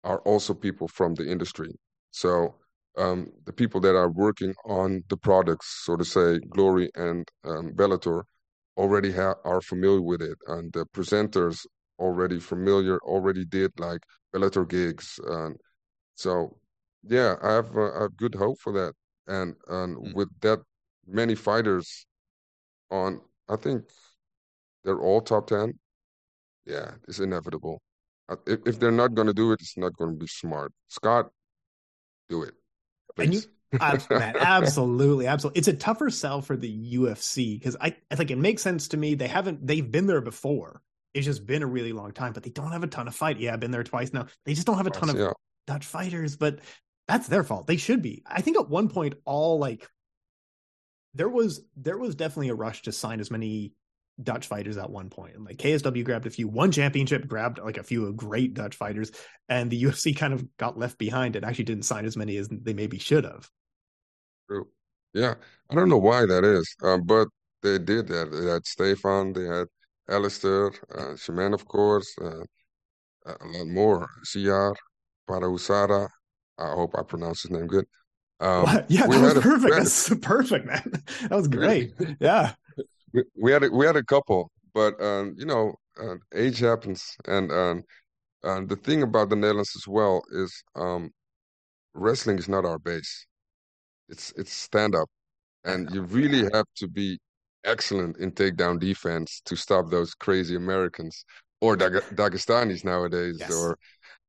are 0.04 0.20
also 0.20 0.54
people 0.54 0.88
from 0.88 1.14
the 1.14 1.28
industry. 1.30 1.72
So 2.12 2.54
um, 2.96 3.30
the 3.44 3.52
people 3.52 3.80
that 3.80 3.96
are 3.96 4.10
working 4.10 4.54
on 4.64 5.02
the 5.08 5.16
products, 5.16 5.82
so 5.84 5.96
to 5.96 6.04
say, 6.04 6.38
Glory 6.48 6.90
and 6.94 7.28
um, 7.44 7.72
Bellator, 7.74 8.22
already 8.76 9.12
ha- 9.12 9.34
are 9.44 9.60
familiar 9.60 10.00
with 10.00 10.22
it, 10.22 10.38
and 10.46 10.72
the 10.72 10.86
presenters 10.86 11.66
already 11.98 12.40
familiar, 12.40 12.98
already 13.00 13.44
did 13.44 13.72
like 13.78 14.02
Bellator 14.34 14.68
gigs, 14.68 15.18
and 15.26 15.56
so 16.16 16.58
yeah, 17.04 17.36
I 17.42 17.52
have 17.54 17.76
uh, 17.76 17.92
I 17.98 18.02
have 18.02 18.16
good 18.16 18.34
hope 18.34 18.58
for 18.60 18.72
that, 18.74 18.94
and 19.28 19.54
and 19.68 19.96
Mm. 19.98 20.14
with 20.14 20.28
that 20.42 20.60
many 21.06 21.34
fighters 21.34 22.06
on, 22.90 23.20
I 23.48 23.56
think 23.56 23.84
they're 24.84 25.00
all 25.00 25.20
top 25.20 25.46
10. 25.48 25.78
Yeah, 26.66 26.92
it's 27.08 27.20
inevitable. 27.20 27.80
Uh, 28.28 28.36
If, 28.46 28.60
if 28.66 28.80
they're 28.80 28.90
not 28.90 29.14
going 29.14 29.28
to 29.28 29.34
do 29.34 29.52
it, 29.52 29.60
it's 29.60 29.76
not 29.76 29.96
going 29.96 30.12
to 30.12 30.18
be 30.18 30.26
smart. 30.26 30.72
Scott, 30.88 31.30
do 32.28 32.42
it, 32.42 32.54
And 33.18 33.34
you-. 33.34 33.42
Man, 34.10 34.36
absolutely, 34.38 35.26
absolutely. 35.26 35.58
It's 35.58 35.68
a 35.68 35.74
tougher 35.74 36.08
sell 36.08 36.40
for 36.40 36.56
the 36.56 36.68
UFC 36.68 37.58
because 37.58 37.76
I, 37.78 37.94
I 38.10 38.14
think 38.14 38.30
it 38.30 38.38
makes 38.38 38.62
sense 38.62 38.88
to 38.88 38.96
me. 38.96 39.14
They 39.14 39.28
haven't, 39.28 39.66
they've 39.66 39.90
been 39.90 40.06
there 40.06 40.22
before. 40.22 40.80
It's 41.16 41.24
just 41.24 41.46
been 41.46 41.62
a 41.62 41.66
really 41.66 41.92
long 41.92 42.12
time, 42.12 42.32
but 42.34 42.42
they 42.42 42.50
don't 42.50 42.72
have 42.72 42.84
a 42.84 42.88
ton 42.88 43.08
of 43.08 43.14
fight. 43.14 43.40
Yeah, 43.40 43.54
I've 43.54 43.60
been 43.60 43.70
there 43.70 43.82
twice 43.82 44.12
now. 44.12 44.26
They 44.44 44.52
just 44.52 44.66
don't 44.66 44.76
have 44.76 44.86
a 44.86 44.90
ton 44.90 45.08
of 45.08 45.16
Yeah, 45.16 45.32
Dutch 45.66 45.86
fighters, 45.86 46.36
but 46.36 46.60
that's 47.08 47.26
their 47.26 47.42
fault. 47.42 47.66
They 47.66 47.78
should 47.78 48.02
be. 48.02 48.22
I 48.26 48.42
think 48.42 48.58
at 48.58 48.68
one 48.68 48.88
point, 48.88 49.14
all 49.24 49.58
like 49.58 49.88
there 51.14 51.28
was 51.28 51.62
there 51.76 51.96
was 51.96 52.14
definitely 52.14 52.50
a 52.50 52.54
rush 52.54 52.82
to 52.82 52.92
sign 52.92 53.20
as 53.20 53.30
many 53.30 53.72
Dutch 54.22 54.46
fighters 54.46 54.76
at 54.76 54.90
one 54.90 55.08
point. 55.08 55.36
And 55.36 55.44
like 55.46 55.56
KSW 55.56 56.04
grabbed 56.04 56.26
a 56.26 56.30
few, 56.30 56.48
one 56.48 56.70
championship 56.70 57.26
grabbed 57.26 57.58
like 57.58 57.78
a 57.78 57.82
few 57.82 58.12
great 58.12 58.52
Dutch 58.52 58.76
fighters, 58.76 59.10
and 59.48 59.70
the 59.70 59.82
UFC 59.84 60.14
kind 60.14 60.34
of 60.34 60.44
got 60.58 60.78
left 60.78 60.98
behind 60.98 61.34
and 61.34 61.44
actually 61.46 61.64
didn't 61.64 61.84
sign 61.84 62.04
as 62.04 62.16
many 62.16 62.36
as 62.36 62.48
they 62.50 62.74
maybe 62.74 62.98
should 62.98 63.24
have. 63.24 63.48
true. 64.48 64.68
Yeah, 65.14 65.34
I 65.70 65.74
don't 65.74 65.88
know 65.88 65.98
why 65.98 66.26
that 66.26 66.44
is, 66.44 66.76
uh, 66.82 66.98
but 66.98 67.28
they 67.62 67.78
did 67.78 68.08
that. 68.08 68.30
They 68.30 68.50
had 68.50 68.66
Stefan, 68.66 69.32
they 69.32 69.44
had 69.44 69.66
Alistair, 70.08 70.72
uh, 70.94 71.16
Shaman, 71.16 71.54
of 71.54 71.66
course, 71.66 72.14
uh, 72.20 72.44
a 73.26 73.46
lot 73.46 73.66
more. 73.66 74.08
Siar, 74.24 74.74
Parausara. 75.28 76.08
I 76.58 76.70
hope 76.70 76.94
I 76.96 77.02
pronounced 77.02 77.42
his 77.42 77.50
name 77.50 77.66
good. 77.66 77.86
Um, 78.38 78.84
yeah, 78.88 79.06
that 79.06 79.08
was 79.08 79.42
perfect. 79.42 79.74
That's 79.74 80.14
perfect, 80.20 80.66
man. 80.66 80.92
That 81.28 81.36
was 81.36 81.48
great. 81.48 81.94
yeah, 82.20 82.52
we, 83.12 83.22
we, 83.40 83.52
had 83.52 83.64
a, 83.64 83.70
we 83.70 83.86
had 83.86 83.96
a 83.96 84.04
couple, 84.04 84.50
but 84.74 85.00
um, 85.02 85.34
you 85.36 85.46
know, 85.46 85.74
uh, 86.00 86.16
age 86.34 86.60
happens, 86.60 87.16
and 87.26 87.50
um, 87.50 87.82
uh, 88.44 88.60
the 88.66 88.76
thing 88.76 89.02
about 89.02 89.30
the 89.30 89.36
Netherlands 89.36 89.72
as 89.74 89.88
well 89.88 90.22
is 90.30 90.62
um, 90.76 91.10
wrestling 91.94 92.38
is 92.38 92.48
not 92.48 92.64
our 92.64 92.78
base. 92.78 93.26
It's 94.08 94.32
it's 94.36 94.52
stand 94.52 94.94
up, 94.94 95.08
and 95.64 95.88
you 95.92 96.02
really 96.02 96.48
have 96.52 96.66
to 96.76 96.88
be 96.88 97.18
excellent 97.66 98.16
in 98.18 98.30
takedown 98.32 98.78
defense 98.78 99.42
to 99.44 99.56
stop 99.56 99.90
those 99.90 100.14
crazy 100.14 100.56
Americans 100.56 101.24
or 101.60 101.76
Dag- 101.76 102.04
Dagestanis 102.14 102.84
nowadays, 102.84 103.36
yes. 103.40 103.52
or 103.52 103.78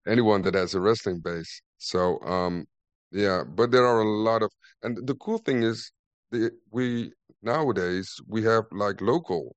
anyone 0.08 0.42
that 0.42 0.56
has 0.56 0.74
a 0.74 0.80
wrestling 0.80 1.20
base. 1.20 1.62
So 1.78 2.20
um, 2.22 2.66
yeah, 3.12 3.44
but 3.48 3.72
there 3.72 3.86
are 3.86 4.02
a 4.02 4.10
lot 4.10 4.42
of, 4.44 4.52
and 4.84 5.08
the 5.08 5.16
cool 5.16 5.38
thing 5.38 5.64
is, 5.64 5.92
the, 6.32 6.52
we 6.72 7.12
nowadays 7.42 8.14
we 8.28 8.44
have 8.44 8.66
like 8.72 9.00
local 9.02 9.56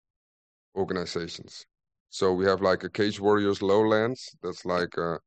organizations. 0.76 1.64
So 2.11 2.33
we 2.33 2.45
have 2.47 2.61
like 2.61 2.85
a 2.85 2.91
Cage 2.91 3.20
Warriors 3.20 3.62
Lowlands. 3.62 4.37
That's 4.43 4.64
like 4.64 4.97
uh, 4.99 5.18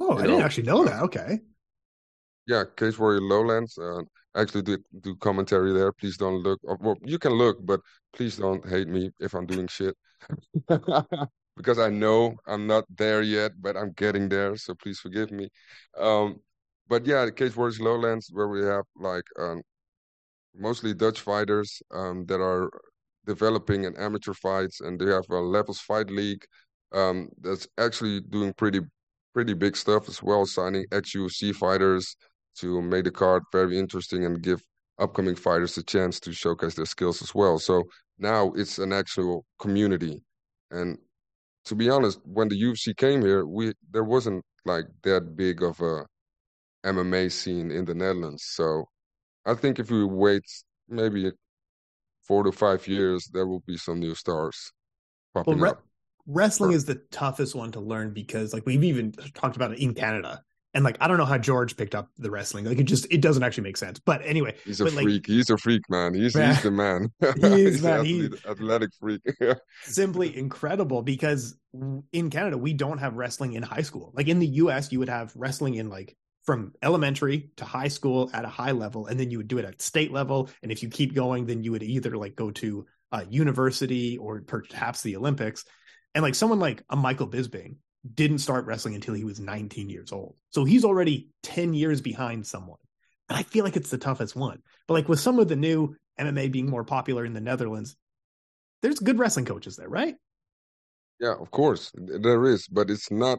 oh, 0.00 0.18
I 0.18 0.22
know, 0.22 0.22
didn't 0.22 0.42
actually 0.42 0.64
know 0.64 0.84
that. 0.84 1.02
Okay. 1.02 1.40
Yeah, 2.46 2.64
Case 2.76 2.98
Warrior 2.98 3.20
Lowlands. 3.20 3.78
Uh, 3.78 4.02
actually 4.36 4.62
do 4.62 4.78
do 5.00 5.16
commentary 5.16 5.72
there. 5.72 5.92
Please 5.92 6.16
don't 6.16 6.42
look. 6.42 6.60
Well, 6.62 6.96
you 7.04 7.18
can 7.18 7.32
look, 7.32 7.64
but 7.64 7.80
please 8.12 8.36
don't 8.36 8.66
hate 8.68 8.88
me 8.88 9.10
if 9.20 9.34
I'm 9.34 9.46
doing 9.46 9.68
shit. 9.68 9.96
because 11.56 11.78
I 11.78 11.90
know 11.90 12.34
I'm 12.46 12.66
not 12.66 12.84
there 12.96 13.22
yet, 13.22 13.52
but 13.60 13.76
I'm 13.76 13.92
getting 13.92 14.28
there. 14.28 14.56
So 14.56 14.74
please 14.74 14.98
forgive 14.98 15.30
me. 15.30 15.48
Um, 15.98 16.40
but 16.88 17.06
yeah, 17.06 17.24
the 17.24 17.32
Cage 17.32 17.56
Warriors 17.56 17.80
Lowlands, 17.80 18.30
where 18.32 18.48
we 18.48 18.64
have 18.64 18.84
like 18.96 19.24
um, 19.38 19.62
mostly 20.54 20.94
Dutch 20.94 21.20
fighters 21.20 21.80
um, 21.92 22.26
that 22.26 22.40
are 22.40 22.70
developing 23.26 23.84
in 23.84 23.96
amateur 23.96 24.34
fights, 24.34 24.80
and 24.80 25.00
they 25.00 25.06
have 25.06 25.24
a 25.30 25.36
Levels 25.36 25.80
Fight 25.80 26.10
League 26.10 26.44
um, 26.92 27.28
that's 27.40 27.66
actually 27.78 28.20
doing 28.20 28.52
pretty 28.54 28.80
pretty 29.32 29.54
big 29.54 29.76
stuff 29.76 30.08
as 30.08 30.22
well, 30.22 30.44
signing 30.44 30.84
ex 30.92 31.14
UFC 31.14 31.54
fighters 31.54 32.16
to 32.58 32.82
make 32.82 33.04
the 33.04 33.10
card 33.10 33.42
very 33.52 33.78
interesting 33.78 34.24
and 34.24 34.42
give 34.42 34.62
upcoming 34.98 35.34
fighters 35.34 35.76
a 35.78 35.82
chance 35.82 36.20
to 36.20 36.32
showcase 36.32 36.74
their 36.74 36.86
skills 36.86 37.22
as 37.22 37.34
well. 37.34 37.58
So 37.58 37.84
now 38.18 38.52
it's 38.54 38.78
an 38.78 38.92
actual 38.92 39.44
community, 39.58 40.22
and 40.70 40.98
to 41.66 41.74
be 41.74 41.90
honest, 41.90 42.20
when 42.24 42.48
the 42.48 42.60
UFC 42.60 42.96
came 42.96 43.22
here, 43.22 43.46
we 43.46 43.72
there 43.90 44.04
wasn't 44.04 44.44
like 44.64 44.86
that 45.02 45.36
big 45.36 45.62
of 45.62 45.80
a 45.80 46.04
MMA 46.84 47.30
scene 47.30 47.70
in 47.70 47.84
the 47.84 47.94
Netherlands. 47.94 48.44
So 48.46 48.86
I 49.46 49.54
think 49.54 49.78
if 49.78 49.90
we 49.90 50.04
wait 50.04 50.44
maybe 50.88 51.30
four 52.26 52.42
to 52.44 52.52
five 52.52 52.86
years, 52.86 53.28
there 53.32 53.46
will 53.46 53.62
be 53.66 53.76
some 53.76 54.00
new 54.00 54.14
stars 54.14 54.72
popping 55.34 55.54
well, 55.54 55.64
re- 55.64 55.70
up. 55.70 55.84
Wrestling 56.26 56.72
is 56.72 56.84
the 56.84 57.00
toughest 57.10 57.54
one 57.54 57.72
to 57.72 57.80
learn 57.80 58.12
because, 58.12 58.52
like, 58.52 58.64
we've 58.64 58.84
even 58.84 59.12
talked 59.34 59.56
about 59.56 59.72
it 59.72 59.80
in 59.80 59.94
Canada. 59.94 60.42
And 60.74 60.84
like 60.84 60.96
I 61.00 61.08
don't 61.08 61.18
know 61.18 61.26
how 61.26 61.38
George 61.38 61.76
picked 61.76 61.94
up 61.94 62.08
the 62.18 62.30
wrestling. 62.30 62.64
Like 62.64 62.78
it 62.78 62.84
just 62.84 63.06
it 63.10 63.20
doesn't 63.20 63.42
actually 63.42 63.64
make 63.64 63.76
sense. 63.76 63.98
But 63.98 64.22
anyway, 64.24 64.56
he's 64.64 64.80
a 64.80 64.90
freak. 64.90 65.06
Like, 65.06 65.26
he's 65.26 65.50
a 65.50 65.58
freak, 65.58 65.82
man. 65.90 66.14
He's 66.14 66.34
man, 66.34 66.54
he's 66.54 66.62
the 66.62 66.70
man. 66.70 67.12
He 67.36 67.64
is 67.64 67.82
man. 67.82 68.04
He's 68.04 68.44
athletic 68.46 68.90
freak. 68.98 69.20
simply 69.84 70.36
incredible 70.36 71.02
because 71.02 71.56
in 72.12 72.30
Canada 72.30 72.56
we 72.56 72.72
don't 72.72 72.98
have 72.98 73.14
wrestling 73.14 73.52
in 73.52 73.62
high 73.62 73.82
school. 73.82 74.12
Like 74.14 74.28
in 74.28 74.38
the 74.38 74.46
US, 74.46 74.90
you 74.92 74.98
would 75.00 75.08
have 75.08 75.32
wrestling 75.36 75.74
in 75.74 75.90
like 75.90 76.16
from 76.44 76.72
elementary 76.82 77.50
to 77.56 77.64
high 77.64 77.88
school 77.88 78.30
at 78.32 78.44
a 78.44 78.48
high 78.48 78.72
level 78.72 79.06
and 79.06 79.18
then 79.18 79.30
you 79.30 79.38
would 79.38 79.48
do 79.48 79.58
it 79.58 79.64
at 79.64 79.80
state 79.80 80.12
level 80.12 80.50
and 80.62 80.72
if 80.72 80.82
you 80.82 80.88
keep 80.88 81.14
going 81.14 81.46
then 81.46 81.62
you 81.62 81.70
would 81.70 81.82
either 81.82 82.16
like 82.16 82.34
go 82.34 82.50
to 82.50 82.84
a 83.12 83.24
university 83.26 84.18
or 84.18 84.40
perhaps 84.40 85.02
the 85.02 85.16
olympics 85.16 85.64
and 86.14 86.22
like 86.22 86.34
someone 86.34 86.58
like 86.58 86.82
a 86.90 86.96
michael 86.96 87.28
bisping 87.28 87.76
didn't 88.14 88.38
start 88.38 88.66
wrestling 88.66 88.94
until 88.94 89.14
he 89.14 89.24
was 89.24 89.38
19 89.38 89.88
years 89.88 90.12
old. 90.12 90.34
So 90.50 90.64
he's 90.64 90.84
already 90.84 91.28
10 91.44 91.74
years 91.74 92.00
behind 92.00 92.46
someone. 92.46 92.78
And 93.28 93.38
i 93.38 93.42
feel 93.42 93.64
like 93.64 93.76
it's 93.76 93.90
the 93.90 93.98
toughest 93.98 94.36
one. 94.36 94.60
But 94.86 94.94
like 94.94 95.08
with 95.08 95.20
some 95.20 95.38
of 95.38 95.48
the 95.48 95.56
new 95.56 95.96
mma 96.20 96.52
being 96.52 96.68
more 96.68 96.84
popular 96.84 97.24
in 97.24 97.32
the 97.32 97.40
netherlands 97.40 97.96
there's 98.82 98.98
good 98.98 99.18
wrestling 99.18 99.46
coaches 99.46 99.76
there 99.76 99.88
right? 99.88 100.14
Yeah 101.20 101.34
of 101.40 101.50
course. 101.50 101.90
There 101.94 102.44
is 102.46 102.68
but 102.68 102.90
it's 102.90 103.10
not 103.10 103.38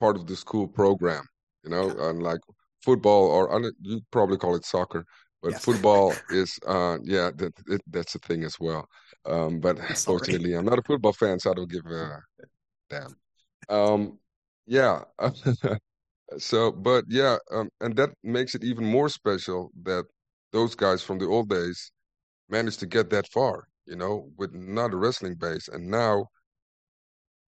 part 0.00 0.16
of 0.16 0.26
the 0.26 0.36
school 0.36 0.66
program 0.66 1.24
you 1.64 1.70
know, 1.70 1.90
and 2.08 2.22
like 2.22 2.40
football 2.82 3.26
or 3.26 3.72
you 3.82 4.00
probably 4.10 4.38
call 4.38 4.54
it 4.56 4.64
soccer, 4.64 5.04
but 5.42 5.52
yes. 5.52 5.64
football 5.64 6.14
is 6.30 6.58
uh 6.66 6.98
yeah 7.02 7.30
that 7.36 7.52
it, 7.66 7.80
that's 7.88 8.14
a 8.14 8.18
thing 8.20 8.44
as 8.44 8.58
well. 8.58 8.88
Um, 9.26 9.60
but 9.60 9.78
fortunately, 9.98 10.54
I'm 10.54 10.64
not 10.64 10.78
a 10.78 10.82
football 10.82 11.12
fan, 11.12 11.38
so 11.38 11.50
I 11.50 11.54
don't 11.54 11.70
give 11.70 11.86
a 11.86 12.20
damn. 12.88 13.14
Um, 13.68 14.18
yeah. 14.66 15.04
so, 16.38 16.72
but 16.72 17.04
yeah, 17.08 17.36
um, 17.52 17.70
and 17.80 17.96
that 17.96 18.10
makes 18.22 18.54
it 18.54 18.64
even 18.64 18.84
more 18.84 19.08
special 19.08 19.70
that 19.82 20.04
those 20.52 20.74
guys 20.74 21.02
from 21.02 21.18
the 21.18 21.26
old 21.26 21.48
days 21.48 21.90
managed 22.48 22.80
to 22.80 22.86
get 22.86 23.10
that 23.10 23.28
far, 23.32 23.68
you 23.86 23.96
know, 23.96 24.30
with 24.38 24.54
not 24.54 24.94
a 24.94 24.96
wrestling 24.96 25.36
base, 25.36 25.68
and 25.68 25.88
now 25.88 26.26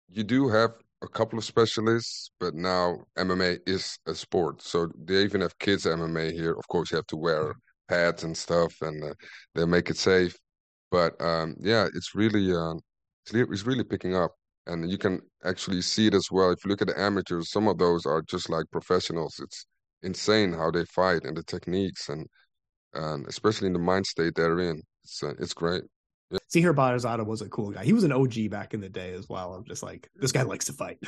you 0.09 0.23
do 0.23 0.47
have 0.49 0.71
a 1.01 1.07
couple 1.07 1.37
of 1.39 1.45
specialists, 1.45 2.31
but 2.39 2.53
now 2.55 2.97
MMA 3.17 3.57
is 3.65 3.97
a 4.05 4.13
sport. 4.15 4.61
So 4.61 4.89
they 4.97 5.23
even 5.23 5.41
have 5.41 5.57
kids 5.59 5.85
MMA 5.85 6.31
here. 6.31 6.53
Of 6.53 6.67
course, 6.67 6.91
you 6.91 6.97
have 6.97 7.07
to 7.07 7.17
wear 7.17 7.53
pads 7.87 8.23
and 8.23 8.35
stuff, 8.37 8.73
and 8.81 9.03
uh, 9.03 9.13
they 9.55 9.65
make 9.65 9.89
it 9.89 9.97
safe. 9.97 10.37
But 10.91 11.19
um, 11.21 11.55
yeah, 11.59 11.87
it's 11.95 12.15
really 12.15 12.53
uh, 12.55 12.75
it's 13.33 13.65
really 13.65 13.83
picking 13.83 14.15
up, 14.15 14.31
and 14.67 14.89
you 14.89 14.97
can 14.97 15.21
actually 15.43 15.81
see 15.81 16.07
it 16.07 16.13
as 16.13 16.29
well. 16.31 16.51
If 16.51 16.63
you 16.63 16.69
look 16.69 16.81
at 16.81 16.87
the 16.87 16.99
amateurs, 16.99 17.51
some 17.51 17.67
of 17.67 17.77
those 17.77 18.05
are 18.05 18.21
just 18.21 18.49
like 18.49 18.65
professionals. 18.71 19.39
It's 19.41 19.65
insane 20.03 20.53
how 20.53 20.71
they 20.71 20.85
fight 20.85 21.23
and 21.23 21.35
the 21.35 21.43
techniques, 21.43 22.09
and 22.09 22.27
and 22.93 23.27
especially 23.27 23.67
in 23.67 23.73
the 23.73 23.79
mind 23.79 24.05
state 24.05 24.35
they're 24.35 24.59
in. 24.59 24.81
It's 25.03 25.23
uh, 25.23 25.33
it's 25.39 25.53
great. 25.53 25.83
Yeah. 26.31 26.39
Siyar 26.53 26.75
Bahadurzada 26.75 27.25
was 27.25 27.41
a 27.41 27.49
cool 27.49 27.71
guy. 27.71 27.83
He 27.83 27.93
was 27.93 28.03
an 28.03 28.11
OG 28.11 28.49
back 28.51 28.73
in 28.73 28.81
the 28.81 28.89
day 28.89 29.13
as 29.13 29.27
well. 29.27 29.53
I'm 29.53 29.65
just 29.65 29.81
like, 29.81 30.07
this 30.15 30.31
guy 30.31 30.43
likes 30.43 30.65
to 30.65 30.73
fight. 30.73 30.99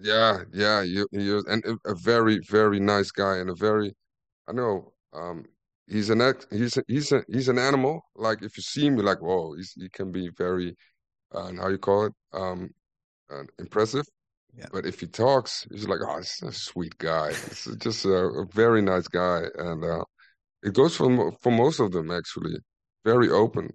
Yeah, 0.00 0.40
yeah, 0.52 0.84
he 0.84 1.30
was, 1.30 1.46
and 1.46 1.64
a, 1.86 1.94
very, 1.94 2.38
very 2.50 2.78
nice 2.78 3.10
guy, 3.10 3.38
and 3.38 3.48
a 3.48 3.54
very, 3.54 3.94
I 4.46 4.52
know, 4.52 4.92
um, 5.14 5.44
he's 5.86 6.10
an 6.10 6.20
ex, 6.20 6.46
he's 6.50 6.76
a, 6.76 6.82
he's 6.86 7.12
a, 7.12 7.24
he's 7.28 7.48
an 7.48 7.58
animal. 7.58 8.02
Like 8.14 8.42
if 8.42 8.56
you 8.58 8.62
see 8.62 8.86
him, 8.86 8.96
you're 8.96 9.06
like, 9.06 9.22
whoa, 9.22 9.54
he's, 9.54 9.72
he 9.72 9.88
can 9.88 10.12
be 10.12 10.28
very, 10.36 10.76
uh, 11.32 11.52
how 11.56 11.68
you 11.68 11.78
call 11.78 12.06
it, 12.06 12.12
um, 12.32 12.70
uh, 13.30 13.44
impressive. 13.58 14.06
Yeah. 14.56 14.66
But 14.72 14.86
if 14.86 15.00
he 15.00 15.06
talks, 15.06 15.66
he's 15.70 15.86
like, 15.86 16.00
oh, 16.06 16.16
he's 16.16 16.42
a 16.42 16.52
sweet 16.52 16.96
guy. 16.98 17.28
It's 17.28 17.66
just 17.76 18.04
a, 18.06 18.10
a 18.10 18.46
very 18.46 18.80
nice 18.80 19.06
guy, 19.06 19.42
and 19.58 19.84
uh, 19.84 20.04
it 20.62 20.74
goes 20.74 20.96
for 20.96 21.32
for 21.42 21.52
most 21.52 21.80
of 21.80 21.92
them 21.92 22.10
actually 22.10 22.56
very 23.04 23.30
open. 23.30 23.70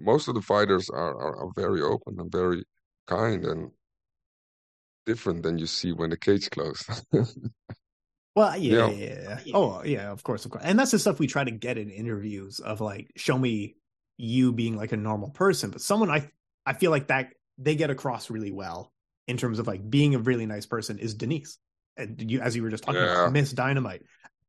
Most 0.00 0.28
of 0.28 0.34
the 0.34 0.42
fighters 0.42 0.90
are, 0.90 1.14
are, 1.14 1.36
are 1.44 1.52
very 1.54 1.82
open 1.82 2.18
and 2.18 2.32
very 2.32 2.64
kind 3.06 3.44
and 3.44 3.70
different 5.06 5.42
than 5.42 5.58
you 5.58 5.66
see 5.66 5.92
when 5.92 6.10
the 6.10 6.16
cage 6.16 6.50
closed. 6.50 6.88
well, 8.34 8.56
yeah, 8.56 8.90
yeah, 8.90 9.38
yeah, 9.44 9.52
Oh, 9.54 9.82
yeah, 9.84 10.10
of 10.10 10.22
course, 10.22 10.44
of 10.44 10.50
course. 10.50 10.64
And 10.64 10.78
that's 10.78 10.90
the 10.90 10.98
stuff 10.98 11.18
we 11.18 11.26
try 11.26 11.44
to 11.44 11.50
get 11.50 11.78
in 11.78 11.90
interviews 11.90 12.60
of 12.60 12.80
like, 12.80 13.10
show 13.16 13.38
me 13.38 13.76
you 14.16 14.52
being 14.52 14.76
like 14.76 14.92
a 14.92 14.96
normal 14.96 15.30
person. 15.30 15.70
But 15.70 15.80
someone 15.80 16.10
I 16.10 16.30
I 16.64 16.72
feel 16.74 16.90
like 16.90 17.08
that 17.08 17.32
they 17.58 17.76
get 17.76 17.90
across 17.90 18.30
really 18.30 18.52
well 18.52 18.92
in 19.28 19.36
terms 19.36 19.58
of 19.58 19.66
like 19.66 19.88
being 19.88 20.14
a 20.14 20.18
really 20.18 20.46
nice 20.46 20.66
person 20.66 20.98
is 20.98 21.14
Denise. 21.14 21.58
And 21.96 22.30
you, 22.30 22.40
as 22.40 22.56
you 22.56 22.62
were 22.62 22.70
just 22.70 22.84
talking 22.84 23.02
yeah. 23.02 23.12
about, 23.12 23.32
Miss 23.32 23.52
Dynamite 23.52 24.02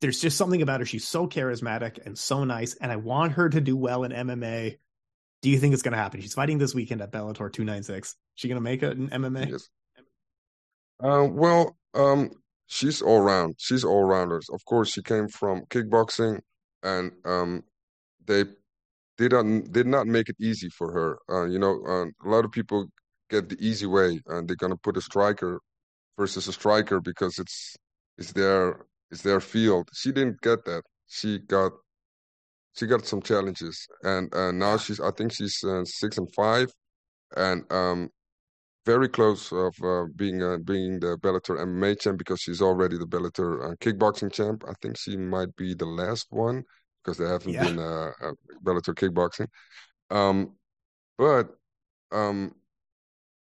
there's 0.04 0.20
just 0.20 0.38
something 0.38 0.62
about 0.62 0.82
her. 0.82 0.86
She's 0.86 1.08
so 1.08 1.28
charismatic 1.28 2.06
and 2.06 2.18
so 2.18 2.44
nice, 2.44 2.76
and 2.76 2.92
I 2.92 2.98
want 2.98 3.32
her 3.34 3.48
to 3.48 3.62
do 3.62 3.78
well 3.78 4.04
in 4.04 4.12
MMA. 4.12 4.78
Do 5.42 5.50
you 5.50 5.58
think 5.58 5.74
it's 5.74 5.82
going 5.82 5.94
to 5.94 5.98
happen? 5.98 6.20
She's 6.20 6.34
fighting 6.34 6.58
this 6.58 6.76
weekend 6.76 7.02
at 7.02 7.14
Bellator 7.14 7.52
296. 7.52 8.14
She 8.36 8.50
going 8.50 8.58
to 8.58 8.62
make 8.62 8.84
it 8.84 8.98
in 8.98 9.10
MMA? 9.10 9.52
Yes. 9.52 9.70
Uh, 11.02 11.26
well, 11.32 11.78
um, 11.94 12.32
she's 12.68 13.02
all 13.02 13.22
round. 13.22 13.56
She's 13.58 13.86
all 13.86 14.04
rounders. 14.04 14.50
Of 14.50 14.66
course, 14.66 14.92
she 14.92 15.02
came 15.02 15.30
from 15.30 15.62
kickboxing, 15.68 16.42
and 16.84 17.14
um, 17.24 17.64
they 18.26 18.44
did 19.24 19.32
not 19.32 19.72
did 19.72 19.88
not 19.88 20.08
make 20.08 20.30
it 20.30 20.36
easy 20.40 20.70
for 20.70 20.92
her. 20.92 21.10
Uh, 21.34 21.46
you 21.46 21.60
know, 21.60 21.82
uh, 21.88 22.06
a 22.28 22.30
lot 22.30 22.46
of 22.46 22.52
people 22.52 22.86
get 23.30 23.50
the 23.50 23.58
easy 23.60 23.86
way, 23.86 24.20
and 24.28 24.48
they're 24.48 24.56
gonna 24.64 24.78
put 24.78 24.98
a 24.98 25.02
striker 25.02 25.60
versus 26.18 26.48
a 26.48 26.54
striker 26.54 27.00
because 27.02 27.40
it's 27.40 27.76
it's 28.18 28.32
their 28.34 28.86
it's 29.12 29.22
their 29.22 29.40
field. 29.40 29.90
She 29.94 30.12
didn't 30.12 30.42
get 30.42 30.66
that. 30.66 30.84
She 31.08 31.40
got 31.40 31.72
she 32.76 32.88
got 32.88 33.06
some 33.06 33.22
challenges, 33.22 33.88
and 34.04 34.34
uh, 34.36 34.52
now 34.52 34.78
she's 34.78 35.00
I 35.00 35.12
think 35.12 35.34
she's 35.34 35.64
uh, 35.64 35.86
six 35.86 36.18
and 36.18 36.30
five, 36.36 36.72
and 37.36 37.72
um, 37.72 38.10
very 38.86 39.10
close 39.10 39.52
of 39.52 39.74
uh, 39.84 40.06
being 40.16 40.42
uh, 40.44 40.58
being 40.58 41.00
the 41.00 41.18
Bellator 41.18 41.56
MMA 41.60 42.00
champ 42.00 42.18
because 42.18 42.42
she's 42.42 42.62
already 42.62 42.98
the 42.98 43.06
Bellator 43.06 43.72
uh, 43.72 43.76
kickboxing 43.76 44.32
champ. 44.34 44.64
I 44.68 44.74
think 44.82 44.98
she 44.98 45.18
might 45.18 45.56
be 45.56 45.74
the 45.74 45.86
last 45.86 46.28
one 46.30 46.64
because 47.04 47.18
there 47.18 47.28
haven't 47.28 47.54
Yeah. 47.54 47.66
been 47.66 47.80
uh, 47.80 48.12
uh, 48.22 48.32
Bellator 48.64 48.94
kickboxing. 48.94 49.48
Um, 50.10 50.56
but 51.18 51.50
um, 52.12 52.56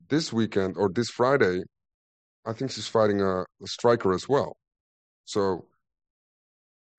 this 0.09 0.33
weekend 0.33 0.77
or 0.77 0.89
this 0.89 1.09
Friday, 1.09 1.63
I 2.45 2.53
think 2.53 2.71
she's 2.71 2.87
fighting 2.87 3.21
a, 3.21 3.41
a 3.41 3.67
striker 3.67 4.13
as 4.13 4.27
well. 4.27 4.57
So, 5.25 5.65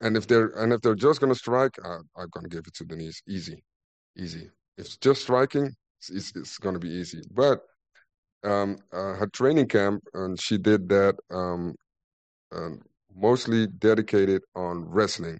and 0.01 0.17
if 0.17 0.27
they're 0.27 0.47
and 0.57 0.73
if 0.73 0.81
they're 0.81 0.95
just 0.95 1.21
gonna 1.21 1.35
strike, 1.35 1.75
I, 1.83 1.97
I'm 2.17 2.29
gonna 2.31 2.49
give 2.49 2.65
it 2.67 2.73
to 2.75 2.85
Denise. 2.85 3.21
Easy, 3.27 3.63
easy. 4.17 4.49
If 4.77 4.85
it's 4.87 4.97
just 4.97 5.21
striking, 5.21 5.73
it's, 5.99 6.09
it's, 6.09 6.35
it's 6.35 6.57
gonna 6.57 6.79
be 6.79 6.89
easy. 6.89 7.21
But 7.31 7.61
um, 8.43 8.77
uh, 8.91 9.13
her 9.13 9.27
training 9.33 9.67
camp, 9.67 10.03
and 10.13 10.39
she 10.39 10.57
did 10.57 10.89
that 10.89 11.15
um, 11.31 11.75
uh, 12.53 12.69
mostly 13.15 13.67
dedicated 13.67 14.41
on 14.55 14.85
wrestling. 14.85 15.39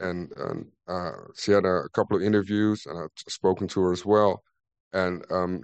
And, 0.00 0.32
and 0.36 0.66
uh, 0.88 1.12
she 1.36 1.52
had 1.52 1.64
a, 1.64 1.88
couple 1.94 2.16
of 2.16 2.22
interviews, 2.22 2.86
and 2.86 2.98
I've 2.98 3.32
spoken 3.32 3.68
to 3.68 3.80
her 3.82 3.92
as 3.92 4.04
well. 4.04 4.42
And 4.92 5.24
um, 5.30 5.62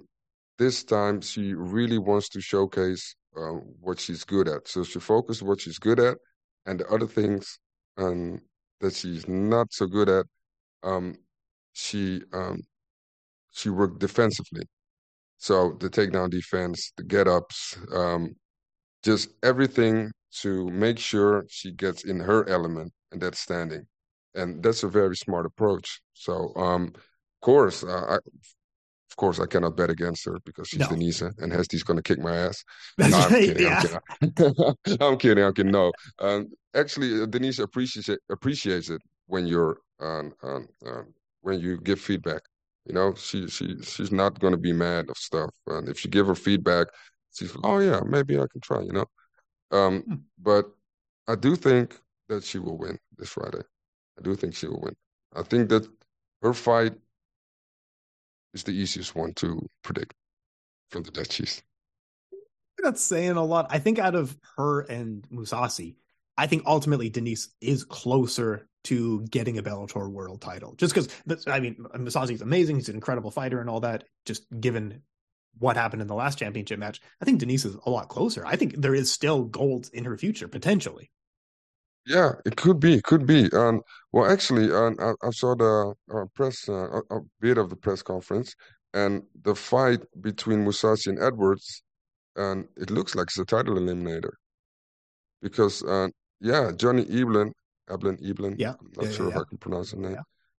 this 0.59 0.85
time, 0.85 1.21
she 1.21 1.55
really 1.55 1.99
wants 1.99 2.29
to 2.31 2.41
showcase 2.41 3.17
um, 3.37 3.63
what 3.81 3.99
she's 3.99 4.25
good 4.25 4.49
at. 4.49 4.69
So 4.69 4.85
she 4.85 5.01
focused 5.01 5.43
what 5.43 5.61
she's 5.61 5.79
good 5.79 5.99
at, 5.99 6.19
and 6.67 6.81
the 6.81 6.87
other 6.89 7.07
things 7.07 7.59
um, 7.99 8.41
that 8.81 8.95
she's 8.95 9.27
not 9.27 9.73
so 9.73 9.87
good 9.87 10.09
at, 10.09 10.27
um, 10.83 11.17
she 11.73 12.23
um, 12.33 12.63
she 13.53 13.71
worked 13.71 13.99
defensively. 13.99 14.63
So 15.39 15.77
the 15.81 15.91
takedown 15.91 16.31
defense, 16.31 16.93
the 16.97 17.05
get 17.05 17.29
ups, 17.29 17.77
um, 17.93 18.35
just 19.03 19.29
everything 19.43 20.11
to 20.41 20.69
make 20.71 20.99
sure 20.99 21.45
she 21.49 21.73
gets 21.73 22.05
in 22.05 22.21
her 22.21 22.49
element 22.49 22.93
and 23.13 23.21
that's 23.21 23.41
standing. 23.41 23.87
And 24.37 24.63
that's 24.63 24.85
a 24.85 24.89
very 24.89 25.17
smart 25.17 25.47
approach. 25.47 26.01
So, 26.15 26.53
um, 26.57 26.93
of 26.95 27.03
course, 27.43 27.83
uh, 27.85 28.07
I, 28.09 28.15
of 28.17 29.17
course, 29.17 29.41
I 29.41 29.47
cannot 29.47 29.77
bet 29.77 29.91
against 29.91 30.25
her 30.27 30.39
because 30.45 30.69
she's 30.69 30.81
No. 30.81 30.89
Denise 30.89 31.23
and 31.23 31.53
Hesdy's 31.53 31.83
going 31.83 31.97
to 31.97 32.03
kick 32.03 32.19
my 32.19 32.37
ass. 32.37 32.65
That's 32.99 33.13
No, 33.13 33.19
I'm 33.19 33.31
right. 33.33 33.43
kidding. 33.47 33.63
yeah. 33.63 33.99
I'm 34.23 34.35
kidding. 34.37 34.77
I'm 35.01 35.17
kidding. 35.19 35.45
I'm 35.45 35.55
kidding. 35.55 35.73
No, 35.73 35.93
um, 36.21 36.49
actually, 36.75 37.23
uh, 37.23 37.27
Denise 37.27 37.59
appreciates 37.59 38.09
it, 38.09 38.21
appreciates 38.31 38.91
it 38.91 39.01
when 39.27 39.47
you're 39.47 39.79
um, 40.01 40.33
um, 40.43 40.69
um, 40.87 41.15
when 41.43 41.61
you 41.61 41.79
give 41.81 42.01
feedback. 42.01 42.43
You 42.87 42.95
know, 42.95 43.15
she 43.15 43.49
she 43.49 43.77
she's 43.83 44.13
not 44.13 44.39
going 44.39 44.53
to 44.53 44.59
be 44.59 44.73
mad 44.73 45.09
of 45.11 45.17
stuff, 45.17 45.51
and 45.67 45.89
if 45.89 46.05
you 46.05 46.11
give 46.11 46.27
her 46.27 46.35
feedback, 46.35 46.89
she's 47.33 47.55
like, 47.55 47.65
oh 47.65 47.79
yeah, 47.81 48.01
maybe 48.07 48.37
I 48.39 48.47
can 48.53 48.61
try. 48.61 48.81
You 48.83 48.93
know, 48.93 49.07
um, 49.73 50.05
Hmm. 50.07 50.15
but 50.39 50.67
I 51.29 51.35
do 51.37 51.57
think 51.57 51.99
that 52.29 52.45
she 52.45 52.59
will 52.59 52.79
win 52.79 52.99
this 53.19 53.31
Friday. 53.31 53.63
I 54.19 54.23
do 54.23 54.35
think 54.35 54.55
she 54.55 54.67
will 54.67 54.81
win. 54.81 54.95
I 55.35 55.43
think 55.43 55.69
that 55.69 55.89
her 56.43 56.55
fight 56.55 56.95
is 58.55 58.63
the 58.63 58.73
easiest 58.73 59.15
one 59.15 59.35
to 59.35 59.67
predict 59.83 60.15
from 60.91 61.03
the 61.03 61.11
Dutchies. 61.11 61.63
That's 62.83 63.03
saying 63.03 63.33
a 63.33 63.45
lot. 63.45 63.67
I 63.71 63.79
think 63.79 63.99
out 63.99 64.15
of 64.15 64.37
her 64.57 64.81
and 64.81 65.27
Mousasi, 65.31 65.97
I 66.37 66.47
think 66.47 66.65
ultimately 66.67 67.09
Denise 67.09 67.49
is 67.61 67.85
closer 67.85 68.69
to 68.85 69.23
getting 69.23 69.59
a 69.59 69.63
Bellator 69.63 70.09
world 70.11 70.41
title. 70.41 70.75
Just 70.77 70.95
because, 70.95 71.09
I 71.47 71.61
mean, 71.61 71.75
Mousasi's 71.97 72.43
amazing. 72.43 72.77
He's 72.77 72.89
an 72.89 72.95
incredible 72.95 73.31
fighter 73.31 73.61
and 73.61 73.69
all 73.69 73.81
that. 73.81 74.05
Just 74.25 74.45
given 74.61 75.03
what 75.59 75.77
happened 75.77 76.03
in 76.03 76.09
the 76.09 76.15
last 76.15 76.39
championship 76.39 76.79
match, 76.79 77.01
I 77.21 77.25
think 77.25 77.41
Denise 77.41 77.65
is 77.65 77.77
a 77.87 77.91
lot 77.91 78.09
closer. 78.09 78.47
I 78.47 78.57
think 78.57 78.77
there 78.77 78.95
is 78.95 79.11
still 79.13 79.45
gold 79.45 79.91
in 79.93 80.05
her 80.05 80.17
future, 80.17 80.47
potentially. 80.47 81.11
Yeah, 82.07 82.33
it 82.45 82.57
could 82.57 82.79
be, 82.81 82.95
it 82.95 83.05
could 83.05 83.27
be. 83.27 83.51
Um, 83.53 83.83
well, 84.13 84.31
actually, 84.31 84.73
um, 84.73 84.97
I, 85.01 85.13
I 85.27 85.31
saw 85.31 85.55
the 85.57 85.95
uh, 86.15 86.25
press, 86.35 86.69
uh, 86.69 87.01
a, 87.11 87.17
a 87.17 87.21
bit 87.41 87.59
of 87.59 87.69
the 87.71 87.77
press 87.77 88.03
conference, 88.03 88.55
and 88.95 89.25
the 89.43 89.55
fight 89.55 90.01
between 90.23 90.65
Mousasi 90.65 91.09
and 91.09 91.23
Edwards, 91.23 91.83
and 92.37 92.69
it 92.77 92.91
looks 92.91 93.15
like 93.15 93.27
it's 93.29 93.39
a 93.39 93.45
title 93.45 93.77
eliminator. 93.77 94.33
Because, 95.43 95.83
uh, 95.85 96.09
yeah, 96.41 96.73
Johnny 96.77 97.05
Eblin, 97.07 97.53
Eblin, 97.91 98.21
Eblin, 98.23 98.59
Yeah, 98.59 98.75
I'm 98.81 98.93
not 98.97 99.05
yeah, 99.07 99.13
sure 99.13 99.29
yeah, 99.29 99.37
if. 99.37 99.43
I 99.43 99.45
can 99.49 99.59
pronounce 99.59 99.91
the 99.93 99.99
name. 99.99 100.17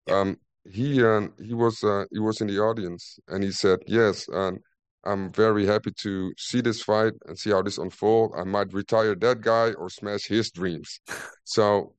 Yeah. 0.07 0.19
Um, 0.19 0.37
he 0.69 1.03
um, 1.03 1.33
he 1.41 1.53
was 1.53 1.81
uh, 1.83 2.05
he 2.11 2.19
was 2.19 2.41
in 2.41 2.47
the 2.47 2.59
audience, 2.59 3.19
and 3.29 3.43
he 3.43 3.51
said, 3.51 3.79
"Yes, 3.87 4.27
um, 4.33 4.59
I'm 5.07 5.31
very 5.31 5.65
happy 5.65 5.91
to 6.03 6.33
see 6.37 6.61
this 6.61 6.81
fight 6.83 7.13
and 7.25 7.37
see 7.37 7.51
how 7.51 7.61
this 7.61 7.77
unfold. 7.77 8.33
I 8.37 8.43
might 8.43 8.73
retire 8.73 9.15
that 9.15 9.41
guy 9.41 9.71
or 9.73 9.89
smash 9.89 10.25
his 10.27 10.51
dreams." 10.51 10.99
So 11.49 11.93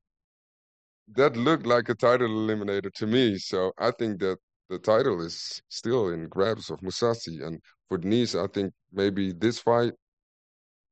that 1.15 1.37
looked 1.37 1.67
like 1.67 1.89
a 1.89 1.95
title 1.95 2.29
eliminator 2.29 2.93
to 2.93 3.07
me. 3.07 3.39
So 3.39 3.73
I 3.79 3.93
think 3.93 4.21
that 4.21 4.37
the 4.69 4.79
title 4.79 5.21
is 5.25 5.63
still 5.69 6.11
in 6.11 6.29
grabs 6.29 6.71
of 6.71 6.81
Mousasi. 6.81 7.45
And 7.45 7.61
for 7.89 7.99
Denise, 7.99 8.35
I 8.35 8.47
think 8.49 8.73
maybe 8.93 9.33
this 9.33 9.59
fight 9.59 9.93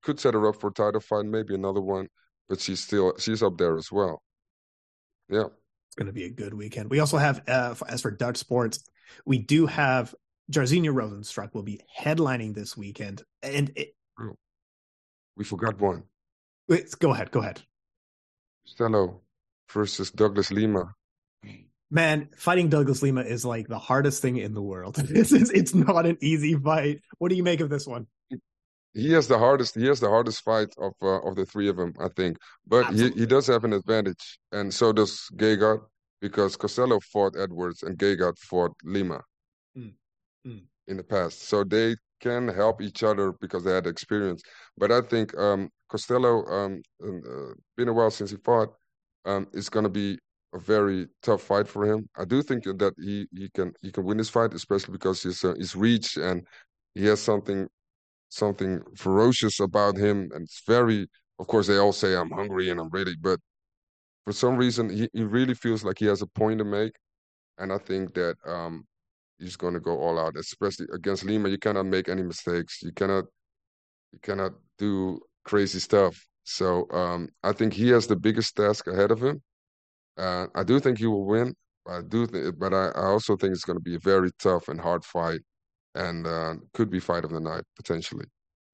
could 0.03 0.19
set 0.19 0.35
her 0.35 0.49
up 0.49 0.57
for 0.57 0.69
a 0.69 0.73
title 0.73 1.01
fight, 1.01 1.27
maybe 1.27 1.55
another 1.55 1.81
one, 1.81 2.09
but 2.49 2.61
she's 2.61 2.81
still 2.81 3.15
she's 3.19 3.43
up 3.43 3.59
there 3.59 3.77
as 3.77 3.91
well. 3.93 4.23
Yeah. 5.29 5.47
It's 5.89 5.97
going 5.97 6.07
to 6.07 6.13
be 6.13 6.25
a 6.25 6.31
good 6.31 6.55
weekend. 6.55 6.91
We 6.91 7.01
also 7.01 7.19
have, 7.19 7.43
uh, 7.49 7.75
as 7.89 8.03
for 8.03 8.11
Dutch 8.11 8.37
sports, 8.39 8.83
we 9.25 9.39
do 9.39 9.67
have 9.67 10.15
Jairzinho 10.51 10.93
Rozenstruik 10.93 11.55
will 11.55 11.63
be 11.63 11.81
headlining 11.99 12.55
this 12.55 12.77
weekend. 12.77 13.23
And 13.43 13.73
it, 13.77 13.95
We 15.37 15.45
forgot 15.45 15.81
one. 15.81 16.05
wait, 16.69 16.95
go 16.99 17.13
ahead, 17.13 17.31
go 17.31 17.41
ahead. 17.41 17.63
Costello 18.65 19.23
versus 19.73 20.11
Douglas 20.11 20.51
Lima. 20.51 20.93
Man, 21.91 22.29
fighting 22.37 22.69
Douglas 22.69 23.03
Lima 23.03 23.23
is 23.23 23.45
like 23.45 23.69
the 23.69 23.79
hardest 23.79 24.21
thing 24.23 24.39
in 24.39 24.55
the 24.55 24.63
world. 24.63 24.99
It's, 25.11 25.33
it's, 25.33 25.51
it's 25.51 25.75
not 25.75 26.07
an 26.07 26.19
easy 26.21 26.55
fight. 26.55 27.01
What 27.19 27.29
do 27.29 27.37
you 27.37 27.45
make 27.45 27.61
of 27.61 27.71
this 27.71 27.87
one? 27.87 28.07
He 28.95 29.13
has 29.13 29.29
the 29.29 29.39
hardest. 29.39 29.75
He 29.75 29.87
has 29.87 30.01
the 30.01 30.09
hardest 30.09 30.43
fight 30.43 30.69
of 30.79 30.95
uh, 31.03 31.21
of 31.21 31.37
the 31.37 31.45
three 31.45 31.69
of 31.69 31.77
them, 31.77 31.93
I 32.01 32.09
think. 32.17 32.39
But 32.67 32.95
he, 32.95 33.11
he 33.11 33.27
does 33.27 33.47
have 33.47 33.65
an 33.65 33.75
advantage, 33.75 34.39
and 34.53 34.73
so 34.73 34.91
does 34.91 35.29
Gegard, 35.37 35.81
because 36.23 36.57
Costello 36.57 36.99
fought 37.01 37.37
Edwards 37.39 37.83
and 37.83 37.99
Gegard 37.99 38.39
fought 38.39 38.73
Lima 38.85 39.21
Mm, 39.77 39.93
mm. 40.47 40.63
in 40.87 40.97
the 40.97 41.05
past. 41.05 41.49
So 41.49 41.65
they 41.65 41.97
can 42.21 42.49
help 42.49 42.81
each 42.81 43.03
other 43.03 43.33
because 43.41 43.65
they 43.65 43.73
had 43.73 43.87
experience. 43.87 44.43
But 44.79 44.93
I 44.93 45.01
think 45.01 45.37
um, 45.37 45.71
Costello, 45.89 46.45
um, 46.47 46.83
uh, 47.05 47.55
been 47.77 47.89
a 47.89 47.93
while 47.93 48.11
since 48.11 48.31
he 48.31 48.37
fought, 48.45 48.73
um, 49.25 49.47
is 49.53 49.69
going 49.69 49.85
to 49.85 49.91
be 49.91 50.19
a 50.55 50.59
very 50.59 51.09
tough 51.23 51.43
fight 51.43 51.69
for 51.69 51.85
him. 51.85 52.09
I 52.17 52.25
do 52.25 52.43
think 52.43 52.65
that 52.65 52.95
he 52.99 53.27
he 53.37 53.51
can 53.51 53.73
he 53.83 53.91
can 53.91 54.05
win 54.05 54.17
this 54.17 54.31
fight, 54.31 54.55
especially 54.55 54.93
because 54.93 55.23
his 55.23 55.45
uh, 55.45 55.55
his 55.59 55.75
reach 55.77 56.17
and 56.17 56.47
he 56.95 57.05
has 57.07 57.21
something 57.21 57.69
something 58.29 58.81
ferocious 58.97 59.61
about 59.61 59.97
him, 59.97 60.29
and 60.33 60.45
it's 60.45 60.63
very. 60.67 61.09
Of 61.39 61.49
course, 61.49 61.67
they 61.67 61.77
all 61.77 61.93
say 61.93 62.17
I'm 62.17 62.31
hungry 62.31 62.71
and 62.71 62.81
I'm 62.81 62.89
ready, 62.89 63.15
but 63.21 63.39
for 64.25 64.33
some 64.33 64.57
reason, 64.57 64.89
he, 64.89 65.07
he 65.13 65.23
really 65.23 65.53
feels 65.53 65.85
like 65.85 65.99
he 65.99 66.07
has 66.07 66.23
a 66.23 66.27
point 66.27 66.59
to 66.61 66.65
make, 66.65 66.93
and 67.59 67.71
I 67.71 67.77
think 67.79 68.15
that 68.15 68.37
um, 68.47 68.87
he's 69.39 69.57
going 69.57 69.75
to 69.75 69.81
go 69.81 69.99
all 69.99 70.19
out, 70.19 70.37
especially 70.37 70.87
against 70.93 71.25
Lima. 71.25 71.49
You 71.49 71.59
cannot 71.59 71.87
make 71.87 72.09
any 72.09 72.23
mistakes. 72.23 72.83
You 72.83 72.93
cannot 72.93 73.25
you 74.13 74.19
cannot 74.23 74.53
do 74.79 75.21
crazy 75.45 75.79
stuff. 75.79 76.27
So 76.45 76.89
um, 76.91 77.29
I 77.43 77.53
think 77.53 77.73
he 77.73 77.89
has 77.91 78.07
the 78.07 78.17
biggest 78.17 78.57
task 78.57 78.87
ahead 78.87 79.11
of 79.11 79.23
him. 79.23 79.43
Uh, 80.17 80.47
I 80.55 80.63
do 80.63 80.81
think 80.81 80.99
he 80.99 81.07
will 81.07 81.27
win. 81.27 81.55
I 81.89 82.01
do, 82.07 82.27
th- 82.27 82.55
but 82.59 82.73
I, 82.73 82.89
I 82.89 83.07
also 83.07 83.37
think 83.37 83.53
it's 83.53 83.65
going 83.65 83.77
to 83.79 83.83
be 83.83 83.95
a 83.97 84.01
very 84.01 84.31
tough 84.39 84.69
and 84.69 84.81
hard 84.81 85.05
fight, 85.05 85.41
and 85.95 86.27
uh, 86.27 86.55
could 86.73 86.91
be 86.91 87.01
fight 87.01 87.25
of 87.25 87.31
the 87.31 87.41
night 87.41 87.65
potentially. 87.77 88.27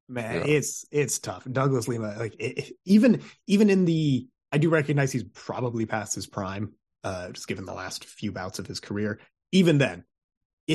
Man, 0.09 0.37
Yeah. 0.37 0.55
it's 0.55 0.85
it's 0.91 1.19
tough. 1.19 1.47
Douglas 1.51 1.89
Lima, 1.89 2.15
like 2.19 2.37
it, 2.39 2.75
even 2.85 3.23
even 3.47 3.71
in 3.71 3.85
the, 3.85 4.27
I 4.51 4.59
do 4.59 4.69
recognize 4.69 5.13
he's 5.13 5.25
probably 5.25 5.87
past 5.87 6.15
his 6.15 6.27
prime, 6.27 6.73
uh, 7.05 7.31
just 7.31 7.49
given 7.49 7.65
the 7.65 7.75
last 7.75 8.05
few 8.05 8.33
bouts 8.33 8.59
of 8.59 8.67
his 8.67 8.81
career. 8.81 9.19
Even 9.53 9.79
then, 9.79 10.05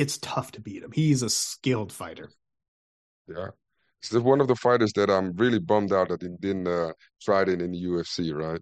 it's 0.00 0.18
tough 0.18 0.52
to 0.52 0.60
beat 0.60 0.82
him. 0.82 0.92
He's 0.92 1.22
a 1.22 1.30
skilled 1.30 1.92
fighter. 1.92 2.30
Yeah, 3.26 3.48
it's 4.00 4.10
the, 4.10 4.20
one 4.20 4.40
of 4.40 4.48
the 4.48 4.56
fighters 4.56 4.92
that 4.94 5.10
I'm 5.10 5.34
really 5.36 5.58
bummed 5.58 5.92
out 5.92 6.08
that 6.08 6.22
he 6.22 6.28
didn't 6.40 6.66
uh, 6.68 6.92
try 7.22 7.42
it 7.42 7.48
in 7.48 7.72
the 7.72 7.84
UFC, 7.84 8.32
right? 8.34 8.60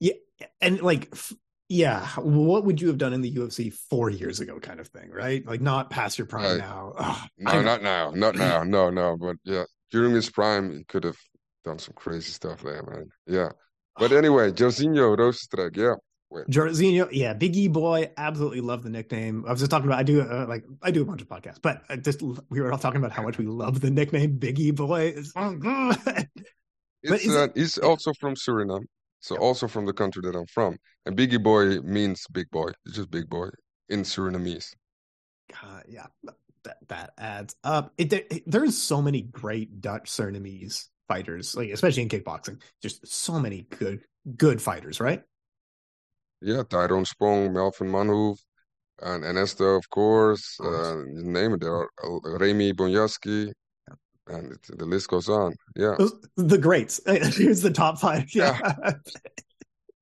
Yeah, 0.00 0.14
and 0.60 0.80
like, 0.82 1.08
f- 1.12 1.32
yeah, 1.68 2.06
what 2.16 2.64
would 2.64 2.80
you 2.80 2.88
have 2.88 2.98
done 2.98 3.12
in 3.12 3.20
the 3.20 3.32
UFC 3.32 3.72
four 3.72 4.10
years 4.10 4.40
ago, 4.40 4.58
kind 4.58 4.80
of 4.80 4.88
thing, 4.88 5.10
right? 5.10 5.46
Like 5.46 5.60
not 5.60 5.90
past 5.90 6.18
your 6.18 6.26
prime 6.26 6.44
Right. 6.44 6.58
now. 6.58 6.94
No, 7.38 7.50
I- 7.52 7.62
not 7.62 7.82
now, 7.82 8.10
not 8.10 8.34
now, 8.34 8.64
no, 8.64 8.90
no. 8.90 9.16
But 9.16 9.36
yeah, 9.44 9.64
during 9.92 10.12
his 10.14 10.30
prime, 10.30 10.72
he 10.76 10.84
could 10.84 11.04
have 11.04 11.18
done 11.64 11.78
some 11.78 11.94
crazy 11.94 12.32
stuff 12.32 12.62
there, 12.62 12.82
man. 12.82 13.10
Yeah. 13.26 13.50
But 13.96 14.12
anyway, 14.12 14.50
Jairzinho 14.52 15.16
Rozenstruik, 15.16 15.76
yeah, 15.76 15.94
Jairzinho, 16.32 17.08
yeah, 17.10 17.32
Big 17.32 17.56
E 17.56 17.68
boy, 17.68 18.10
absolutely 18.16 18.60
love 18.60 18.82
the 18.82 18.90
nickname. 18.90 19.44
I 19.46 19.50
was 19.50 19.60
just 19.60 19.70
talking 19.70 19.86
about 19.86 19.98
I 19.98 20.02
do 20.02 20.20
uh, 20.20 20.46
like 20.48 20.64
I 20.82 20.90
do 20.90 21.02
a 21.02 21.04
bunch 21.04 21.22
of 21.22 21.28
podcasts, 21.28 21.60
but 21.62 21.82
I 21.88 21.96
just 21.96 22.20
we 22.22 22.60
were 22.60 22.70
all 22.72 22.78
talking 22.78 22.98
about 22.98 23.12
how 23.12 23.22
much 23.22 23.38
we 23.38 23.46
love 23.46 23.80
the 23.80 23.90
nickname 23.90 24.36
Big 24.38 24.58
E 24.60 24.70
boy. 24.70 25.14
It's 25.16 25.32
so 25.32 25.54
good. 25.54 25.96
It's, 27.02 27.24
is 27.24 27.34
uh, 27.34 27.44
it- 27.44 27.52
he's 27.54 27.78
also 27.78 28.12
from 28.12 28.34
Suriname, 28.34 28.84
so 29.20 29.36
also 29.36 29.68
from 29.68 29.86
the 29.86 29.92
country 29.92 30.20
that 30.22 30.34
I'm 30.34 30.46
from. 30.46 30.78
And 31.06 31.14
Bigi 31.14 31.38
Boy 31.38 31.78
means 31.80 32.26
big 32.32 32.50
boy. 32.50 32.72
It's 32.84 32.96
just 32.96 33.10
big 33.10 33.28
boy 33.28 33.50
in 33.88 34.02
Surinamese. 34.02 34.74
God, 35.62 35.84
yeah, 35.88 36.06
that 36.64 36.76
that 36.88 37.12
adds 37.16 37.54
up. 37.62 37.92
It, 37.96 38.10
there, 38.10 38.24
there's 38.46 38.76
so 38.76 39.00
many 39.00 39.22
great 39.22 39.80
Dutch 39.80 40.10
Surinamese 40.10 40.86
fighters, 41.06 41.54
like 41.54 41.70
especially 41.70 42.02
in 42.02 42.08
kickboxing. 42.08 42.60
Just 42.82 43.06
so 43.06 43.38
many 43.38 43.62
good 43.78 44.00
good 44.36 44.60
fighters, 44.60 45.00
right? 45.00 45.22
Yeah, 46.40 46.62
Tyrone 46.68 47.04
Spong, 47.04 47.52
Melvin 47.52 47.88
Manhoef, 47.88 48.38
and 49.02 49.24
Ernesto, 49.24 49.76
of 49.76 49.88
course. 49.90 50.56
Of 50.60 50.66
course. 50.66 50.86
Uh, 50.88 51.02
name 51.08 51.54
it. 51.54 51.60
There 51.60 51.74
are 51.74 51.88
uh, 52.04 52.38
Remy 52.38 52.72
Bonjasky, 52.74 53.52
and 54.28 54.52
it, 54.52 54.78
the 54.78 54.86
list 54.86 55.08
goes 55.08 55.28
on. 55.28 55.54
Yeah, 55.76 55.96
the 56.36 56.58
greats. 56.58 57.00
Here's 57.06 57.62
the 57.62 57.70
top 57.72 57.98
five. 57.98 58.32
Yeah. 58.34 58.58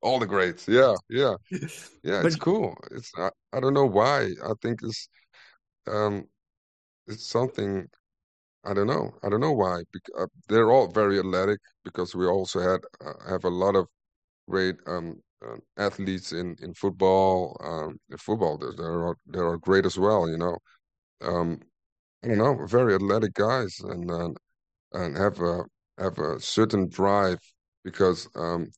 all 0.03 0.18
the 0.18 0.26
greats. 0.26 0.68
Yeah, 0.68 0.95
yeah, 1.09 1.34
yeah. 2.03 2.22
But- 2.22 2.26
It's 2.26 2.37
cool. 2.37 2.76
It's 2.91 3.11
I, 3.16 3.30
I 3.53 3.61
don't 3.61 3.74
know 3.74 3.87
why. 3.87 4.30
I 4.45 4.53
think 4.62 4.80
it's 4.82 5.09
um, 5.87 6.24
it's 7.07 7.26
something. 7.26 7.87
I 8.64 8.74
don't 8.74 8.89
know. 8.89 9.12
I 9.22 9.28
don't 9.28 9.41
know 9.41 9.53
why. 9.53 9.82
Bec- 9.93 10.18
uh, 10.18 10.26
they're 10.49 10.70
all 10.72 10.89
very 10.89 11.18
athletic 11.20 11.61
because 11.84 12.14
we 12.16 12.26
also 12.26 12.59
had 12.61 12.80
uh, 13.05 13.30
have 13.30 13.45
a 13.45 13.49
lot 13.49 13.76
of 13.76 13.87
great 14.51 14.76
um, 14.89 15.20
uh, 15.45 15.57
athletes 15.76 16.32
in 16.32 16.57
in 16.62 16.74
football. 16.74 17.57
Um, 17.62 17.99
in 18.11 18.16
football, 18.18 18.59
there, 18.59 18.72
are 18.80 19.16
there 19.26 19.47
are 19.47 19.59
great 19.59 19.87
as 19.87 19.99
well. 19.99 20.28
You 20.28 20.39
know, 20.39 20.57
um, 21.22 21.61
I 22.24 22.28
don't 22.28 22.39
know, 22.39 22.66
very 22.66 22.95
athletic 22.95 23.34
guys, 23.34 23.80
and 23.80 24.11
uh, 24.11 24.30
and 24.93 25.16
have 25.16 25.41
a 25.41 25.64
have 25.99 26.18
a 26.18 26.41
certain 26.41 26.89
drive 26.89 27.39
because 27.84 28.28
um, 28.34 28.68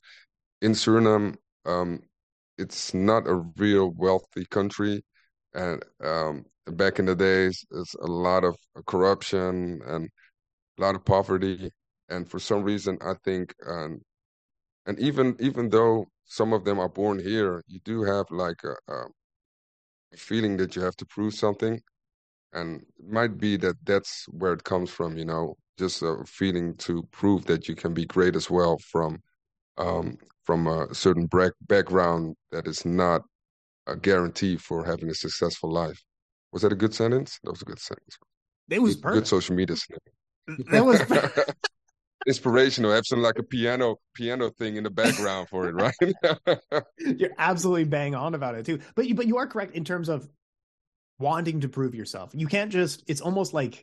in 0.62 0.72
Suriname, 0.72 1.36
um, 1.66 2.00
it's 2.58 2.94
not 2.94 3.26
a 3.26 3.36
real 3.56 3.92
wealthy 3.96 4.44
country, 4.50 5.02
and 5.54 5.82
back 6.72 6.98
in 6.98 7.06
the 7.06 7.14
days, 7.14 7.64
it's 7.70 7.94
a 7.94 8.06
lot 8.06 8.44
of 8.44 8.56
corruption 8.86 9.80
and 9.86 10.08
a 10.78 10.82
lot 10.82 10.94
of 10.94 11.04
poverty, 11.04 11.70
and 12.08 12.28
for 12.30 12.38
some 12.38 12.62
reason, 12.62 12.98
I 13.02 13.14
think, 13.24 13.54
and 14.86 14.98
even 14.98 15.36
even 15.38 15.68
though 15.68 16.06
some 16.28 16.52
of 16.52 16.64
them 16.64 16.78
are 16.78 16.88
born 16.88 17.18
here, 17.18 17.62
you 17.66 17.80
do 17.84 18.02
have 18.02 18.26
like 18.30 18.62
a, 18.64 18.74
a 18.92 19.04
feeling 20.16 20.56
that 20.58 20.76
you 20.76 20.82
have 20.82 20.96
to 20.96 21.06
prove 21.06 21.34
something, 21.34 21.80
and 22.52 22.82
it 22.82 23.08
might 23.10 23.38
be 23.38 23.56
that 23.56 23.76
that's 23.84 24.26
where 24.30 24.52
it 24.52 24.64
comes 24.64 24.90
from, 24.90 25.16
you 25.16 25.24
know, 25.24 25.56
just 25.78 26.02
a 26.02 26.16
feeling 26.26 26.74
to 26.76 27.02
prove 27.12 27.44
that 27.46 27.68
you 27.68 27.74
can 27.74 27.94
be 27.94 28.04
great 28.04 28.36
as 28.36 28.50
well 28.50 28.78
from 28.78 29.18
um, 29.78 30.18
from 30.44 30.66
a 30.66 30.92
certain 30.94 31.26
back 31.26 31.52
background 31.66 32.34
that 32.50 32.66
is 32.66 32.84
not 32.84 33.22
a 33.86 33.96
guarantee 33.96 34.56
for 34.56 34.84
having 34.84 35.08
a 35.08 35.14
successful 35.14 35.70
life. 35.70 36.02
Was 36.52 36.62
that 36.62 36.72
a 36.72 36.76
good 36.76 36.94
sentence? 36.94 37.38
That 37.44 37.52
was 37.52 37.62
a 37.62 37.66
good 37.66 37.78
sentence. 37.78 38.18
It 38.70 38.80
was 38.80 38.96
Good, 38.96 39.12
good 39.12 39.26
social 39.26 39.54
media 39.54 39.76
snippet. 39.76 40.12
That 40.70 40.84
was 40.84 41.00
Inspirational. 42.28 42.92
Have 42.92 43.06
some 43.06 43.22
like 43.22 43.38
a 43.38 43.42
piano 43.42 43.96
piano 44.14 44.50
thing 44.50 44.76
in 44.76 44.84
the 44.84 44.90
background 44.90 45.48
for 45.48 45.66
it, 45.66 45.72
right? 45.72 45.94
You're 46.98 47.30
absolutely 47.38 47.84
bang 47.84 48.14
on 48.14 48.34
about 48.34 48.54
it 48.54 48.66
too. 48.66 48.80
But 48.94 49.06
you 49.08 49.14
but 49.14 49.26
you 49.26 49.38
are 49.38 49.46
correct 49.46 49.74
in 49.74 49.82
terms 49.82 50.10
of 50.10 50.28
wanting 51.18 51.62
to 51.62 51.70
prove 51.70 51.94
yourself. 51.94 52.32
You 52.34 52.46
can't 52.46 52.70
just 52.70 53.02
it's 53.06 53.22
almost 53.22 53.54
like 53.54 53.82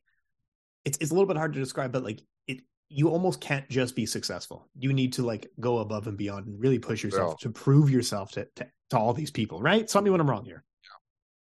it's 0.86 1.00
it's 1.02 1.10
a 1.10 1.14
little 1.16 1.26
bit 1.26 1.38
hard 1.38 1.54
to 1.54 1.60
describe, 1.60 1.92
but 1.92 2.04
like 2.04 2.22
it 2.48 2.60
you 2.88 3.10
almost 3.10 3.42
can't 3.42 3.68
just 3.68 3.96
be 3.96 4.06
successful. 4.06 4.70
You 4.78 4.94
need 4.94 5.14
to 5.14 5.24
like 5.24 5.50
go 5.60 5.80
above 5.80 6.06
and 6.06 6.16
beyond 6.16 6.46
and 6.46 6.60
really 6.60 6.78
push 6.78 7.04
yourself 7.04 7.40
to 7.40 7.50
prove 7.50 7.90
yourself 7.90 8.32
to, 8.34 8.48
to 8.58 8.68
to 8.92 8.98
all 9.00 9.14
these 9.14 9.32
people, 9.32 9.60
right? 9.60 9.88
Tell 9.88 10.04
me 10.04 10.12
when 10.12 10.22
I'm 10.22 10.30
wrong 10.30 10.46
here. 10.46 10.64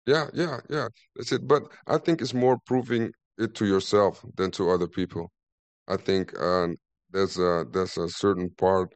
Yeah, 0.05 0.27
yeah, 0.35 0.59
yeah. 0.69 0.87
That's 1.15 1.31
it. 1.31 1.47
But 1.47 1.63
I 1.87 1.97
think 1.97 2.21
it's 2.21 2.35
more 2.35 2.57
proving 2.67 3.11
it 3.39 3.55
to 3.55 3.65
yourself 3.65 4.23
than 4.35 4.51
to 4.51 4.69
other 4.69 4.87
people. 4.87 5.31
I 5.87 5.97
think 5.97 6.33
uh, 6.39 6.67
there's 7.11 7.37
a 7.37 7.65
there's 7.71 7.97
a 7.97 8.09
certain 8.09 8.49
part 8.57 8.93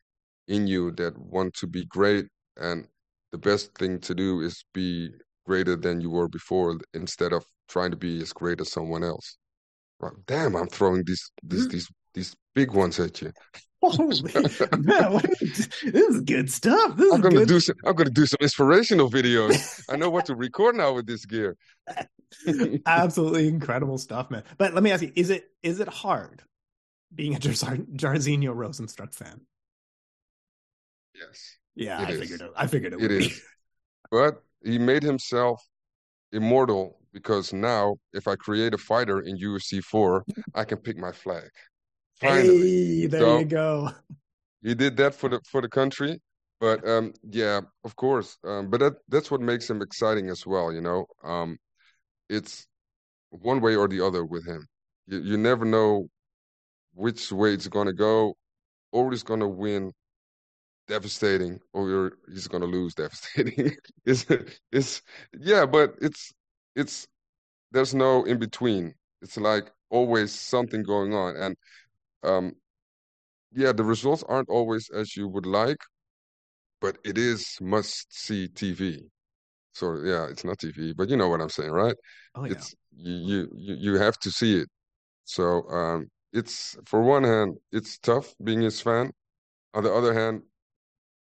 in 0.47 0.67
you 0.67 0.91
that 0.91 1.17
want 1.17 1.53
to 1.55 1.67
be 1.67 1.85
great, 1.85 2.25
and 2.57 2.87
the 3.31 3.37
best 3.37 3.75
thing 3.77 3.99
to 3.99 4.15
do 4.15 4.41
is 4.41 4.63
be 4.73 5.09
greater 5.45 5.75
than 5.75 6.01
you 6.01 6.09
were 6.09 6.27
before 6.27 6.77
instead 6.93 7.33
of 7.33 7.45
trying 7.67 7.91
to 7.91 7.97
be 7.97 8.21
as 8.21 8.33
great 8.33 8.61
as 8.61 8.71
someone 8.71 9.03
else. 9.03 9.37
Right. 9.99 10.13
Damn, 10.27 10.55
I'm 10.55 10.67
throwing 10.67 11.03
these 11.05 11.31
these 11.43 11.67
mm. 11.67 11.71
these 11.71 11.87
these 12.13 12.35
big 12.53 12.71
ones 12.71 12.99
at 12.99 13.21
you. 13.21 13.31
Holy 13.81 14.21
man, 14.79 15.21
this 15.39 15.69
is 15.83 16.21
good 16.21 16.51
stuff. 16.51 16.97
This 16.97 17.13
I'm 17.13 17.21
gonna 17.21 17.35
good. 17.35 17.47
do 17.47 17.59
some 17.59 17.75
I'm 17.85 17.95
gonna 17.95 18.09
do 18.09 18.25
some 18.25 18.39
inspirational 18.41 19.09
videos. 19.09 19.83
I 19.89 19.95
know 19.95 20.09
what 20.09 20.25
to 20.25 20.35
record 20.35 20.75
now 20.75 20.93
with 20.93 21.05
this 21.05 21.25
gear. 21.25 21.55
Absolutely 22.85 23.47
incredible 23.47 23.97
stuff, 23.97 24.31
man. 24.31 24.43
But 24.57 24.73
let 24.73 24.83
me 24.83 24.91
ask 24.91 25.03
you: 25.03 25.11
is 25.15 25.29
it 25.29 25.49
is 25.61 25.79
it 25.79 25.87
hard 25.87 26.41
being 27.15 27.35
a 27.35 27.39
Jar- 27.39 27.53
Jairzinho 27.77 28.53
Rozenstruik 28.53 29.13
fan? 29.13 29.41
Yes. 31.13 31.57
Yeah, 31.75 31.99
I 31.99 32.11
is. 32.11 32.19
figured 32.19 32.41
it. 32.41 32.51
I 32.55 32.67
figured 32.67 32.93
it. 32.93 32.99
It 32.99 33.01
would 33.01 33.19
be. 33.19 33.33
But 34.11 34.43
he 34.63 34.77
made 34.77 35.03
himself 35.03 35.61
immortal 36.31 36.99
because 37.13 37.53
now 37.53 37.95
if 38.13 38.27
I 38.27 38.35
create 38.35 38.73
a 38.73 38.77
fighter 38.77 39.21
in 39.21 39.37
UFC 39.37 39.81
4, 39.83 40.23
I 40.53 40.63
can 40.63 40.77
pick 40.77 40.97
my 40.97 41.11
flag. 41.11 41.49
Finally. 42.21 43.01
Hey, 43.01 43.07
there 43.07 43.19
So- 43.21 43.39
you 43.39 43.45
go. 43.45 43.91
He 44.61 44.73
did 44.73 44.97
that 44.97 45.13
for 45.13 45.29
the 45.29 45.39
for 45.51 45.61
the 45.61 45.69
country. 45.69 46.19
But 46.59 46.87
um 46.87 47.13
yeah, 47.29 47.61
of 47.83 47.95
course. 47.95 48.37
Um 48.43 48.69
but 48.69 48.79
that 48.79 48.93
that's 49.09 49.29
what 49.29 49.41
makes 49.41 49.69
him 49.69 49.81
exciting 49.81 50.29
as 50.29 50.45
well, 50.45 50.71
you 50.73 50.81
know. 50.81 51.05
Um 51.23 51.57
it's 52.29 52.65
one 53.29 53.59
way 53.61 53.75
or 53.75 53.87
the 53.87 54.01
other 54.03 54.23
with 54.25 54.45
him. 54.47 54.65
You 55.07 55.19
you 55.19 55.37
never 55.37 55.65
know 55.65 56.07
which 56.95 57.31
way 57.31 57.53
it's 57.53 57.67
gonna 57.69 57.93
go, 57.93 58.35
or 58.91 59.11
he's 59.11 59.23
gonna 59.23 59.47
win 59.49 59.93
devastating, 60.87 61.59
or 61.73 61.89
you're, 61.89 62.11
he's 62.29 62.47
gonna 62.47 62.65
lose 62.65 62.95
devastating. 62.95 63.75
it's 64.05 64.25
it's 64.71 65.01
yeah, 65.39 65.65
but 65.65 65.95
it's 66.01 66.33
it's 66.75 67.07
there's 67.71 67.93
no 67.95 68.23
in 68.25 68.39
between. 68.39 68.93
It's 69.21 69.37
like 69.37 69.71
always 69.91 70.33
something 70.33 70.83
going 70.83 71.13
on, 71.13 71.35
and 71.37 71.55
um 72.23 72.53
yeah, 73.53 73.71
the 73.71 73.83
results 73.83 74.23
aren't 74.27 74.49
always 74.49 74.89
as 74.89 75.15
you 75.15 75.27
would 75.29 75.45
like, 75.45 75.77
but 76.81 76.97
it 77.03 77.17
is 77.17 77.57
must 77.61 78.07
see 78.13 78.47
TV. 78.47 79.01
So 79.73 79.97
yeah, 80.03 80.27
it's 80.27 80.43
not 80.43 80.59
TV, 80.59 80.93
but 80.95 81.09
you 81.09 81.17
know 81.17 81.29
what 81.29 81.41
I'm 81.41 81.49
saying, 81.49 81.71
right? 81.71 81.95
Oh 82.35 82.45
yeah. 82.45 82.53
It's 82.53 82.75
you 82.95 83.13
you 83.13 83.49
you 83.55 83.75
you 83.75 83.93
have 83.95 84.17
to 84.19 84.31
see 84.31 84.57
it. 84.59 84.69
So 85.25 85.63
um 85.69 86.09
it's 86.35 86.77
for 86.85 87.01
one 87.01 87.23
hand, 87.25 87.57
it's 87.71 87.99
tough 87.99 88.35
being 88.43 88.61
his 88.61 88.81
fan. 88.81 89.11
On 89.75 89.83
the 89.83 89.93
other 89.93 90.13
hand, 90.13 90.43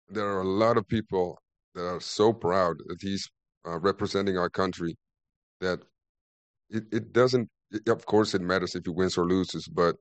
there 0.09 0.27
are 0.27 0.41
a 0.41 0.47
lot 0.47 0.77
of 0.77 0.87
people 0.87 1.39
that 1.75 1.85
are 1.87 1.99
so 1.99 2.33
proud 2.33 2.77
that 2.87 2.97
he's 3.01 3.29
uh, 3.67 3.79
representing 3.79 4.37
our 4.37 4.49
country 4.49 4.97
that 5.61 5.81
it, 6.69 6.85
it 6.93 7.13
doesn't 7.13 7.49
it- 7.71 7.89
of 7.89 8.05
course 8.07 8.35
it 8.35 8.41
matters 8.41 8.75
if 8.75 8.85
he 8.85 8.91
wins 8.91 9.17
or 9.17 9.27
loses, 9.27 9.67
but 9.67 9.97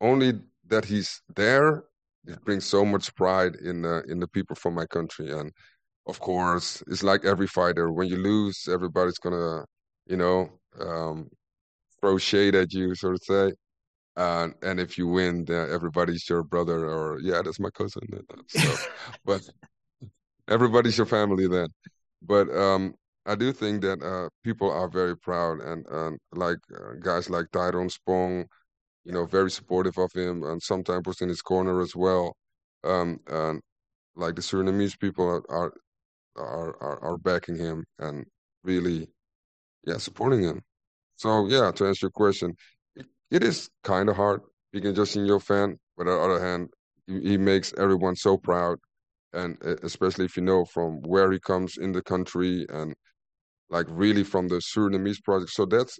only 0.00 0.32
that 0.68 0.84
he's 0.84 1.22
there 1.36 1.84
it 2.26 2.42
brings 2.44 2.64
so 2.64 2.84
much 2.84 3.14
pride 3.14 3.56
in 3.56 3.82
the 3.82 4.02
in 4.08 4.18
the 4.20 4.28
people 4.28 4.56
from 4.56 4.74
my 4.74 4.86
country 4.86 5.30
and 5.32 5.52
of 6.08 6.20
course 6.20 6.82
it's 6.88 7.02
like 7.04 7.24
every 7.24 7.46
fighter 7.48 7.92
when 7.92 8.08
you 8.08 8.16
lose 8.18 8.68
everybody's 8.70 9.18
gonna 9.18 9.64
you 10.06 10.16
know 10.16 10.50
um 10.80 11.28
throw 12.00 12.18
shade 12.18 12.54
at 12.54 12.72
you 12.74 12.94
so 12.94 13.12
to 13.12 13.18
say 13.22 13.52
uh, 14.16 14.48
and 14.62 14.80
if 14.80 14.96
you 14.98 15.08
win 15.08 15.44
then 15.44 15.70
everybody's 15.70 16.28
your 16.28 16.42
brother 16.42 16.88
or 16.88 17.18
yeah 17.20 17.42
that's 17.42 17.60
my 17.60 17.70
cousin 17.70 18.02
so 18.48 18.74
but 19.24 19.42
everybody's 20.48 20.96
your 20.96 21.06
family 21.06 21.46
then 21.48 21.68
but 22.22 22.48
um 22.56 22.94
I 23.26 23.34
do 23.34 23.52
think 23.52 23.80
that 23.82 24.02
uh 24.02 24.28
people 24.42 24.70
are 24.70 24.88
very 24.88 25.16
proud 25.16 25.60
and 25.60 25.86
and 25.90 26.18
like 26.32 26.58
uh, 26.74 26.94
guys 27.00 27.30
like 27.30 27.46
Tyrone 27.52 27.88
Spong 27.88 28.46
you 29.04 29.12
know, 29.12 29.26
very 29.26 29.50
supportive 29.50 29.98
of 29.98 30.10
him 30.12 30.42
and 30.42 30.62
sometimes 30.62 31.06
was 31.06 31.20
in 31.20 31.28
his 31.28 31.42
corner 31.42 31.80
as 31.80 31.94
well. 31.94 32.34
Um, 32.82 33.20
and 33.28 33.60
like 34.16 34.34
the 34.36 34.42
Surinamese 34.42 34.98
people 34.98 35.28
are 35.28 35.72
are 36.36 36.76
are, 36.80 37.04
are 37.04 37.18
backing 37.18 37.56
him 37.56 37.84
and 37.98 38.24
really, 38.62 39.08
yeah, 39.86 39.98
supporting 39.98 40.42
him. 40.42 40.62
So 41.16 41.46
yeah, 41.48 41.70
to 41.72 41.86
answer 41.86 42.06
your 42.06 42.10
question, 42.10 42.56
it, 43.34 43.42
is 43.42 43.70
kind 43.82 44.08
of 44.08 44.16
hard 44.16 44.42
being 44.72 44.86
a 44.86 44.92
Jairzinho 44.92 45.42
fan, 45.42 45.78
but 45.96 46.06
on 46.08 46.16
the 46.18 46.34
other 46.34 46.44
hand, 46.44 46.70
he, 47.06 47.36
makes 47.36 47.74
everyone 47.78 48.16
so 48.16 48.36
proud, 48.36 48.78
and 49.32 49.60
especially 49.82 50.24
if 50.24 50.36
you 50.36 50.42
know 50.42 50.64
from 50.64 51.02
where 51.02 51.30
he 51.32 51.38
comes 51.40 51.76
in 51.76 51.92
the 51.92 52.02
country 52.02 52.66
and 52.70 52.94
like 53.70 53.86
really 53.90 54.24
from 54.24 54.48
the 54.48 54.56
Surinamese 54.56 55.22
project. 55.22 55.50
So 55.50 55.66
that's 55.66 55.98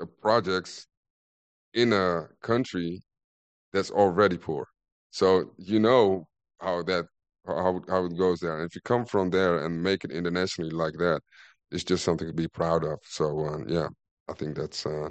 a 0.00 0.06
projects 0.06 0.86
in 1.74 1.92
a 1.92 2.28
country 2.42 3.02
that's 3.72 3.90
already 3.90 4.36
poor. 4.38 4.66
So 5.10 5.52
you 5.58 5.80
know 5.80 6.26
how 6.60 6.82
that 6.84 7.06
how 7.46 7.80
how 7.88 8.04
it 8.04 8.16
goes 8.18 8.40
there. 8.40 8.58
And 8.58 8.66
if 8.68 8.74
you 8.74 8.80
come 8.84 9.04
from 9.04 9.30
there 9.30 9.64
and 9.64 9.82
make 9.82 10.04
it 10.04 10.12
internationally 10.12 10.70
like 10.70 10.94
that, 10.98 11.20
it's 11.70 11.84
just 11.84 12.04
something 12.04 12.26
to 12.28 12.34
be 12.34 12.48
proud 12.48 12.84
of. 12.84 12.98
So 13.04 13.46
uh, 13.46 13.58
yeah, 13.66 13.88
I 14.28 14.34
think 14.34 14.56
that's 14.56 14.86
uh, 14.86 15.08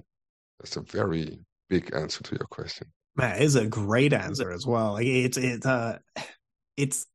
that's 0.62 0.78
a 0.78 0.82
very 0.82 1.40
big 1.70 1.94
answer 1.94 2.24
to 2.24 2.36
your 2.36 2.48
question. 2.48 2.88
Man, 3.16 3.42
it's 3.42 3.56
a 3.56 3.66
great 3.66 4.14
answer 4.14 4.52
as 4.52 4.66
well. 4.66 4.94
Like 4.94 5.08
it's 5.08 5.38
it's 5.38 5.66
uh 5.66 5.98
it's 6.78 7.08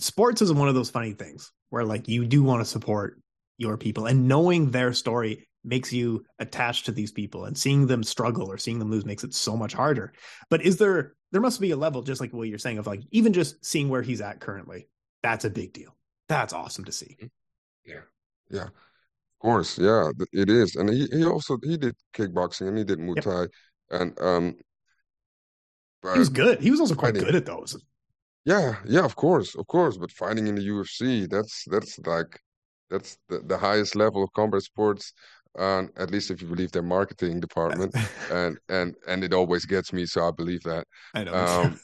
sports 0.00 0.40
is 0.40 0.52
one 0.52 0.68
of 0.68 0.74
those 0.74 0.90
funny 0.90 1.12
things 1.12 1.52
where 1.70 1.84
like 1.84 2.08
you 2.08 2.24
do 2.24 2.42
want 2.42 2.60
to 2.60 2.64
support 2.64 3.20
your 3.58 3.76
people 3.76 4.06
and 4.06 4.28
knowing 4.28 4.70
their 4.70 4.92
story 4.92 5.46
makes 5.64 5.92
you 5.92 6.24
attached 6.38 6.86
to 6.86 6.92
these 6.92 7.10
people 7.10 7.44
and 7.44 7.58
seeing 7.58 7.86
them 7.86 8.02
struggle 8.02 8.50
or 8.50 8.56
seeing 8.56 8.78
them 8.78 8.90
lose 8.90 9.04
makes 9.04 9.24
it 9.24 9.34
so 9.34 9.56
much 9.56 9.74
harder. 9.74 10.12
But 10.48 10.62
is 10.62 10.76
there 10.76 11.14
there 11.32 11.40
must 11.40 11.60
be 11.60 11.72
a 11.72 11.76
level 11.76 12.02
just 12.02 12.20
like 12.20 12.32
what 12.32 12.48
you're 12.48 12.58
saying 12.58 12.78
of 12.78 12.86
like 12.86 13.02
even 13.10 13.32
just 13.32 13.64
seeing 13.64 13.88
where 13.88 14.02
he's 14.02 14.20
at 14.20 14.40
currently. 14.40 14.88
That's 15.22 15.44
a 15.44 15.50
big 15.50 15.72
deal. 15.72 15.94
That's 16.28 16.52
awesome 16.52 16.84
to 16.84 16.92
see. 16.92 17.16
Yeah. 17.84 18.02
Yeah. 18.50 18.68
Of 19.40 19.42
course, 19.42 19.78
yeah, 19.78 20.10
it 20.32 20.50
is. 20.50 20.76
And 20.76 20.90
he, 20.90 21.06
he 21.12 21.24
also 21.24 21.58
he 21.62 21.76
did 21.76 21.94
kickboxing 22.14 22.68
and 22.68 22.78
he 22.78 22.84
did 22.84 22.98
Muay 22.98 23.20
Thai 23.20 23.40
yep. 23.40 23.50
and 23.90 24.20
um 24.20 24.54
he 26.12 26.18
was 26.18 26.28
good. 26.28 26.60
He 26.60 26.70
was 26.70 26.80
also 26.80 26.94
quite 26.94 27.14
fighting, 27.14 27.24
good 27.24 27.34
at 27.34 27.46
those. 27.46 27.76
Yeah, 28.44 28.76
yeah, 28.86 29.04
of 29.04 29.16
course, 29.16 29.54
of 29.56 29.66
course. 29.66 29.96
But 29.96 30.12
fighting 30.12 30.46
in 30.46 30.54
the 30.54 30.62
UFC, 30.62 31.28
that's 31.28 31.64
that's 31.66 31.98
like 32.06 32.40
that's 32.88 33.18
the, 33.28 33.40
the 33.40 33.58
highest 33.58 33.96
level 33.96 34.22
of 34.22 34.32
combat 34.32 34.62
sports 34.62 35.12
um, 35.58 35.90
at 35.96 36.10
least 36.10 36.30
if 36.30 36.40
you 36.40 36.48
believe 36.48 36.72
their 36.72 36.82
marketing 36.82 37.40
department, 37.40 37.94
and 38.30 38.58
and 38.68 38.94
and 39.06 39.24
it 39.24 39.32
always 39.32 39.64
gets 39.64 39.92
me, 39.92 40.06
so 40.06 40.26
I 40.26 40.30
believe 40.30 40.62
that. 40.62 40.86
I 41.14 41.24
know. 41.24 41.34
Um, 41.34 41.80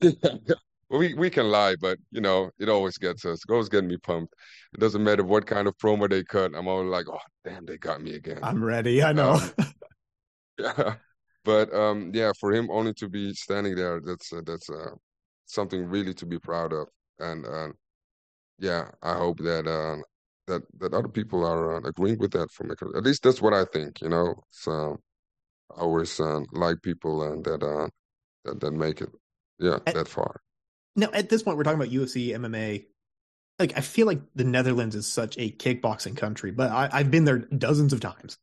we 0.90 1.14
we 1.14 1.30
can 1.30 1.50
lie, 1.50 1.76
but 1.80 1.98
you 2.10 2.20
know, 2.20 2.50
it 2.58 2.68
always 2.68 2.96
gets 2.98 3.24
us. 3.24 3.42
It 3.46 3.52
always 3.52 3.68
getting 3.68 3.88
me 3.88 3.98
pumped. 3.98 4.34
It 4.72 4.80
doesn't 4.80 5.02
matter 5.02 5.24
what 5.24 5.46
kind 5.46 5.68
of 5.68 5.76
promo 5.78 6.08
they 6.08 6.24
cut. 6.24 6.52
I'm 6.54 6.68
always 6.68 6.88
like, 6.88 7.06
oh 7.08 7.18
damn, 7.44 7.66
they 7.66 7.76
got 7.76 8.02
me 8.02 8.14
again. 8.14 8.40
I'm 8.42 8.62
ready. 8.62 9.02
I 9.02 9.12
know. 9.12 9.32
Um, 9.32 9.72
yeah, 10.58 10.94
but 11.44 11.72
um, 11.74 12.10
yeah, 12.14 12.32
for 12.40 12.52
him 12.52 12.68
only 12.70 12.94
to 12.94 13.08
be 13.08 13.34
standing 13.34 13.74
there, 13.74 14.00
that's 14.04 14.32
uh, 14.32 14.40
that's 14.44 14.70
uh, 14.70 14.90
something 15.46 15.84
really 15.84 16.14
to 16.14 16.26
be 16.26 16.38
proud 16.38 16.72
of, 16.72 16.88
and 17.18 17.46
uh, 17.46 17.68
yeah, 18.58 18.88
I 19.02 19.14
hope 19.14 19.38
that 19.38 19.66
uh, 19.66 20.02
that 20.46 20.62
that 20.78 20.94
other 20.94 21.08
people 21.08 21.44
are 21.44 21.76
uh, 21.76 21.88
agreeing 21.88 22.18
with 22.18 22.32
that 22.32 22.50
from 22.50 22.70
at 22.70 23.04
least 23.04 23.22
that's 23.22 23.42
what 23.42 23.54
I 23.54 23.64
think. 23.66 24.00
You 24.00 24.08
know, 24.08 24.34
so 24.50 24.98
I 25.76 25.80
always 25.80 26.18
uh, 26.18 26.40
like 26.52 26.82
people 26.82 27.22
and 27.22 27.44
that 27.44 27.62
uh 27.62 27.88
that 28.44 28.60
that 28.60 28.72
make 28.72 29.00
it 29.00 29.10
yeah 29.58 29.78
at, 29.86 29.94
that 29.94 30.08
far. 30.08 30.40
Now, 30.98 31.08
at 31.12 31.28
this 31.30 31.42
point, 31.42 31.56
we're 31.56 31.64
talking 31.64 31.80
about 31.80 31.92
UFC, 31.92 32.30
MMA. 32.30 32.84
Like, 33.58 33.76
I 33.76 33.80
feel 33.80 34.06
like 34.06 34.20
the 34.34 34.44
Netherlands 34.44 34.94
is 34.94 35.06
such 35.06 35.38
a 35.38 35.50
kickboxing 35.50 36.16
country, 36.16 36.50
but 36.50 36.70
I, 36.70 36.90
I've 36.92 37.10
been 37.10 37.24
there 37.24 37.38
dozens 37.38 37.92
of 37.92 38.00
times. 38.00 38.38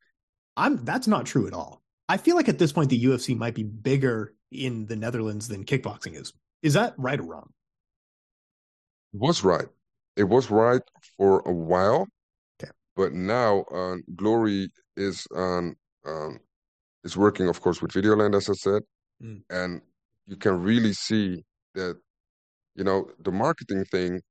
I'm 0.57 0.83
that's 0.83 1.07
not 1.07 1.25
true 1.25 1.47
at 1.47 1.53
all. 1.53 1.83
I 2.09 2.17
feel 2.17 2.35
like 2.35 2.49
at 2.49 2.57
this 2.57 2.71
point 2.71 2.89
the 2.89 3.03
UFC 3.03 3.37
might 3.37 3.55
be 3.55 3.63
bigger 3.63 4.33
in 4.51 4.87
the 4.87 4.95
Netherlands 4.95 5.47
than 5.47 5.65
kickboxing 5.65 6.19
is. 6.19 6.33
Is 6.63 6.73
that 6.73 6.93
right 6.97 7.19
or 7.19 7.23
wrong? 7.23 7.49
It 9.13 9.19
was 9.19 9.43
right 9.43 9.67
it 10.15 10.23
was 10.23 10.49
right 10.49 10.81
for 11.17 11.41
a 11.45 11.51
while. 11.51 12.07
Okay. 12.61 12.71
But 12.95 13.13
now 13.13 13.63
uh, 13.63 13.97
Glory 14.15 14.69
is 14.95 15.27
um, 15.35 15.75
um, 16.05 16.39
is 17.03 17.17
working, 17.17 17.47
of 17.47 17.61
course, 17.61 17.81
with 17.81 17.91
Videoland, 17.91 18.35
as 18.35 18.49
I 18.49 18.53
said, 18.53 18.81
mm. 19.21 19.41
and 19.49 19.81
you 20.25 20.37
can 20.37 20.61
really 20.61 20.93
see 20.93 21.43
that 21.75 21.97
you 22.75 22.83
know 22.83 23.09
the 23.19 23.31
marketing 23.31 23.85
thing 23.85 24.21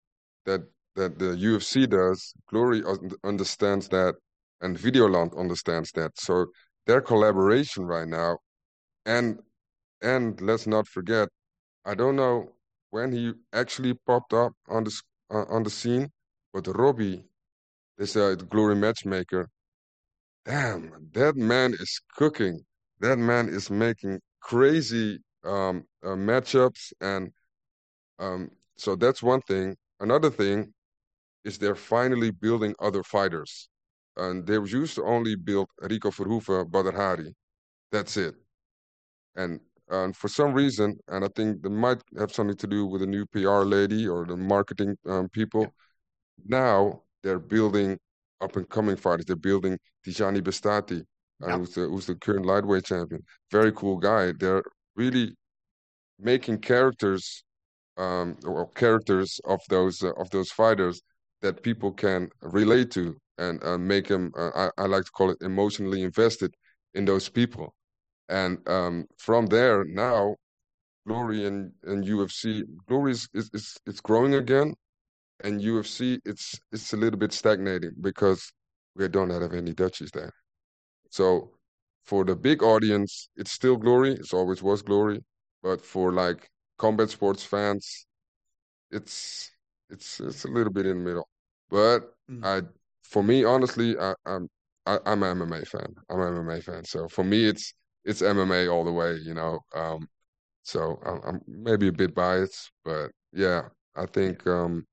that 0.47 0.63
that 0.97 1.19
the 1.19 1.37
UFC 1.37 1.89
does. 1.89 2.33
Glory 2.49 2.83
understands 3.25 3.89
that, 3.89 4.15
and 4.61 4.77
Videoland 4.79 5.37
understands 5.39 5.91
that. 5.93 6.13
So 6.19 6.47
their 6.87 7.01
collaboration 7.01 7.85
right 7.85 8.09
now, 8.09 8.39
and 9.07 9.41
and 10.03 10.41
let's 10.41 10.67
not 10.67 10.87
forget, 10.87 11.29
I 11.85 11.95
don't 11.95 12.17
know 12.17 12.53
when 12.91 13.13
he 13.13 13.33
actually 13.53 13.95
popped 14.07 14.33
up 14.33 14.53
on 14.69 14.85
the 14.85 14.93
uh, 15.31 15.45
on 15.49 15.63
the 15.63 15.71
scene. 15.71 16.11
But 16.53 16.69
Robbie, 16.69 17.25
this 17.99 18.17
uh, 18.17 18.35
glory 18.37 18.77
matchmaker, 18.77 19.49
damn, 20.45 21.11
that 21.15 21.37
man 21.37 21.75
is 21.75 22.01
cooking. 22.17 22.61
That 23.01 23.19
man 23.19 23.49
is 23.49 23.71
making 23.71 24.21
crazy 24.41 25.19
um, 25.45 25.85
uh, 26.05 26.11
matchups, 26.11 26.93
and 27.01 27.33
um, 28.19 28.51
so 28.77 28.97
that's 28.97 29.23
one 29.23 29.41
thing. 29.43 29.77
Another 30.01 30.31
thing 30.31 30.73
is 31.45 31.59
they're 31.59 31.75
finally 31.75 32.31
building 32.31 32.75
other 32.81 33.03
fighters, 33.03 33.69
and 34.17 34.47
they 34.47 34.55
used 34.55 34.97
to 34.97 35.05
only 35.05 35.37
build 35.37 35.69
Rico 35.81 36.11
Verhoeven, 36.11 36.71
Badr 36.71 36.91
Hari. 36.91 37.35
That's 37.93 38.17
it. 38.17 38.35
And 39.37 39.61
and 39.91 40.17
for 40.17 40.29
some 40.29 40.55
reason, 40.55 40.99
and 41.09 41.25
I 41.25 41.29
think 41.37 41.63
they 41.63 41.69
might 41.69 42.03
have 42.19 42.33
something 42.33 42.57
to 42.57 42.67
do 42.67 42.87
with 42.87 43.03
the 43.03 43.07
new 43.07 43.27
PR 43.27 43.65
lady 43.65 44.09
or 44.09 44.25
the 44.25 44.37
marketing 44.37 44.97
um, 45.07 45.29
people. 45.29 45.63
Yeah. 45.63 45.69
Now 46.47 47.03
they're 47.23 47.39
building 47.39 47.99
up 48.41 48.57
and 48.57 48.69
coming 48.69 48.97
fighters. 48.97 49.27
They're 49.27 49.37
building 49.37 49.79
Tijani 50.07 50.41
Beztati, 50.41 51.03
uh, 51.43 51.59
who's, 51.59 51.75
the, 51.75 51.83
who's 51.83 52.07
the 52.07 52.15
current 52.15 52.47
lightweight 52.47 52.85
champion. 52.85 53.23
Very 53.51 53.73
cool 53.73 53.99
guy. 53.99 54.33
They're 54.39 54.63
really 54.97 55.35
making 56.19 56.59
characters 56.59 57.44
um, 57.97 58.37
or 58.45 58.69
characters 58.71 59.41
of 59.45 59.61
those 59.69 60.03
uh, 60.03 60.13
of 60.13 60.31
those 60.31 60.51
fighters 60.51 61.03
that 61.43 61.63
people 61.63 61.93
can 61.93 62.29
relate 62.43 62.91
to 62.93 63.17
and 63.39 63.63
uh, 63.65 63.79
make 63.79 64.09
them. 64.09 64.33
Uh, 64.37 64.51
I, 64.79 64.83
I 64.83 64.87
like 64.87 65.05
to 65.05 65.11
call 65.11 65.31
it 65.31 65.39
emotionally 65.43 66.03
invested 66.03 66.55
in 66.95 67.05
those 67.05 67.29
people. 67.29 67.75
And 68.29 68.67
um, 68.69 69.07
from 69.19 69.47
there, 69.47 69.85
now 69.85 70.37
Glory 71.07 71.47
and, 71.47 71.73
and 71.85 72.05
UFC, 72.05 72.63
Glory 72.89 73.13
is, 73.13 73.29
is, 73.35 73.51
is 73.53 73.77
it's 73.87 74.01
growing 74.01 74.35
again, 74.35 74.75
and 75.43 75.61
UFC 75.61 76.19
it's 76.25 76.59
it's 76.73 76.93
a 76.95 76.97
little 76.97 77.19
bit 77.19 77.33
stagnating 77.33 77.93
because 78.01 78.51
we 78.97 79.09
don't 79.09 79.31
have 79.31 79.53
any 79.53 79.75
Dutchies 79.75 80.11
there. 80.13 80.33
So 81.11 81.51
for 82.07 82.25
the 82.25 82.37
big 82.37 82.63
audience, 82.63 83.29
it's 83.37 83.53
still 83.53 83.77
Glory. 83.77 84.13
It's 84.13 84.33
always 84.33 84.63
was 84.63 84.83
Glory, 84.83 85.23
but 85.63 85.85
for 85.85 86.13
like 86.13 86.49
combat 86.79 87.11
sports 87.11 87.45
fans, 87.45 88.07
it's 88.91 89.51
it's 89.91 90.21
it's 90.21 90.45
a 90.45 90.49
little 90.49 90.73
bit 90.73 90.87
in 90.87 90.99
the 90.99 91.05
middle. 91.05 91.29
But 91.71 92.15
mm. 92.31 92.45
I, 92.45 92.67
for 93.03 93.23
me, 93.23 93.45
honestly, 93.45 93.99
I, 93.99 94.15
I'm 94.27 94.49
I, 94.87 94.99
am 95.07 95.23
i 95.23 95.29
am 95.29 95.43
an 95.43 95.49
MMA 95.49 95.67
fan. 95.67 95.95
I'm 96.11 96.21
an 96.21 96.35
MMA 96.35 96.63
fan. 96.63 96.85
So 96.85 97.09
for 97.09 97.25
me, 97.25 97.47
it's 97.47 97.73
it's 98.05 98.23
MMA 98.23 98.73
all 98.73 98.85
the 98.85 98.93
way, 98.93 99.15
you 99.15 99.35
know. 99.35 99.61
Um, 99.75 100.09
so 100.63 100.99
I'm, 101.05 101.21
I'm, 101.27 101.41
maybe 101.47 101.89
a 101.89 101.93
bit 101.93 102.15
biased, 102.15 102.71
but 102.85 103.11
yeah, 103.33 103.63
I 103.97 104.07
think 104.07 104.47
um, 104.47 104.87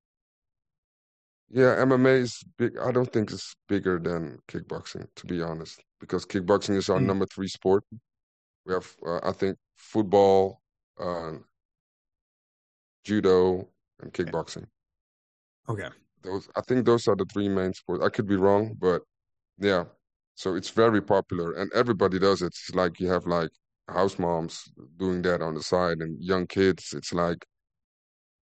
yeah, 1.49 1.75
MMA 1.77 2.21
is 2.21 2.43
big. 2.57 2.77
I 2.77 2.91
don't 2.91 3.11
think 3.11 3.31
it's 3.31 3.55
bigger 3.67 3.99
than 3.99 4.39
kickboxing, 4.47 5.07
to 5.15 5.25
be 5.25 5.41
honest, 5.41 5.81
because 5.99 6.25
kickboxing 6.25 6.75
is 6.75 6.89
our 6.89 6.99
mm. 6.99 7.05
number 7.05 7.25
three 7.25 7.49
sport. 7.49 7.83
We 8.65 8.73
have, 8.73 8.95
uh, 9.05 9.19
I 9.23 9.31
think, 9.31 9.57
football, 9.75 10.61
uh, 10.99 11.33
judo, 13.03 13.67
and 14.01 14.13
kickboxing. 14.13 14.65
Okay. 15.69 15.89
Those, 16.23 16.49
I 16.55 16.61
think, 16.61 16.85
those 16.85 17.07
are 17.07 17.15
the 17.15 17.25
three 17.25 17.49
main 17.49 17.73
sports. 17.73 18.03
I 18.03 18.09
could 18.09 18.27
be 18.27 18.35
wrong, 18.35 18.75
but 18.79 19.01
yeah, 19.57 19.85
so 20.35 20.55
it's 20.55 20.69
very 20.69 21.01
popular 21.01 21.53
and 21.53 21.71
everybody 21.73 22.19
does 22.19 22.41
it. 22.41 22.47
It's 22.47 22.73
like 22.73 22.99
you 22.99 23.09
have 23.09 23.25
like 23.25 23.49
house 23.87 24.17
moms 24.19 24.71
doing 24.97 25.21
that 25.23 25.41
on 25.41 25.55
the 25.55 25.63
side 25.63 25.97
and 25.99 26.21
young 26.21 26.47
kids. 26.47 26.93
It's 26.95 27.13
like, 27.13 27.45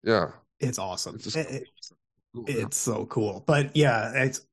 yeah. 0.03 0.29
It's 0.61 0.79
awesome. 0.79 1.17
It's, 1.17 1.35
it, 1.35 1.51
it, 1.51 1.69
cool, 2.35 2.45
it's 2.47 2.77
so 2.77 3.07
cool. 3.07 3.45
But 3.47 3.77
yeah, 3.77 4.13
it's, 4.15 4.47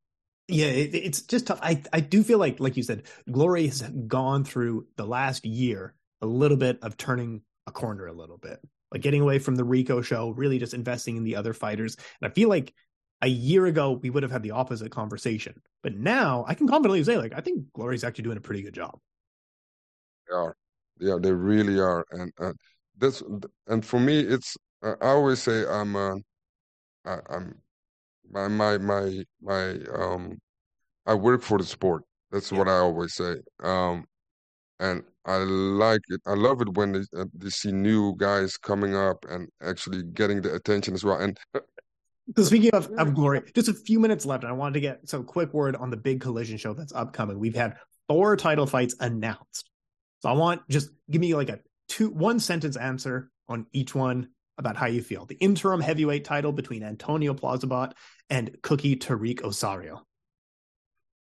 yeah, 0.47 0.67
it, 0.67 0.93
it's 0.93 1.21
just 1.21 1.47
tough. 1.47 1.59
I, 1.61 1.81
I 1.93 1.99
do 1.99 2.23
feel 2.23 2.39
like, 2.39 2.59
like 2.59 2.75
you 2.75 2.83
said, 2.83 3.03
Glory 3.31 3.67
has 3.67 3.81
gone 4.07 4.43
through 4.43 4.87
the 4.97 5.05
last 5.05 5.45
year 5.45 5.93
a 6.21 6.25
little 6.25 6.57
bit 6.57 6.79
of 6.81 6.97
turning 6.97 7.41
a 7.67 7.71
corner 7.71 8.07
a 8.07 8.13
little 8.13 8.37
bit, 8.37 8.59
like 8.91 9.01
getting 9.01 9.21
away 9.21 9.39
from 9.39 9.55
the 9.55 9.63
Rico 9.63 10.01
show, 10.01 10.29
really 10.31 10.59
just 10.59 10.73
investing 10.73 11.17
in 11.17 11.23
the 11.23 11.35
other 11.35 11.53
fighters. 11.53 11.95
And 12.21 12.29
I 12.31 12.33
feel 12.33 12.49
like 12.49 12.73
a 13.21 13.27
year 13.27 13.65
ago 13.67 13.91
we 14.01 14.09
would 14.09 14.23
have 14.23 14.31
had 14.31 14.43
the 14.43 14.51
opposite 14.51 14.91
conversation 14.91 15.53
but 15.83 15.95
now 15.95 16.43
i 16.47 16.55
can 16.55 16.67
confidently 16.67 17.03
say 17.03 17.17
like 17.17 17.33
i 17.35 17.39
think 17.39 17.63
glory's 17.73 18.03
actually 18.03 18.23
doing 18.23 18.37
a 18.37 18.41
pretty 18.41 18.63
good 18.63 18.73
job 18.73 18.97
they 20.27 20.35
are 20.35 20.55
yeah 20.99 21.17
they 21.19 21.31
really 21.31 21.79
are 21.79 22.05
and 22.11 22.31
uh, 22.39 22.53
this 22.97 23.23
and 23.67 23.85
for 23.85 23.99
me 23.99 24.19
it's 24.19 24.57
I 24.83 24.91
I 25.01 25.07
always 25.09 25.41
say 25.41 25.65
I'm 25.67 25.95
uh, 25.95 26.15
I, 27.05 27.19
I'm 27.29 27.55
my 28.31 28.47
my 28.49 28.77
my 28.79 29.23
my 29.41 29.71
um 29.95 30.39
I 31.05 31.15
work 31.15 31.43
for 31.43 31.57
the 31.59 31.65
sport. 31.65 32.03
That's 32.31 32.51
Yeah. 32.51 32.59
what 32.59 32.67
I 32.69 32.77
always 32.79 33.15
say. 33.15 33.37
Um, 33.63 34.05
and 34.79 35.03
I 35.25 35.37
like 35.37 36.01
it. 36.09 36.21
I 36.25 36.33
love 36.33 36.61
it 36.61 36.75
when 36.75 36.93
they, 36.93 37.01
uh, 37.17 37.25
they 37.33 37.49
see 37.49 37.71
new 37.71 38.15
guys 38.17 38.57
coming 38.57 38.95
up 38.95 39.25
and 39.29 39.47
actually 39.61 40.03
getting 40.03 40.41
the 40.41 40.53
attention 40.55 40.93
as 40.93 41.03
well. 41.03 41.19
And 41.19 41.37
So 42.37 42.43
speaking 42.43 42.71
of, 42.71 42.89
of 42.97 43.13
glory, 43.13 43.41
just 43.55 43.67
a 43.67 43.73
few 43.73 43.99
minutes 43.99 44.25
left, 44.25 44.45
I 44.45 44.51
wanted 44.53 44.75
to 44.75 44.79
get 44.79 45.09
some 45.09 45.25
quick 45.25 45.53
word 45.53 45.75
on 45.75 45.89
the 45.89 45.97
big 45.97 46.21
collision 46.21 46.57
show 46.57 46.73
that's 46.73 46.93
upcoming. 46.93 47.39
We've 47.39 47.55
had 47.55 47.77
four 48.07 48.37
title 48.37 48.65
fights 48.67 48.95
announced. 48.99 49.69
So 50.21 50.29
I 50.29 50.33
want 50.33 50.61
just 50.69 50.89
give 51.09 51.19
me 51.19 51.35
like 51.35 51.49
a 51.49 51.59
two 51.89 52.09
one 52.09 52.39
sentence 52.39 52.77
answer 52.77 53.31
on 53.49 53.65
each 53.73 53.93
one 53.95 54.29
about 54.57 54.77
how 54.77 54.85
you 54.85 55.01
feel. 55.01 55.25
The 55.25 55.35
interim 55.35 55.81
heavyweight 55.81 56.23
title 56.23 56.51
between 56.53 56.83
Antonio 56.83 57.33
Plazibat 57.33 57.93
and 58.29 58.55
Cookie 58.61 58.95
Tariq 58.95 59.41
Osaro. 59.41 60.01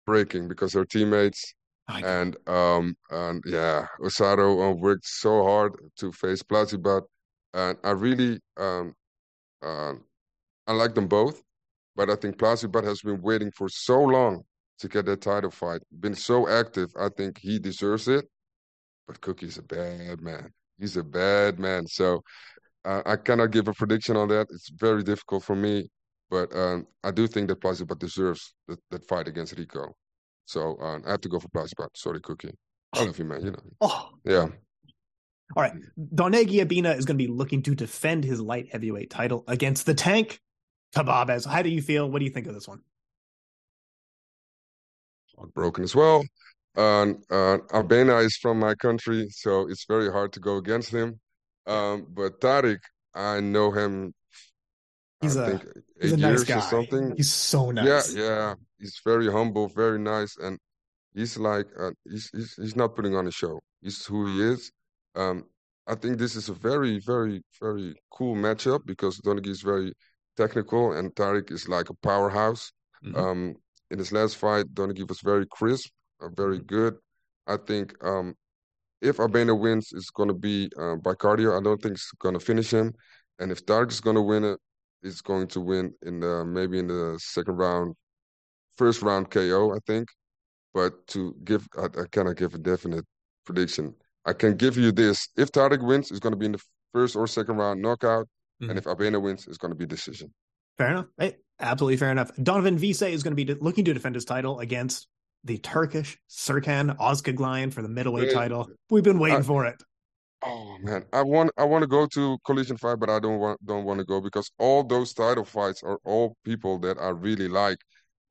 breaking 0.05 0.47
because 0.47 0.73
they're 0.73 0.85
teammates. 0.85 1.53
And 1.97 2.37
um 2.47 2.95
and 3.09 3.43
yeah, 3.45 3.87
Osaro 3.99 4.69
uh, 4.69 4.75
worked 4.75 5.05
so 5.05 5.43
hard 5.43 5.73
to 5.97 6.11
face 6.11 6.43
Plazibat, 6.43 7.03
and 7.53 7.77
I 7.83 7.91
really 7.91 8.39
um 8.57 8.93
um 9.63 10.03
I 10.67 10.73
like 10.73 10.93
them 10.93 11.07
both, 11.07 11.41
but 11.95 12.09
I 12.09 12.15
think 12.15 12.37
Plazibat 12.37 12.83
has 12.83 13.01
been 13.01 13.21
waiting 13.21 13.51
for 13.51 13.69
so 13.69 14.01
long 14.01 14.43
to 14.79 14.87
get 14.87 15.05
that 15.05 15.21
title 15.21 15.51
fight, 15.51 15.81
been 15.99 16.15
so 16.15 16.47
active. 16.47 16.89
I 16.97 17.09
think 17.09 17.39
he 17.39 17.59
deserves 17.59 18.07
it, 18.07 18.25
but 19.07 19.19
Cookie's 19.21 19.57
a 19.57 19.63
bad 19.63 20.21
man. 20.21 20.51
He's 20.77 20.95
a 20.95 21.03
bad 21.03 21.59
man, 21.59 21.87
so 21.87 22.21
uh, 22.85 23.01
I 23.05 23.15
cannot 23.17 23.51
give 23.51 23.67
a 23.67 23.73
prediction 23.73 24.15
on 24.15 24.27
that. 24.29 24.47
It's 24.51 24.69
very 24.69 25.03
difficult 25.03 25.43
for 25.43 25.55
me, 25.55 25.89
but 26.29 26.55
um, 26.55 26.87
I 27.03 27.11
do 27.11 27.27
think 27.27 27.49
that 27.49 27.61
Plazibat 27.61 27.99
deserves 27.99 28.53
that, 28.67 28.79
that 28.91 29.07
fight 29.07 29.27
against 29.27 29.57
Rico. 29.57 29.95
So 30.49 30.77
uh, 30.81 30.99
I 31.05 31.11
have 31.11 31.21
to 31.21 31.29
go 31.29 31.39
for 31.39 31.47
Plazibat. 31.49 31.89
Sorry, 31.95 32.19
Cookie. 32.21 32.49
I 32.93 33.03
love 33.03 33.19
you, 33.19 33.25
man. 33.25 33.45
You 33.45 33.51
know. 33.51 33.59
oh, 33.81 34.09
Yeah. 34.25 34.47
all 35.55 35.61
right. 35.61 35.73
Donegi 36.15 36.65
Abena 36.65 36.97
is 36.97 37.05
going 37.05 37.19
to 37.19 37.23
be 37.23 37.27
looking 37.27 37.61
to 37.63 37.75
defend 37.75 38.23
his 38.23 38.41
light 38.41 38.67
heavyweight 38.71 39.11
title 39.11 39.43
against 39.47 39.85
the 39.85 39.93
tank 39.93 40.39
Khbabez. 40.95 41.45
How 41.45 41.61
do 41.61 41.69
you 41.69 41.83
feel? 41.83 42.09
What 42.09 42.17
do 42.17 42.25
you 42.25 42.31
think 42.31 42.47
of 42.47 42.55
this 42.55 42.67
one? 42.67 42.79
Broken 45.53 45.83
as 45.83 45.95
well. 45.95 46.25
Um, 46.75 47.21
uh, 47.29 47.59
Abena 47.71 48.25
is 48.25 48.35
from 48.35 48.59
my 48.59 48.73
country, 48.73 49.27
so 49.29 49.69
it's 49.69 49.85
very 49.85 50.11
hard 50.11 50.33
to 50.33 50.39
go 50.39 50.57
against 50.57 50.89
him. 50.89 51.19
Um, 51.67 52.07
but 52.09 52.41
Tariq, 52.41 52.79
I 53.13 53.39
know 53.39 53.69
him. 53.69 54.15
He's 55.21 55.37
I 55.37 55.45
a- 55.45 55.49
think 55.57 55.63
He's 56.01 56.13
eight 56.13 56.17
a 56.19 56.21
nice 56.21 56.29
years 56.29 56.43
guy. 56.45 56.57
or 56.57 56.61
something. 56.61 57.13
He's 57.17 57.31
so 57.33 57.71
nice. 57.71 58.13
Yeah, 58.13 58.21
yeah. 58.23 58.53
He's 58.77 58.99
very 59.03 59.31
humble, 59.31 59.67
very 59.67 59.99
nice, 59.99 60.37
and 60.37 60.57
he's 61.13 61.37
like 61.37 61.67
uh, 61.79 61.91
he's, 62.09 62.29
he's 62.33 62.53
he's 62.53 62.75
not 62.75 62.95
putting 62.95 63.15
on 63.15 63.27
a 63.27 63.31
show. 63.31 63.59
He's 63.81 64.05
who 64.05 64.27
he 64.27 64.41
is. 64.53 64.71
Um, 65.15 65.43
I 65.87 65.95
think 65.95 66.17
this 66.19 66.35
is 66.35 66.49
a 66.49 66.53
very, 66.53 66.99
very, 66.99 67.41
very 67.61 67.95
cool 68.11 68.35
matchup 68.35 68.81
because 68.85 69.19
Donegi 69.19 69.47
is 69.47 69.61
very 69.61 69.91
technical 70.37 70.93
and 70.93 71.13
Tariq 71.15 71.51
is 71.51 71.67
like 71.67 71.89
a 71.89 71.95
powerhouse. 71.95 72.71
Mhm. 73.03 73.17
Um, 73.17 73.55
in 73.91 73.97
his 73.97 74.11
last 74.11 74.35
fight, 74.37 74.67
Donegi 74.73 75.07
was 75.07 75.19
very 75.21 75.45
crisp, 75.49 75.89
uh, 76.21 76.29
very 76.29 76.59
good. 76.59 76.95
I 77.47 77.57
think 77.57 77.93
um, 78.05 78.35
if 79.01 79.17
Abena 79.17 79.57
wins, 79.59 79.89
it's 79.93 80.11
going 80.11 80.27
to 80.29 80.35
be 80.35 80.69
uh, 80.79 80.95
by 80.97 81.13
cardio. 81.15 81.57
I 81.59 81.63
don't 81.63 81.81
think 81.81 81.95
it's 81.95 82.11
going 82.19 82.35
to 82.37 82.39
finish 82.39 82.71
him. 82.71 82.93
And 83.39 83.51
if 83.51 83.65
Tariq 83.65 83.89
is 83.91 83.99
going 84.01 84.15
to 84.17 84.21
win 84.21 84.43
it, 84.43 84.59
it's 85.03 85.21
going 85.21 85.47
to 85.47 85.61
win 85.61 85.93
in 86.03 86.19
the 86.19 86.45
maybe 86.45 86.79
in 86.79 86.87
the 86.87 87.17
second 87.21 87.55
round, 87.55 87.95
first 88.77 89.01
round 89.01 89.29
KO, 89.31 89.73
I 89.73 89.79
think. 89.85 90.07
But 90.73 91.07
to 91.07 91.35
give, 91.43 91.67
I, 91.77 91.85
I 91.85 92.05
cannot 92.11 92.35
give 92.37 92.53
a 92.53 92.57
definite 92.57 93.05
prediction. 93.45 93.95
I 94.25 94.33
can 94.33 94.55
give 94.55 94.77
you 94.77 94.91
this: 94.91 95.27
if 95.37 95.51
Tariq 95.51 95.83
wins, 95.85 96.11
it's 96.11 96.19
going 96.19 96.33
to 96.33 96.37
be 96.37 96.45
in 96.45 96.51
the 96.53 96.61
first 96.93 97.15
or 97.15 97.27
second 97.27 97.57
round 97.57 97.81
knockout, 97.81 98.27
Mhm. 98.61 98.69
and 98.69 98.77
if 98.77 98.85
Abena 98.85 99.21
wins, 99.21 99.47
it's 99.47 99.57
going 99.57 99.71
to 99.71 99.75
be 99.77 99.85
decision. 99.85 100.33
Fair 100.77 100.89
enough. 100.89 101.05
Hey, 101.17 101.37
absolutely 101.59 101.97
fair 101.97 102.11
enough. 102.11 102.31
Donovan 102.41 102.77
Wisse 102.77 103.09
is 103.11 103.23
going 103.23 103.35
to 103.35 103.45
be 103.45 103.53
looking 103.55 103.85
to 103.85 103.93
defend 103.93 104.15
his 104.15 104.25
title 104.25 104.59
against 104.59 105.07
the 105.43 105.57
Turkish 105.57 106.17
Serkan 106.29 106.95
Ozcaglayan 106.97 107.71
for 107.73 107.81
the 107.81 107.87
middleweight 107.89 108.27
Hey. 108.27 108.33
title. 108.33 108.69
We've 108.89 109.03
been 109.03 109.19
waiting 109.19 109.39
Uh, 109.39 109.43
for 109.43 109.65
it. 109.65 109.81
Oh 110.41 110.77
man, 110.81 111.05
I 111.11 111.21
want 111.21 111.51
I 111.57 111.65
want 111.65 111.81
to 111.83 111.87
go 111.87 112.07
to 112.07 112.37
collision 112.45 112.77
fight, 112.77 112.99
but 112.99 113.09
I 113.09 113.19
don't 113.19 113.39
want 113.39 113.63
don't 113.65 113.83
want 113.83 113.99
to 113.99 114.05
go 114.05 114.21
because 114.21 114.49
all 114.57 114.83
those 114.83 115.13
title 115.13 115.43
fights 115.43 115.83
are 115.83 115.99
all 116.05 116.35
people 116.45 116.79
that 116.79 116.97
I 116.97 117.09
really 117.09 117.49
like, 117.49 117.79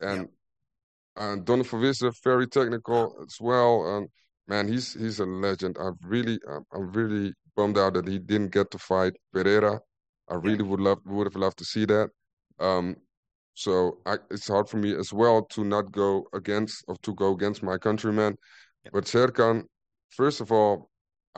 and 0.01 0.29
and 1.17 1.45
Donovan 1.45 1.81
Wisse 1.83 2.13
very 2.25 2.47
technical 2.47 3.17
as 3.27 3.37
well. 3.41 3.97
And 3.97 4.09
man, 4.47 4.69
he's 4.69 4.95
he's 4.95 5.21
a 5.21 5.27
legend. 5.27 5.77
I 5.81 5.91
really 6.03 6.39
I'm, 6.51 6.65
I'm 6.73 6.93
really 6.93 7.35
bummed 7.57 7.79
out 7.79 7.95
that 7.95 8.09
he 8.09 8.19
didn't 8.19 8.53
get 8.53 8.71
to 8.73 8.79
fight 8.79 9.15
Pereira. 9.33 9.81
I 10.29 10.35
really 10.35 10.63
would 10.65 10.81
love 10.81 10.99
would 11.07 11.27
have 11.27 11.37
loved 11.37 11.59
to 11.59 11.65
see 11.65 11.85
that. 11.87 12.11
Um, 12.59 12.97
so 13.55 13.99
I, 14.07 14.19
it's 14.31 14.49
hard 14.49 14.69
for 14.69 14.79
me 14.79 14.95
as 14.95 15.13
well 15.13 15.45
to 15.47 15.65
not 15.65 15.93
go 15.93 16.27
against 16.33 16.85
or 16.89 16.97
to 17.03 17.15
go 17.15 17.33
against 17.33 17.63
my 17.63 17.77
countryman. 17.79 18.37
Yeah. 18.85 18.91
But 18.93 19.05
Serkan, 19.05 19.65
first 20.11 20.41
of 20.41 20.53
all, 20.53 20.88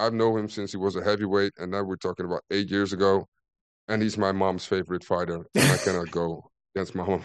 I've 0.00 0.14
known 0.20 0.38
him 0.40 0.48
since 0.48 0.70
he 0.72 0.78
was 0.86 0.96
a 0.96 1.04
heavyweight, 1.04 1.52
and 1.58 1.70
now 1.72 1.82
we're 1.82 1.96
talking 2.06 2.26
about 2.26 2.42
eight 2.50 2.70
years 2.70 2.92
ago. 2.92 3.12
And 3.88 4.02
he's 4.02 4.16
my 4.26 4.32
mom's 4.42 4.64
favorite 4.64 5.04
fighter, 5.04 5.40
I 5.56 5.76
cannot 5.84 6.10
go 6.10 6.26
against 6.74 6.94
my 6.94 7.04
mom. 7.06 7.22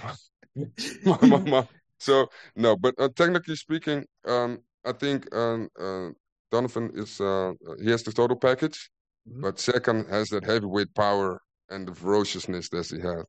my 1.05 1.17
mama. 1.21 1.67
So 1.99 2.27
no, 2.55 2.75
but 2.75 2.95
uh, 2.97 3.09
technically 3.15 3.55
speaking, 3.55 4.05
um, 4.27 4.59
I 4.83 4.91
think 4.91 5.33
um, 5.35 5.69
uh, 5.79 6.09
Donovan 6.51 6.91
is 6.95 7.21
uh, 7.21 7.53
he 7.81 7.89
has 7.91 8.03
the 8.03 8.11
total 8.11 8.37
package, 8.37 8.79
Mhm. 9.27 9.41
but 9.41 9.59
second 9.59 9.99
has 10.15 10.29
that 10.29 10.43
heavyweight 10.51 10.93
power 10.93 11.41
and 11.71 11.87
the 11.87 11.95
ferociousness 11.95 12.69
that 12.69 12.85
he 12.93 12.99
has. 13.09 13.23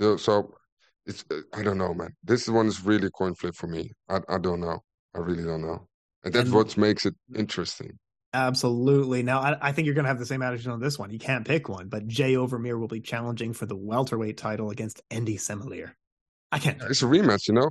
So- 0.00 0.16
So 0.26 0.34
it's 1.06 1.24
uh, 1.30 1.42
I 1.58 1.62
don't 1.66 1.78
know, 1.84 1.92
man. 2.00 2.12
This 2.30 2.42
one 2.48 2.66
is 2.72 2.78
really 2.90 3.10
coin 3.20 3.34
flip 3.40 3.54
for 3.60 3.68
me. 3.76 3.82
I 4.14 4.16
I 4.34 4.38
don't 4.46 4.60
know. 4.66 4.78
I 5.16 5.18
really 5.28 5.44
don't 5.50 5.64
know, 5.68 5.78
and 6.24 6.30
that's 6.34 6.50
And- 6.50 6.54
what 6.56 6.76
makes 6.86 7.02
it 7.10 7.14
interesting. 7.44 7.92
Absolutely. 8.32 9.22
Now, 9.22 9.40
I, 9.40 9.56
I 9.68 9.72
think 9.72 9.86
you're 9.86 9.94
going 9.94 10.04
to 10.04 10.08
have 10.08 10.18
the 10.18 10.26
same 10.26 10.42
attitude 10.42 10.68
on 10.68 10.80
this 10.80 10.98
one. 10.98 11.10
You 11.10 11.18
can't 11.18 11.46
pick 11.46 11.68
one, 11.68 11.88
but 11.88 12.06
Jay 12.06 12.34
Overmeer 12.34 12.78
will 12.78 12.88
be 12.88 13.00
challenging 13.00 13.52
for 13.52 13.66
the 13.66 13.76
welterweight 13.76 14.36
title 14.36 14.70
against 14.70 15.02
Endy 15.10 15.36
Semeleer. 15.36 15.92
I 16.52 16.58
can't. 16.58 16.80
It's 16.82 17.02
a 17.02 17.06
rematch, 17.06 17.48
you 17.48 17.54
know. 17.54 17.70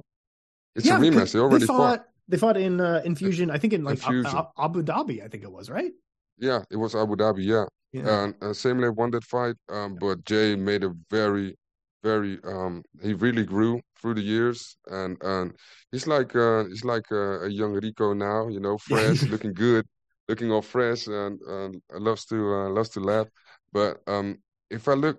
It's 0.76 0.86
Yeah, 0.86 0.98
a 0.98 1.00
rematch. 1.00 1.34
They 1.34 1.40
already 1.40 1.66
fought. 1.66 2.06
They 2.28 2.38
fought 2.38 2.58
in 2.58 2.80
uh, 2.80 3.02
Infusion. 3.06 3.50
I 3.50 3.58
think 3.58 3.74
in 3.74 3.84
like 3.84 4.00
Ab- 4.04 4.14
Infusion. 4.14 4.38
Ab- 4.38 4.52
Abu 4.58 4.84
Dhabi. 4.84 5.24
I 5.24 5.28
think 5.28 5.44
it 5.44 5.52
was 5.52 5.70
right. 5.70 5.92
Yeah, 6.38 6.64
it 6.70 6.78
was 6.78 6.96
Abu 6.96 7.16
Dhabi. 7.16 7.46
Yeah. 7.46 7.66
Yeah. 7.92 8.24
And 8.24 8.36
uh, 8.42 8.48
Semeleer 8.48 8.96
won 8.96 9.12
that 9.12 9.24
fight, 9.24 9.56
um, 9.70 9.98
but 10.00 10.24
Jay 10.24 10.56
made 10.56 10.84
a 10.84 10.92
very, 11.10 11.58
very 12.04 12.38
um, 12.44 12.84
he 13.02 13.14
really 13.16 13.44
grew 13.44 13.82
through 14.00 14.14
the 14.14 14.22
years, 14.22 14.78
and 14.88 15.18
and 15.24 15.54
he's 15.92 16.06
like 16.06 16.36
uh, 16.36 16.66
he's 16.66 16.86
like 16.86 17.12
uh, 17.12 17.42
a 17.42 17.50
young 17.50 17.74
Rico 17.74 18.14
now, 18.14 18.48
you 18.48 18.60
know, 18.60 18.78
fresh, 18.88 19.24
looking 19.24 19.54
good, 19.54 19.88
looking 20.30 20.52
all 20.52 20.62
fresh, 20.62 21.08
and, 21.08 21.42
and 21.42 21.82
loves 21.92 22.26
to 22.26 22.36
uh, 22.36 22.70
loves 22.70 22.90
to 22.90 23.02
laugh. 23.02 23.28
But 23.74 23.98
um, 24.08 24.38
if 24.70 24.88
I 24.88 24.94
look 24.94 25.18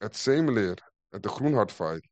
at 0.00 0.12
Semeleer 0.12 0.78
at 1.14 1.22
the 1.22 1.28
Groenhart 1.28 1.70
fight, 1.70 2.04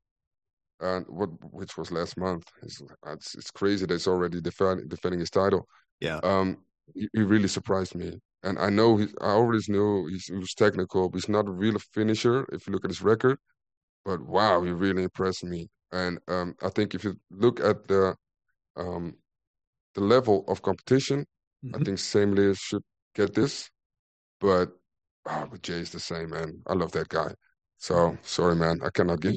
and 0.81 1.07
what 1.09 1.31
which 1.53 1.77
was 1.79 1.91
last 1.91 2.19
month, 2.19 2.45
it's 2.63 2.83
it's, 3.07 3.35
it's 3.35 3.51
crazy 3.51 3.87
that 3.87 3.95
he's 3.95 4.09
already 4.09 4.41
defend, 4.41 4.89
defending 4.89 5.21
his 5.21 5.31
title. 5.31 5.67
Yeah. 6.01 6.21
Um, 6.23 6.59
he, 6.95 7.09
he 7.15 7.23
really 7.23 7.49
surprised 7.49 7.95
me. 7.95 8.19
And 8.43 8.59
I 8.59 8.71
know 8.71 8.97
he, 8.97 9.07
I 9.21 9.33
always 9.33 9.69
knew 9.69 10.07
he's, 10.07 10.25
he 10.25 10.35
was 10.35 10.55
technical, 10.55 11.09
but 11.09 11.19
he's 11.19 11.29
not 11.29 11.47
a 11.47 11.53
real 11.53 11.79
finisher 11.93 12.47
if 12.53 12.67
you 12.67 12.73
look 12.73 12.85
at 12.85 12.91
his 12.91 13.03
record. 13.03 13.39
But 14.05 14.21
wow, 14.27 14.63
he 14.63 14.71
really 14.71 15.03
impressed 15.03 15.45
me. 15.45 15.69
And 15.93 16.19
um, 16.27 16.55
I 16.63 16.71
think 16.71 16.95
if 16.95 17.05
you 17.05 17.17
look 17.31 17.61
at 17.61 17.87
the 17.87 18.17
um, 18.77 19.15
the 19.95 20.01
level 20.01 20.45
of 20.49 20.63
competition, 20.63 21.27
I 21.75 21.79
Mhm. 21.79 21.85
think 21.85 21.99
same 21.99 22.35
layers 22.35 22.59
should 22.59 22.83
get 23.15 23.35
this. 23.35 23.71
But 24.41 24.71
oh, 25.27 25.47
but 25.51 25.63
Jay's 25.63 25.91
the 25.91 26.01
same, 26.01 26.31
man. 26.31 26.63
I 26.67 26.75
love 26.75 26.93
that 26.93 27.09
guy. 27.09 27.35
So 27.79 28.17
sorry, 28.23 28.57
man, 28.57 28.81
I 28.85 28.91
cannot 28.91 29.21
give 29.21 29.37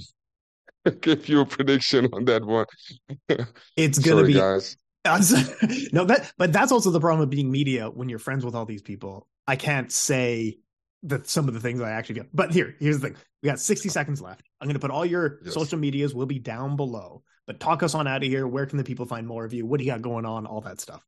give 1.02 1.28
you 1.30 1.42
a 1.42 1.46
prediction 1.46 2.08
on 2.14 2.26
that 2.26 2.44
one. 2.46 2.66
It's 3.76 4.00
going 4.00 4.18
to 4.18 4.22
sorry, 4.22 4.28
be 4.34 4.40
guys. 4.40 4.78
no, 5.94 6.06
that 6.06 6.32
but 6.38 6.54
that's 6.54 6.72
also 6.72 6.90
the 6.92 7.00
problem 7.00 7.22
of 7.24 7.30
being 7.30 7.52
media 7.52 7.90
when 7.90 8.08
you're 8.10 8.20
friends 8.20 8.46
with 8.46 8.56
all 8.56 8.66
these 8.66 8.82
people. 8.82 9.28
I 9.48 9.56
can't 9.58 9.92
say 9.92 10.60
that 11.04 11.28
some 11.28 11.50
of 11.50 11.54
the 11.54 11.60
things 11.60 11.82
I 11.82 11.92
actually 11.92 12.16
get. 12.16 12.28
But 12.34 12.54
here, 12.54 12.76
here's 12.80 13.00
the 13.00 13.10
thing: 13.10 13.18
we 13.42 13.48
got 13.48 13.60
60 13.60 13.90
seconds 13.90 14.22
left. 14.22 14.48
I'm 14.62 14.68
going 14.68 14.76
to 14.76 14.80
put 14.80 14.92
all 14.92 15.06
your 15.06 15.40
Yes. 15.44 15.54
social 15.54 15.78
medias 15.78 16.16
will 16.16 16.26
be 16.26 16.40
down 16.40 16.78
below. 16.78 17.24
But 17.46 17.60
talk 17.60 17.84
us 17.84 17.94
on 17.94 18.08
out 18.08 18.24
of 18.24 18.30
here. 18.30 18.48
Where 18.48 18.66
can 18.66 18.78
the 18.78 18.86
people 18.86 19.06
find 19.06 19.28
more 19.28 19.44
of 19.44 19.54
you? 19.54 19.66
What 19.66 19.80
do 19.80 19.86
you 19.86 19.92
got 19.92 20.02
going 20.02 20.26
on? 20.26 20.46
All 20.46 20.62
that 20.62 20.80
stuff. 20.80 21.06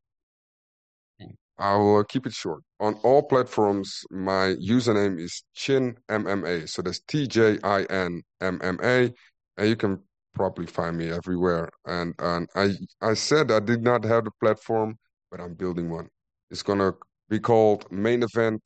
I 1.58 1.76
will 1.78 2.03
keep 2.03 2.26
it 2.26 2.34
short. 2.34 2.62
On 2.80 2.95
all 3.03 3.24
platforms, 3.24 4.03
my 4.12 4.56
username 4.62 5.20
is 5.20 5.43
Tjin 5.56 5.95
MMA. 6.10 6.68
So 6.68 6.82
that's 6.82 6.99
T 6.99 7.28
J 7.28 7.58
I 7.64 7.84
N 7.84 8.22
M 8.41 8.60
M 8.62 8.80
A, 8.84 9.14
and 9.58 9.70
you 9.70 9.76
can 9.76 9.99
probably 10.34 10.66
find 10.66 10.97
me 10.97 11.12
everywhere. 11.12 11.70
And 11.86 12.14
and 12.20 12.49
I 12.56 12.76
I 13.01 13.14
said 13.14 13.51
I 13.51 13.60
did 13.60 13.84
not 13.84 14.03
have 14.03 14.26
the 14.26 14.32
platform, 14.41 14.97
but 15.32 15.39
I'm 15.39 15.53
building 15.53 15.89
one. 15.89 16.10
It's 16.51 16.64
gonna 16.64 16.93
be 17.30 17.39
called 17.39 17.89
Main 17.91 18.24
Event, 18.24 18.62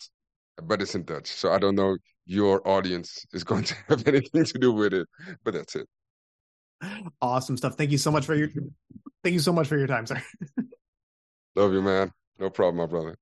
but 0.64 0.82
it's 0.82 0.96
in 0.96 1.04
Dutch. 1.04 1.28
So 1.28 1.52
I 1.52 1.60
don't 1.60 1.76
know 1.76 1.98
your 2.26 2.68
audience 2.68 3.26
is 3.34 3.44
going 3.44 3.64
to 3.66 3.76
have 3.90 4.08
anything 4.08 4.46
to 4.46 4.60
do 4.60 4.72
with 4.72 4.94
it, 4.94 5.08
but 5.44 5.54
that's 5.54 5.76
it. 5.76 5.88
Awesome 7.22 7.58
stuff. 7.58 7.76
Thank 7.76 7.92
you 7.92 7.98
so 7.98 8.12
much 8.12 8.26
for 8.26 8.36
your 8.36 8.50
thank 9.24 9.34
you 9.34 9.40
so 9.40 9.52
much 9.52 9.68
for 9.68 9.78
your 9.78 9.88
time, 9.88 10.08
sir. 10.08 10.22
Love 11.56 11.74
you, 11.74 11.82
man. 11.82 12.12
No 12.40 12.50
problem, 12.50 12.78
my 12.78 12.88
brother. 12.88 13.18